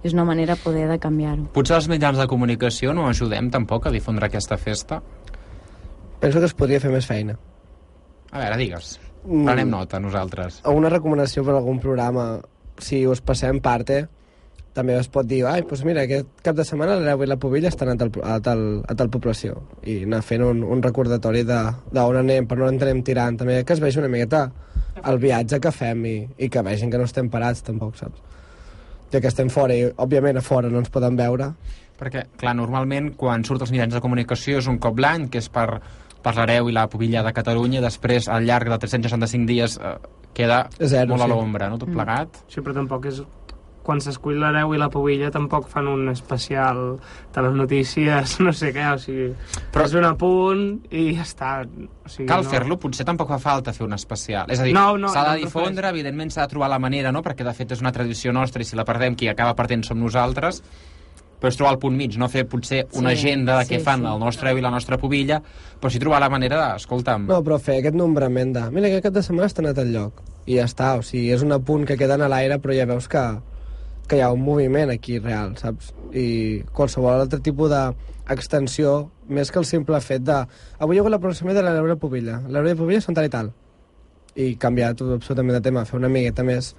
és 0.03 0.13
una 0.13 0.25
manera 0.25 0.55
poder 0.57 0.87
de 0.89 0.97
canviar-ho. 0.99 1.45
Potser 1.53 1.75
els 1.77 1.87
mitjans 1.91 2.17
de 2.17 2.25
comunicació 2.27 2.93
no 2.93 3.07
ajudem 3.07 3.51
tampoc 3.53 3.85
a 3.87 3.91
difondre 3.93 4.25
aquesta 4.27 4.57
festa? 4.57 5.01
Penso 6.19 6.39
que 6.39 6.45
es 6.49 6.53
podria 6.57 6.79
fer 6.81 6.91
més 6.93 7.05
feina. 7.09 7.37
A 8.31 8.39
veure, 8.39 8.57
digues. 8.57 8.95
Mm. 9.23 9.45
Prenem 9.45 9.69
nota, 9.69 9.99
nosaltres. 10.01 10.61
O 10.65 10.73
una 10.77 10.89
recomanació 10.89 11.43
per 11.45 11.53
algun 11.55 11.79
programa, 11.79 12.39
si 12.81 13.03
us 13.07 13.21
passem 13.21 13.59
parte, 13.61 14.07
també 14.73 14.95
es 14.97 15.09
pot 15.11 15.27
dir, 15.27 15.41
ai, 15.45 15.61
doncs 15.67 15.83
mira, 15.83 16.05
aquest 16.07 16.29
cap 16.45 16.55
de 16.55 16.63
setmana 16.65 16.95
l'Areu 16.95 17.25
i 17.25 17.27
la 17.27 17.35
Pobilla 17.37 17.67
estan 17.69 17.91
a 17.91 17.95
tal, 17.99 18.09
a 18.23 18.37
tal, 18.39 18.61
a 18.87 18.95
tal 18.95 19.09
població 19.11 19.57
i 19.83 19.97
anar 20.05 20.21
fent 20.23 20.45
un, 20.47 20.61
un 20.63 20.81
recordatori 20.81 21.43
de- 21.43 21.73
d'on 21.91 22.17
anem, 22.21 22.47
per 22.47 22.57
no 22.57 22.69
ens 22.71 22.81
anem 22.81 23.01
tirant, 23.03 23.37
també 23.37 23.59
que 23.67 23.73
es 23.75 23.81
vegi 23.83 23.99
una 23.99 24.07
miqueta 24.07 24.45
el 25.03 25.19
viatge 25.19 25.59
que 25.59 25.71
fem 25.75 26.05
i, 26.07 26.15
i 26.39 26.49
que 26.49 26.63
vegin 26.63 26.89
que 26.91 26.97
no 26.97 27.03
estem 27.09 27.27
parats 27.29 27.61
tampoc, 27.67 27.97
saps? 27.99 28.23
Ja 29.11 29.19
que 29.19 29.27
estem 29.27 29.49
fora 29.51 29.75
i, 29.75 29.89
òbviament, 29.99 30.39
a 30.39 30.41
fora 30.45 30.69
no 30.71 30.79
ens 30.79 30.89
poden 30.89 31.17
veure. 31.19 31.51
Perquè, 31.99 32.23
clar, 32.39 32.55
normalment 32.55 33.11
quan 33.19 33.43
surt 33.43 33.61
els 33.67 33.71
mitjans 33.75 33.93
de 33.93 33.99
comunicació 34.01 34.61
és 34.63 34.67
un 34.71 34.79
cop 34.79 34.97
l'any, 35.03 35.27
que 35.29 35.41
és 35.43 35.49
per, 35.51 35.81
per 36.23 36.35
l'Areu 36.37 36.69
i 36.69 36.75
la 36.75 36.87
Pobilla 36.91 37.23
de 37.25 37.33
Catalunya, 37.35 37.81
i 37.81 37.85
després 37.85 38.29
al 38.29 38.45
llarg 38.47 38.69
de 38.71 38.79
365 38.85 39.49
dies 39.49 39.77
eh, 39.81 39.97
queda 40.37 40.65
Zero, 40.79 41.13
molt 41.13 41.25
a 41.25 41.29
sí. 41.29 41.33
l'ombra, 41.33 41.69
no? 41.69 41.79
Tot 41.81 41.91
plegat. 41.91 42.43
Sí, 42.51 42.63
però 42.63 42.77
tampoc 42.81 43.11
és... 43.11 43.23
Quan 43.81 43.97
s'escull 43.97 44.35
l'hereu 44.37 44.75
i 44.75 44.77
la 44.77 44.91
pobilla 44.93 45.31
tampoc 45.33 45.65
fan 45.65 45.87
un 45.89 46.11
especial 46.11 46.99
de 47.33 47.41
les 47.41 47.55
notícies, 47.57 48.35
no 48.45 48.53
sé 48.53 48.69
què, 48.75 48.83
o 48.93 48.99
sigui... 49.01 49.31
Però-. 49.73 49.87
És 49.87 49.95
un 49.97 50.05
apunt 50.05 50.61
i 50.93 51.07
ja 51.17 51.25
està. 51.25 51.49
O 51.65 52.11
sigui, 52.11 52.27
Cal 52.29 52.45
no... 52.45 52.51
fer-lo, 52.53 52.77
potser 52.77 53.07
tampoc 53.09 53.33
fa 53.33 53.39
falta 53.41 53.73
fer 53.73 53.87
un 53.87 53.97
especial. 53.97 54.53
És 54.53 54.61
a 54.61 54.69
dir, 54.69 54.75
No, 54.77 54.99
no, 55.01 55.09
s'ha 55.09 55.25
de 55.31 55.33
no, 55.33 55.39
no 55.41 55.49
difondre, 55.49 55.89
evidentment 55.89 56.29
s'ha 56.29 56.45
de 56.45 56.53
trobar 56.53 56.69
la 56.69 56.77
manera, 56.83 57.09
no? 57.09 57.25
perquè 57.25 57.47
de 57.47 57.55
fet 57.57 57.73
és 57.73 57.81
una 57.81 57.93
tradició 57.95 58.29
nostra 58.37 58.61
i 58.61 58.69
si 58.69 58.77
la 58.77 58.85
perdem 58.85 59.17
qui 59.17 59.33
acaba 59.33 59.57
perdent 59.57 59.81
som 59.89 59.97
nosaltres, 59.97 60.61
però 61.41 61.49
és 61.49 61.57
trobar 61.57 61.73
el 61.73 61.79
punt 61.81 61.95
mig, 61.97 62.13
no 62.21 62.27
fer 62.29 62.43
potser 62.47 62.83
una 62.99 63.11
Sí, 63.15 63.17
agenda 63.25 63.57
de 63.57 63.65
sí, 63.65 63.73
què 63.73 63.79
fan 63.83 64.03
sí. 64.05 64.09
el 64.13 64.19
nostre 64.21 64.51
eu 64.53 64.59
i 64.59 64.61
la 64.61 64.69
nostra 64.69 64.99
pobilla, 65.01 65.41
però 65.81 65.89
sí 65.89 65.99
trobar 65.99 66.19
la 66.21 66.29
manera 66.29 66.59
de, 66.61 66.75
escolta'm, 66.77 67.25
No, 67.31 67.39
però 67.43 67.57
fer 67.59 67.79
aquest 67.81 67.97
nombrament 67.97 68.53
de... 68.53 68.67
Mira, 68.71 68.87
aquest 68.91 69.07
cap 69.07 69.15
de 69.17 69.23
setmana 69.25 69.49
està 69.49 69.63
anat 69.65 69.81
al 69.81 69.89
lloc. 69.91 70.21
I 70.45 70.59
ja 70.59 70.67
està, 70.69 70.91
o 70.99 71.01
sigui, 71.05 71.31
és 71.33 71.41
un 71.41 71.51
apunt 71.57 71.87
que 71.89 71.97
queden 71.97 72.21
a 72.21 72.29
l'aire, 72.29 72.59
però 72.61 72.73
ja 72.77 72.85
veus 72.89 73.07
que, 73.09 73.23
que 74.07 74.17
hi 74.19 74.21
ha 74.21 74.29
un 74.33 74.41
moviment 74.45 74.93
aquí 74.93 75.17
real, 75.19 75.55
saps? 75.57 75.91
I 76.13 76.61
qualsevol 76.77 77.21
altre 77.25 77.39
tipus 77.41 77.69
d'extensió, 77.73 79.09
més 79.31 79.51
que 79.51 79.59
el 79.61 79.65
simple 79.65 79.99
fet 80.03 80.23
de... 80.27 80.37
Avui 80.79 80.95
hi 80.95 80.99
ha 80.99 81.03
hagut 81.05 81.13
la 81.15 81.19
programació 81.23 81.57
de 81.57 81.63
l'Eure 81.65 81.97
Pobilla. 82.01 82.41
L'Eure 82.49 82.75
Pobilla 82.79 83.01
són 83.01 83.17
tal 83.17 83.25
i 83.29 83.33
tal. 83.33 83.51
I 84.35 84.53
canviar 84.61 84.93
tot 84.95 85.11
absolutament 85.17 85.57
de 85.57 85.63
tema, 85.65 85.85
fer 85.87 85.97
una 85.99 86.09
miqueta 86.11 86.43
més 86.47 86.73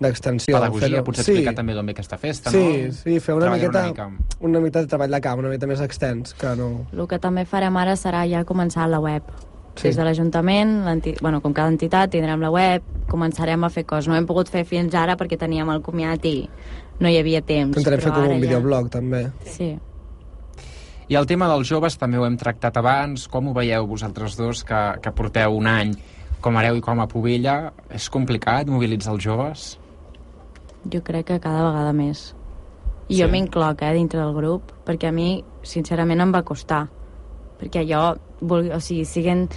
d'extensió. 0.00 0.56
pedagogia, 0.56 1.02
potser 1.04 1.24
sí, 1.24 1.32
explicar 1.32 1.54
també 1.54 1.74
d'on 1.76 1.86
ve 1.86 1.92
aquesta 1.92 2.18
festa, 2.18 2.50
sí, 2.50 2.58
no? 2.86 2.92
sí, 2.92 3.18
fer 3.20 3.34
una 3.36 3.46
Treballar 3.50 3.68
miqueta, 3.68 3.84
una 4.06 4.08
mica. 4.16 4.34
una 4.40 4.60
miqueta 4.60 4.80
de 4.80 4.86
treball 4.94 5.10
de 5.10 5.20
camp, 5.20 5.38
una 5.44 5.48
miqueta 5.52 5.66
més 5.70 5.80
extens, 5.84 6.34
que 6.34 6.54
no... 6.56 6.86
El 6.92 7.06
que 7.08 7.18
també 7.20 7.44
farem 7.44 7.76
ara 7.76 7.96
serà 8.00 8.24
ja 8.30 8.44
començar 8.48 8.88
la 8.88 8.98
web. 9.00 9.22
Sí. 9.76 9.86
Des 9.88 9.96
de 9.96 10.04
l'Ajuntament, 10.04 10.72
bueno, 11.22 11.40
com 11.40 11.52
cada 11.54 11.68
entitat, 11.70 12.10
tindrem 12.10 12.40
la 12.42 12.50
web, 12.50 12.82
començarem 13.08 13.62
a 13.64 13.70
fer 13.70 13.84
coses. 13.86 14.08
No 14.08 14.16
hem 14.16 14.26
pogut 14.26 14.48
fer 14.50 14.64
fins 14.66 14.94
ara 14.98 15.16
perquè 15.16 15.38
teníem 15.38 15.68
el 15.70 15.80
comiat 15.80 16.24
i 16.26 16.48
no 17.00 17.08
hi 17.08 17.16
havia 17.20 17.40
temps. 17.40 17.76
Intentarem 17.78 18.00
fer 18.02 18.10
com 18.12 18.24
un 18.26 18.34
ja- 18.34 18.40
videoblog, 18.42 18.90
també. 18.90 19.22
Sí. 19.46 19.70
I 21.08 21.16
el 21.18 21.26
tema 21.26 21.48
dels 21.50 21.66
joves 21.70 21.96
també 21.98 22.18
ho 22.18 22.26
hem 22.26 22.36
tractat 22.38 22.76
abans. 22.76 23.26
Com 23.28 23.48
ho 23.48 23.54
veieu 23.54 23.86
vosaltres 23.86 24.36
dos, 24.36 24.64
que, 24.64 24.80
que 25.02 25.10
porteu 25.12 25.56
un 25.56 25.66
any 25.66 25.94
com 26.40 26.56
a 26.56 26.60
hereu 26.62 26.76
i 26.76 26.80
com 26.84 27.00
a 27.00 27.06
pobilla? 27.10 27.72
És 27.90 28.10
complicat 28.10 28.66
mobilitzar 28.70 29.14
els 29.16 29.24
joves? 29.24 29.64
Jo 30.88 31.02
crec 31.04 31.26
que 31.26 31.40
cada 31.40 31.66
vegada 31.68 31.92
més. 31.92 32.34
I 33.08 33.14
Sí. 33.14 33.22
jo 33.22 33.28
m'incloc, 33.28 33.82
eh, 33.82 33.92
dintre 33.94 34.20
del 34.20 34.32
grup, 34.34 34.72
perquè 34.86 35.08
a 35.08 35.12
mi, 35.12 35.44
sincerament, 35.62 36.20
em 36.20 36.32
va 36.32 36.42
costar. 36.42 36.88
Perquè 37.60 37.84
jo, 37.86 38.16
vulgui, 38.40 38.70
o 38.70 38.80
sigui, 38.80 39.04
siguent 39.04 39.48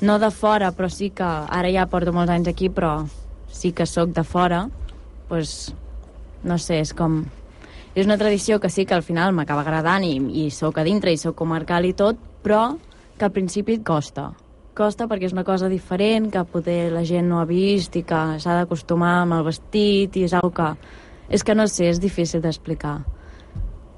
no 0.00 0.18
de 0.18 0.30
fora, 0.30 0.72
però 0.72 0.88
sí 0.88 1.10
que 1.10 1.24
ara 1.24 1.70
ja 1.70 1.86
porto 1.86 2.12
molts 2.12 2.30
anys 2.30 2.48
aquí, 2.48 2.70
però 2.70 3.06
sí 3.50 3.72
que 3.72 3.84
sóc 3.86 4.10
de 4.10 4.24
fora, 4.24 4.68
doncs, 5.28 5.74
no 6.44 6.56
sé, 6.58 6.80
és 6.80 6.94
com... 6.94 7.26
És 7.94 8.06
una 8.06 8.16
tradició 8.16 8.60
que 8.60 8.70
sí 8.70 8.86
que 8.86 8.94
al 8.94 9.02
final 9.02 9.32
m'acaba 9.34 9.62
agradant 9.62 10.04
i, 10.04 10.16
i 10.46 10.50
sóc 10.50 10.78
a 10.78 10.84
dintre 10.84 11.12
i 11.12 11.16
sóc 11.18 11.34
comarcal 11.34 11.84
i 11.84 11.92
tot, 11.92 12.16
però 12.42 12.78
que 13.18 13.24
al 13.24 13.32
principi 13.32 13.74
et 13.74 13.84
costa. 13.84 14.30
Costa 14.80 15.04
perquè 15.10 15.28
és 15.28 15.34
una 15.36 15.44
cosa 15.44 15.68
diferent, 15.68 16.30
que 16.32 16.40
poder 16.48 16.88
la 16.94 17.04
gent 17.04 17.28
no 17.28 17.42
ha 17.42 17.46
vist 17.48 17.96
i 18.00 18.04
que 18.08 18.20
s'ha 18.40 18.54
d'acostumar 18.62 19.18
amb 19.26 19.36
el 19.36 19.44
vestit 19.50 20.16
i 20.16 20.24
és 20.24 20.32
una 20.38 20.48
que... 20.56 20.70
És 21.30 21.44
que 21.46 21.54
no 21.54 21.68
sé, 21.70 21.90
és 21.92 22.00
difícil 22.02 22.40
d'explicar. 22.42 22.96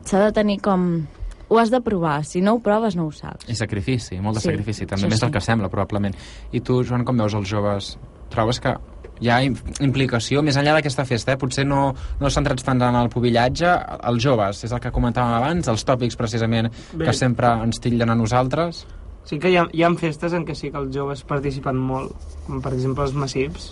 S'ha 0.05 0.19
de 0.27 0.33
tenir 0.37 0.59
com... 0.61 1.07
Ho 1.53 1.59
has 1.61 1.69
de 1.71 1.79
provar, 1.85 2.23
si 2.25 2.41
no 2.41 2.55
ho 2.57 2.61
proves 2.65 2.95
no 2.97 3.05
ho 3.07 3.11
saps. 3.13 3.45
I 3.49 3.55
sacrifici, 3.55 4.17
molt 4.25 4.39
de 4.39 4.43
Sí, 4.43 4.49
sacrifici, 4.51 4.87
també 4.89 5.09
més 5.11 5.21
del 5.21 5.29
sí. 5.29 5.35
que 5.35 5.41
sembla, 5.45 5.69
probablement. 5.69 6.15
I 6.57 6.63
tu, 6.65 6.79
Joan, 6.85 7.05
com 7.05 7.19
veus 7.21 7.35
els 7.37 7.49
joves? 7.51 7.91
Trobes 8.33 8.59
que 8.65 8.73
hi 9.21 9.29
ha 9.29 9.37
im- 9.45 9.59
implicació, 9.85 10.41
més 10.43 10.57
enllà 10.57 10.73
d'aquesta 10.79 11.05
festa, 11.05 11.35
eh? 11.37 11.41
potser 11.41 11.67
no, 11.69 11.91
no 12.21 12.31
centrats 12.33 12.65
tant 12.65 12.81
en 12.83 12.97
el 13.03 13.11
pubillatge, 13.13 13.69
els 14.09 14.25
joves, 14.25 14.65
és 14.65 14.73
el 14.73 14.81
que 14.81 14.91
comentàvem 14.97 15.37
abans, 15.43 15.69
els 15.69 15.85
tòpics 15.85 16.17
precisament 16.17 16.71
Bé. 16.95 17.05
que 17.05 17.13
sempre 17.13 17.53
ens 17.67 17.81
tillen 17.85 18.11
a 18.11 18.17
nosaltres. 18.17 18.87
Sí 19.25 19.39
que 19.39 19.53
hi 19.53 19.57
ha, 19.57 19.67
hi 19.73 19.85
ha 19.87 19.91
festes 20.01 20.35
en 20.35 20.45
què 20.47 20.55
sí 20.59 20.71
que 20.73 20.81
els 20.81 20.91
joves 20.95 21.23
participen 21.29 21.79
molt, 21.79 22.13
com 22.47 22.61
per 22.65 22.73
exemple 22.75 23.05
els 23.07 23.15
massips. 23.15 23.71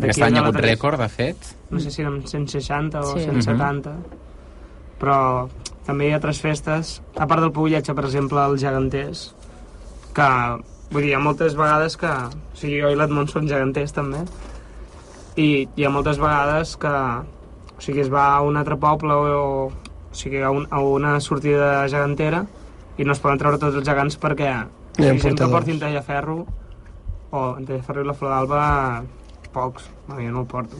Aquest 0.00 0.20
any 0.26 0.34
hi 0.34 0.40
ha 0.40 0.42
hagut 0.44 0.58
rècord, 0.60 0.98
de 1.00 1.08
fet. 1.08 1.52
No 1.70 1.80
sé 1.80 1.92
si 1.94 2.02
eren 2.02 2.18
160 2.26 3.00
o 3.00 3.12
Sí. 3.14 3.24
170. 3.24 3.94
Però 5.00 5.18
també 5.86 6.08
hi 6.08 6.12
ha 6.12 6.18
altres 6.18 6.40
festes, 6.42 6.96
a 7.16 7.26
part 7.30 7.40
del 7.44 7.52
pubillatge, 7.54 7.94
per 7.94 8.04
exemple, 8.08 8.42
els 8.42 8.60
geganters, 8.60 9.22
que, 10.16 10.28
vull 10.90 11.02
dir, 11.04 11.12
hi 11.12 11.16
ha 11.16 11.22
moltes 11.22 11.54
vegades 11.56 11.96
que... 12.00 12.10
O 12.10 12.58
sigui, 12.58 12.80
jo 12.82 12.90
i 12.90 12.96
l'Edmond 12.98 13.30
som 13.30 13.46
geganters, 13.48 13.92
també. 13.94 14.24
I 15.36 15.68
hi 15.76 15.84
ha 15.86 15.92
moltes 15.92 16.18
vegades 16.18 16.76
que... 16.80 16.92
O 17.76 17.80
sigui, 17.84 18.00
es 18.02 18.10
va 18.12 18.26
a 18.34 18.42
un 18.42 18.56
altre 18.56 18.76
poble 18.80 19.14
o... 19.14 19.70
O 19.70 20.16
sigui, 20.16 20.40
a, 20.40 20.50
un, 20.50 20.66
a 20.72 20.80
una 20.80 21.18
sortida 21.20 21.86
gegantera 21.92 22.46
i 22.98 23.04
no 23.04 23.12
es 23.12 23.20
poden 23.20 23.38
treure 23.38 23.58
tots 23.58 23.76
els 23.76 23.86
gegants 23.88 24.18
perquè 24.20 24.48
Hi 24.48 25.02
ha 25.02 25.04
hi 25.04 25.08
ha 25.08 25.12
gent 25.12 25.20
que 25.22 25.28
portadors. 25.28 25.52
portin 25.52 25.78
tallaferro 25.80 26.38
o 27.30 27.56
en 27.58 27.66
tallaferro 27.68 28.02
i 28.02 28.06
la 28.06 28.14
flor 28.14 28.30
d'alba 28.32 29.04
pocs, 29.52 29.90
bueno, 30.06 30.22
jo 30.22 30.32
no 30.32 30.40
el 30.40 30.46
porto 30.46 30.76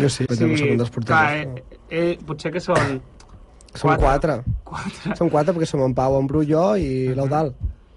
Jo 0.00 0.08
sí, 0.08 0.24
per 0.24 0.34
exemple, 0.36 0.56
soc 0.58 0.70
un 0.72 0.78
dels 0.82 0.90
portadors. 0.90 1.32
clar, 1.32 1.64
eh, 1.90 2.10
eh, 2.12 2.18
potser 2.26 2.52
que 2.52 2.60
són 2.60 3.00
Som 3.74 3.92
quatre. 4.02 4.40
Quatre. 4.66 5.14
Som 5.14 5.28
quatre 5.30 5.52
perquè 5.54 5.66
som 5.70 5.82
en 5.84 5.92
Pau, 5.94 6.16
en 6.18 6.26
Bru, 6.26 6.40
jo 6.42 6.74
i 6.74 7.12
l'Eudal. 7.14 7.52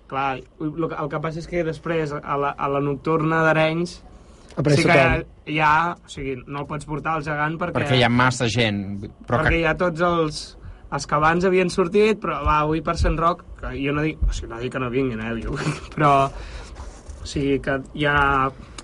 Clar, 0.07 0.35
el 0.37 0.73
que, 0.87 0.97
el 1.01 1.07
que 1.09 1.19
passa 1.23 1.39
és 1.41 1.47
que 1.49 1.63
després, 1.65 2.11
a 2.13 2.35
la, 2.37 2.51
a 2.53 2.67
la 2.69 2.79
nocturna 2.79 3.39
d'Arenys, 3.41 3.95
Apareix 4.53 4.83
sí 4.83 4.85
que 4.85 4.93
tothom. 4.93 5.23
hi 5.49 5.57
ha, 5.65 5.95
o 5.97 6.11
sigui, 6.13 6.35
no 6.45 6.59
el 6.61 6.67
pots 6.69 6.85
portar 6.85 7.15
al 7.17 7.23
gegant 7.25 7.57
perquè, 7.57 7.73
Perquè 7.79 7.97
hi 7.97 8.03
ha 8.05 8.09
massa 8.13 8.45
gent. 8.53 8.83
Però 9.25 9.39
perquè 9.39 9.49
que... 9.55 9.61
hi 9.63 9.65
ha 9.65 9.73
tots 9.81 10.05
els, 10.05 10.43
els 10.93 11.07
que 11.09 11.17
abans 11.17 11.45
havien 11.47 11.71
sortit, 11.73 12.19
però 12.21 12.39
va, 12.45 12.59
avui 12.61 12.83
per 12.85 12.95
Sant 12.99 13.17
Roc, 13.19 13.43
que 13.59 13.73
jo 13.79 13.95
no 13.95 14.03
dic, 14.05 14.21
o 14.21 14.35
sigui, 14.35 14.51
no 14.51 14.61
dic 14.61 14.75
que 14.75 14.81
no 14.83 14.91
vinguin, 14.93 15.23
eh, 15.23 15.33
diu, 15.39 15.57
però, 15.95 16.13
o 16.29 17.29
sigui, 17.29 17.57
que 17.63 17.79
hi 17.97 18.07
ha... 18.09 18.17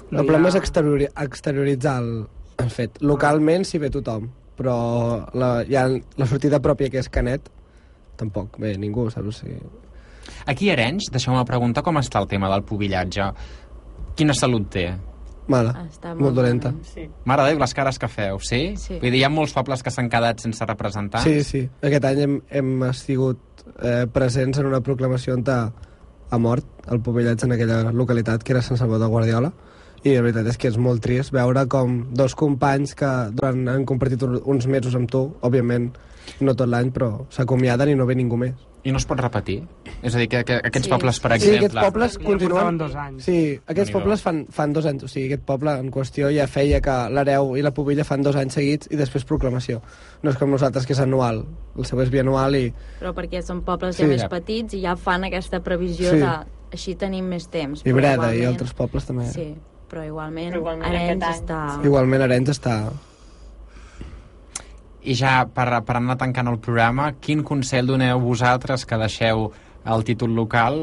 El 0.09 0.23
problema 0.23 0.49
és 0.49 0.57
exteriori 0.57 1.05
exterioritzar 1.21 1.99
el, 2.01 2.13
el 2.63 2.71
fet. 2.73 2.97
Localment 3.05 3.67
s'hi 3.67 3.81
ve 3.83 3.91
tothom, 3.93 4.25
però 4.57 4.77
la, 5.37 5.51
ja, 5.69 5.85
la 6.17 6.29
sortida 6.29 6.61
pròpia, 6.63 6.89
que 6.89 7.03
és 7.03 7.11
Canet, 7.13 7.51
tampoc 8.19 8.57
ve 8.59 8.73
ningú, 8.81 9.05
saps? 9.13 9.29
O 9.29 9.37
sigui, 9.43 9.59
Aquí 10.49 10.69
a 10.69 10.73
Arenys, 10.73 11.09
deixeu-me 11.13 11.43
preguntar 11.45 11.83
com 11.85 11.99
està 11.99 12.21
el 12.21 12.27
tema 12.31 12.49
del 12.51 12.65
pubillatge. 12.65 13.29
Quina 14.17 14.35
salut 14.37 14.69
té? 14.73 14.87
Mala, 15.49 15.73
Està 15.89 16.13
molt 16.15 16.35
dolenta. 16.37 16.71
Sí. 16.93 17.07
Mare 17.25 17.43
de 17.43 17.49
Déu, 17.53 17.59
les 17.59 17.73
cares 17.73 17.97
que 17.99 18.07
feu, 18.07 18.39
sí? 18.39 18.75
Sí. 18.77 18.99
Vull 19.01 19.11
dir, 19.11 19.19
hi 19.21 19.23
ha 19.27 19.29
molts 19.33 19.53
pobles 19.53 19.83
que 19.83 19.91
s'han 19.91 20.09
quedat 20.09 20.39
sense 20.39 20.65
representar. 20.65 21.21
Sí, 21.25 21.43
sí. 21.43 21.63
Aquest 21.81 22.05
any 22.05 22.21
hem, 22.25 22.35
hem 22.49 22.85
sigut 22.93 23.39
eh, 23.81 24.05
presents 24.13 24.59
en 24.61 24.69
una 24.69 24.81
proclamació 24.85 25.33
on 25.35 25.43
ha, 25.49 25.59
ha 26.29 26.37
mort 26.37 26.65
el 26.91 27.01
Pobellatge 27.01 27.45
en 27.45 27.53
aquella 27.57 27.91
localitat, 27.91 28.43
que 28.43 28.53
era 28.53 28.61
Sant 28.61 28.77
Salvador 28.79 29.09
Guardiola, 29.09 29.51
i 30.03 30.13
la 30.15 30.21
veritat 30.23 30.47
és 30.47 30.57
que 30.57 30.69
és 30.69 30.77
molt 30.79 31.01
trist 31.03 31.33
veure 31.35 31.65
com 31.67 32.05
dos 32.15 32.35
companys 32.39 32.93
que 32.95 33.09
durant, 33.35 33.65
han 33.67 33.83
compartit 33.85 34.21
un- 34.23 34.39
uns 34.45 34.67
mesos 34.67 34.95
amb 34.95 35.09
tu, 35.11 35.25
òbviament 35.41 35.89
no 36.45 36.53
tot 36.55 36.69
l'any, 36.69 36.91
però 36.95 37.25
s'acomiaden 37.33 37.89
i 37.89 37.95
no 37.99 38.05
ve 38.05 38.15
ningú 38.15 38.37
més. 38.37 38.53
I 38.83 38.91
no 38.93 38.97
es 38.97 39.05
pot 39.05 39.19
repetir? 39.19 39.57
És 40.01 40.15
a 40.15 40.19
dir, 40.21 40.29
que, 40.31 40.39
que 40.47 40.55
aquests 40.55 40.87
Sí. 40.87 40.91
pobles, 40.93 41.19
per 41.19 41.31
Sí, 41.33 41.49
exemple... 41.49 41.65
aquests 41.79 41.85
pobles 41.91 42.13
Ja 42.13 42.23
continuen... 42.23 42.51
portaven 42.53 42.77
dos 42.77 42.95
anys. 42.95 43.23
Sí, 43.25 43.59
aquests 43.67 43.91
pobles 43.91 44.21
fan, 44.23 44.45
fan 44.49 44.71
dos 44.73 44.85
anys. 44.85 45.03
O 45.03 45.07
sigui, 45.11 45.25
aquest 45.27 45.43
poble 45.43 45.73
en 45.81 45.89
qüestió 45.91 46.29
ja 46.31 46.45
feia 46.47 46.79
que 46.79 46.95
l'Hereu 47.11 47.57
i 47.59 47.61
la 47.65 47.71
Pobilla 47.75 48.05
fan 48.07 48.23
dos 48.23 48.37
anys 48.39 48.53
seguits 48.55 48.87
i 48.89 48.95
després 48.95 49.25
proclamació. 49.27 49.81
No 50.23 50.31
és 50.31 50.37
com 50.39 50.49
nosaltres, 50.49 50.85
que 50.87 50.93
és 50.95 50.99
anual. 51.03 51.43
El 51.77 51.85
seu 51.85 51.99
és 52.01 52.09
bianual 52.09 52.55
i... 52.55 52.69
Però 53.01 53.11
perquè 53.13 53.41
són 53.43 53.61
pobles 53.67 53.97
Sí. 53.97 54.03
ja 54.03 54.07
més 54.07 54.23
petits 54.31 54.73
i 54.73 54.81
ja 54.87 54.95
fan 54.95 55.23
aquesta 55.27 55.59
previsió 55.59 56.11
Sí. 56.15 56.23
de... 56.23 56.31
Així 56.71 56.95
tenim 56.95 57.25
més 57.25 57.47
temps. 57.49 57.81
I 57.83 57.91
Breda 57.91 58.13
i 58.31 58.37
igualment- 58.39 58.47
altres 58.47 58.73
pobles 58.77 59.05
també. 59.05 59.25
Sí, 59.33 59.55
però 59.89 60.05
igualment, 60.05 60.51
Però 60.53 60.59
igualment 60.61 60.87
Arenys 60.95 61.25
està... 61.41 61.81
Igualment 61.83 62.21
Arenys 62.21 62.49
està... 62.55 62.75
I 65.03 65.13
ja, 65.15 65.45
per, 65.47 65.67
per 65.87 65.95
anar 65.95 66.17
tancant 66.19 66.47
el 66.51 66.57
programa, 66.59 67.13
quin 67.23 67.43
consell 67.47 67.87
doneu 67.87 68.19
vosaltres 68.19 68.85
que 68.85 68.97
deixeu 68.99 69.51
el 69.85 70.03
títol 70.03 70.33
local 70.35 70.79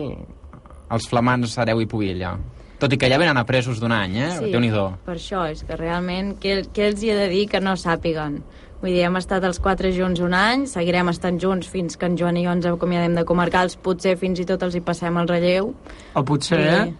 als 0.89 1.09
flamants 1.11 1.59
Areu 1.59 1.81
i 1.83 1.87
Pobilla? 1.91 2.37
Tot 2.81 2.93
i 2.93 2.99
que 3.01 3.09
ja 3.09 3.17
venen 3.21 3.37
apresos 3.41 3.79
d'un 3.81 3.93
any, 3.93 4.17
eh? 4.21 4.31
Sí, 4.39 4.51
Déu-n'hi-do. 4.53 4.87
per 5.07 5.15
això, 5.17 5.47
és 5.51 5.63
que 5.65 5.77
realment, 5.77 6.35
què, 6.41 6.63
què 6.73 6.91
els 6.91 7.03
hi 7.03 7.11
he 7.11 7.17
de 7.17 7.29
dir 7.33 7.47
que 7.49 7.61
no 7.61 7.73
sàpiguen? 7.77 8.43
Vull 8.83 8.93
dir, 8.93 9.05
hem 9.09 9.17
estat 9.17 9.45
els 9.49 9.59
quatre 9.59 9.89
junts 9.97 10.21
un 10.21 10.35
any, 10.37 10.67
seguirem 10.69 11.09
estant 11.09 11.39
junts 11.41 11.69
fins 11.73 11.97
que 11.97 12.05
en 12.07 12.17
Joan 12.21 12.37
i 12.37 12.45
jo 12.45 12.53
ens 12.53 12.67
acomiadem 12.69 13.15
de 13.17 13.25
comarcals, 13.25 13.77
potser 13.81 14.17
fins 14.21 14.41
i 14.41 14.45
tot 14.49 14.63
els 14.63 14.77
hi 14.77 14.83
passem 14.85 15.17
el 15.17 15.29
relleu. 15.29 15.71
O 16.15 16.25
potser, 16.29 16.61
eh? 16.61 16.93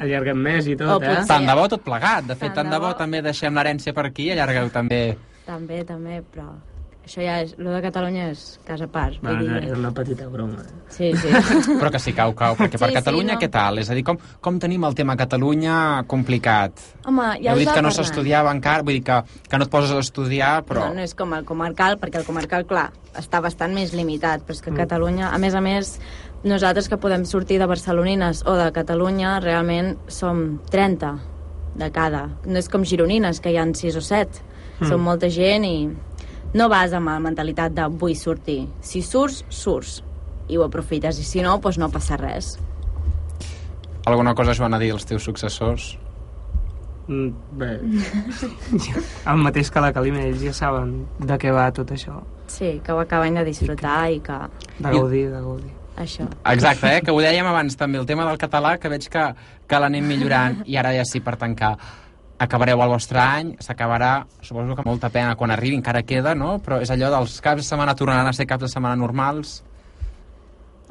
Allarguem 0.00 0.40
més 0.40 0.66
i 0.72 0.76
tot, 0.76 0.88
O 0.88 0.96
eh? 1.02 1.08
potser- 1.10 1.28
Tant 1.28 1.44
de 1.46 1.54
bo 1.60 1.66
tot 1.68 1.84
plegat. 1.84 2.24
De 2.24 2.34
fet, 2.34 2.48
Tant 2.54 2.62
tant 2.62 2.70
de 2.72 2.76
de 2.78 2.80
bo 2.80 2.88
bo. 2.92 2.96
també 2.98 3.20
deixem 3.22 3.54
l'herència 3.54 3.92
per 3.92 4.06
aquí 4.08 4.30
i 4.30 4.32
allargueu 4.32 4.70
també... 4.72 5.02
També, 5.46 5.82
també, 5.84 6.20
però 6.32 6.50
això 7.02 7.18
ja 7.18 7.40
és... 7.42 7.56
Lo 7.58 7.72
de 7.74 7.80
Catalunya 7.82 8.28
és 8.30 8.42
casa 8.66 8.86
a 8.86 8.90
part. 8.90 9.18
Va, 9.24 9.32
vull 9.34 9.48
no, 9.50 9.56
dir... 9.58 9.70
era 9.72 9.78
una 9.78 9.90
petita 9.94 10.28
broma. 10.30 10.62
Sí, 10.92 11.10
sí. 11.18 11.32
Però 11.80 11.90
que 11.90 11.98
si 11.98 12.14
cau, 12.14 12.30
cau, 12.38 12.54
perquè 12.58 12.78
per 12.78 12.90
Sí, 12.90 12.92
sí, 12.92 12.98
Catalunya 13.00 13.34
no. 13.34 13.40
què 13.42 13.48
tal? 13.50 13.80
És 13.82 13.90
a 13.90 13.96
dir, 13.98 14.04
com, 14.06 14.20
com 14.44 14.60
tenim 14.62 14.86
el 14.86 14.94
tema 14.94 15.16
Catalunya 15.18 15.74
complicat? 16.10 16.78
Home, 17.10 17.26
ja 17.42 17.56
Heu 17.56 17.62
dit 17.62 17.72
que 17.74 17.82
no 17.82 17.90
s'estudiava 17.94 18.52
encara, 18.54 18.86
vull 18.86 19.00
dir 19.00 19.02
que, 19.08 19.18
que 19.50 19.58
no 19.58 19.66
et 19.66 19.72
poses 19.72 19.90
a 19.96 19.98
estudiar, 20.04 20.52
però... 20.68 20.86
No, 20.92 21.00
no 21.00 21.06
és 21.08 21.16
com 21.18 21.34
el 21.34 21.42
comarcal, 21.48 21.98
perquè 21.98 22.22
el 22.22 22.28
comarcal, 22.28 22.68
clar, 22.70 22.86
està 23.18 23.42
bastant 23.42 23.74
més 23.74 23.96
limitat, 23.98 24.46
però 24.46 24.54
és 24.54 24.62
que 24.62 24.70
Mm. 24.70 24.78
Catalunya, 24.84 25.32
a 25.34 25.42
més 25.42 25.58
a 25.58 25.60
més, 25.60 25.96
nosaltres 26.46 26.88
que 26.88 27.00
podem 27.02 27.26
sortir 27.26 27.58
de 27.58 27.66
barcelonines 27.66 28.44
o 28.46 28.54
de 28.56 28.70
Catalunya, 28.72 29.40
realment 29.42 29.96
som 30.06 30.60
30 30.70 31.16
de 31.74 31.90
cada. 31.90 32.28
No 32.46 32.62
és 32.62 32.70
com 32.70 32.86
gironines, 32.86 33.42
que 33.42 33.50
hi 33.50 33.58
han 33.58 33.74
6 33.74 33.98
o 33.98 34.06
7. 34.06 34.51
Mm. 34.82 34.90
Som 34.90 35.04
molta 35.06 35.30
gent 35.30 35.64
i 35.64 35.76
no 36.58 36.68
vas 36.68 36.92
amb 36.92 37.08
la 37.08 37.20
mentalitat 37.22 37.74
de 37.76 37.86
vull 37.88 38.16
sortir. 38.18 38.66
Si 38.82 39.02
surts, 39.06 39.44
surts. 39.48 40.00
I 40.50 40.58
ho 40.58 40.66
aprofites, 40.66 41.20
i 41.22 41.24
si 41.24 41.42
no, 41.44 41.54
doncs 41.62 41.78
no 41.78 41.88
passa 41.88 42.18
res. 42.20 42.56
Alguna 44.10 44.34
cosa, 44.34 44.56
Joan, 44.58 44.74
a 44.74 44.80
dir 44.82 44.90
als 44.92 45.06
teus 45.06 45.22
successors? 45.22 45.92
Mm, 47.06 47.30
bé, 47.58 47.70
el 49.30 49.40
mateix 49.42 49.70
que 49.70 49.82
la 49.82 49.92
Calima, 49.94 50.22
ells 50.26 50.42
ja 50.42 50.52
saben 50.54 50.92
de 51.18 51.38
què 51.38 51.54
va 51.54 51.68
tot 51.74 51.90
això. 51.94 52.18
Sí, 52.50 52.76
que 52.84 52.94
ho 52.94 53.00
acaben 53.02 53.38
de 53.38 53.46
disfrutar 53.46 54.10
i 54.10 54.20
que... 54.22 54.38
De 54.78 54.90
gaudir, 54.90 55.28
de 55.30 55.40
gaudir. 55.40 55.72
Això. 56.02 56.24
Exacte, 56.48 56.88
eh? 56.88 57.00
que 57.04 57.12
ho 57.12 57.18
dèiem 57.20 57.46
abans 57.46 57.76
també, 57.78 58.00
el 58.00 58.06
tema 58.08 58.24
del 58.24 58.38
català, 58.40 58.76
que 58.80 58.90
veig 58.90 59.06
que, 59.12 59.26
que 59.68 59.80
l'anem 59.82 60.06
millorant, 60.08 60.62
i 60.66 60.78
ara 60.80 60.94
ja 60.96 61.04
sí, 61.06 61.20
per 61.20 61.36
tancar, 61.40 61.74
acabareu 62.42 62.82
el 62.82 62.90
vostre 62.90 63.20
any, 63.22 63.52
s'acabarà, 63.62 64.12
suposo 64.42 64.76
que 64.76 64.84
molta 64.86 65.10
pena 65.14 65.36
quan 65.38 65.52
arribi, 65.54 65.78
encara 65.78 66.02
queda, 66.06 66.34
no? 66.38 66.56
Però 66.64 66.80
és 66.82 66.90
allò 66.90 67.10
dels 67.14 67.38
caps 67.44 67.62
de 67.62 67.68
setmana 67.68 67.96
tornaran 67.98 68.28
a 68.28 68.34
ser 68.36 68.48
caps 68.50 68.66
de 68.66 68.72
setmana 68.72 68.98
normals. 68.98 69.60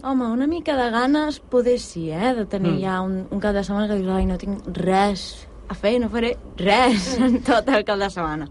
Home, 0.01 0.31
una 0.33 0.47
mica 0.49 0.75
de 0.79 0.89
ganes 0.89 1.39
poder 1.51 1.77
sí, 1.79 2.09
eh? 2.09 2.33
De 2.37 2.47
tenir 2.49 2.77
mm. 2.77 2.81
ja 2.81 2.99
un, 3.05 3.25
un 3.29 3.41
cap 3.43 3.53
de 3.53 3.63
setmana 3.63 3.89
que 3.91 3.99
dius, 3.99 4.13
ai, 4.15 4.25
no 4.29 4.39
tinc 4.41 4.69
res 4.79 5.25
a 5.69 5.77
fer, 5.77 5.97
no 6.01 6.09
faré 6.11 6.35
res 6.59 7.15
en 7.21 7.41
tot 7.45 7.69
el 7.69 7.85
cap 7.87 7.99
de 8.01 8.09
setmana. 8.09 8.49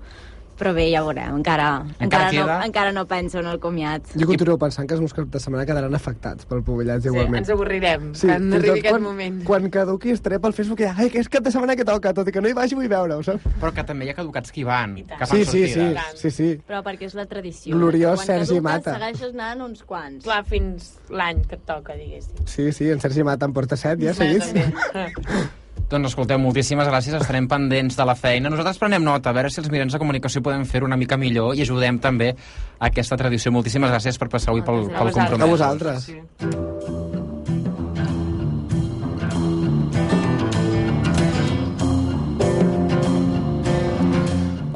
Però 0.60 0.74
bé, 0.76 0.90
ja 0.92 1.00
veurem, 1.00 1.38
encara, 1.40 1.68
Encara 2.04 2.26
encara, 2.28 2.58
no, 2.60 2.64
encara 2.66 2.92
no 2.92 3.06
penso 3.08 3.38
en 3.40 3.46
el 3.48 3.58
comiat. 3.58 4.10
Jo 4.12 4.26
continuo 4.28 4.58
pensant 4.60 4.86
que 4.86 4.92
els 4.92 5.00
meus 5.00 5.14
caps 5.16 5.30
de 5.32 5.40
setmana 5.40 5.64
quedaran 5.64 5.94
afectats 5.96 6.44
pel 6.50 6.60
Pobellats 6.66 7.02
Sí, 7.06 7.08
igualment. 7.08 7.38
ens 7.40 7.48
avorrirem 7.54 8.10
Sí, 8.14 8.26
quan 8.28 8.52
arribi 8.52 8.68
tot 8.68 8.76
aquest 8.82 8.90
quan, 8.92 9.02
moment. 9.02 9.38
Quan 9.48 9.70
caduqui 9.72 10.12
estaré 10.12 10.38
pel 10.38 10.52
Facebook 10.52 10.80
i 10.84 10.90
ai, 10.90 11.08
que 11.08 11.18
és 11.24 11.30
cap 11.32 11.42
de 11.42 11.50
setmana 11.54 11.76
que 11.80 11.86
toca, 11.88 12.12
tot 12.12 12.28
i 12.28 12.32
que 12.36 12.42
no 12.44 12.48
hi 12.50 12.52
vagi 12.52 12.76
vull 12.76 12.88
veure-ho, 12.92 13.22
saps? 13.24 13.46
Però 13.62 13.72
que 13.72 13.84
també 13.88 14.04
hi 14.04 14.10
ha 14.12 14.14
caducats 14.20 14.52
que 14.52 14.60
hi 14.60 14.64
van, 14.68 14.94
que 15.00 15.16
fan 15.16 15.26
Sí, 15.32 15.44
sí, 15.46 15.66
sí, 15.72 15.86
sí, 16.20 16.30
sí. 16.30 16.50
Però 16.68 16.82
perquè 16.84 17.08
és 17.08 17.14
la 17.16 17.24
tradició. 17.24 17.74
Gloriós 17.76 18.20
Quan 18.20 18.26
Sergi 18.26 18.60
caduques, 18.60 18.62
Mata. 18.68 18.98
segueixes 18.98 19.32
anant 19.34 19.62
uns 19.70 19.82
quants. 19.88 20.24
Clar, 20.24 20.44
fins 20.44 20.92
l'any 21.08 21.40
que 21.48 21.56
et 21.56 21.64
toca, 21.64 21.96
diguéssim. 21.96 22.44
Sí, 22.44 22.70
sí, 22.72 22.90
en 22.90 23.00
Sergi 23.00 23.24
Mata 23.24 23.46
en 23.48 23.52
porta 23.56 23.76
set 23.80 23.98
ja 24.04 24.12
seguits. 24.12 24.52
Doncs 25.90 26.12
escolteu, 26.12 26.38
moltíssimes 26.38 26.86
gràcies, 26.86 27.16
estarem 27.18 27.48
pendents 27.50 27.96
de 27.98 28.04
la 28.06 28.14
feina. 28.14 28.50
Nosaltres 28.52 28.78
prenem 28.78 29.02
nota, 29.02 29.32
a 29.32 29.34
veure 29.34 29.50
si 29.50 29.58
els 29.58 29.70
mitjans 29.72 29.96
de 29.96 29.98
comunicació 29.98 30.38
podem 30.46 30.62
fer 30.62 30.84
una 30.86 30.94
mica 31.00 31.18
millor 31.18 31.58
i 31.58 31.64
ajudem 31.64 31.98
també 31.98 32.30
a 32.30 32.86
aquesta 32.92 33.18
tradició. 33.18 33.50
Moltíssimes 33.50 33.90
gràcies 33.90 34.20
per 34.20 34.30
passar 34.30 34.54
avui 34.54 34.62
pel, 34.62 34.86
pel 34.86 35.10
compromís. 35.18 35.42
A 35.42 35.50
vosaltres. 35.50 36.06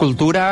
Cultura 0.03 0.49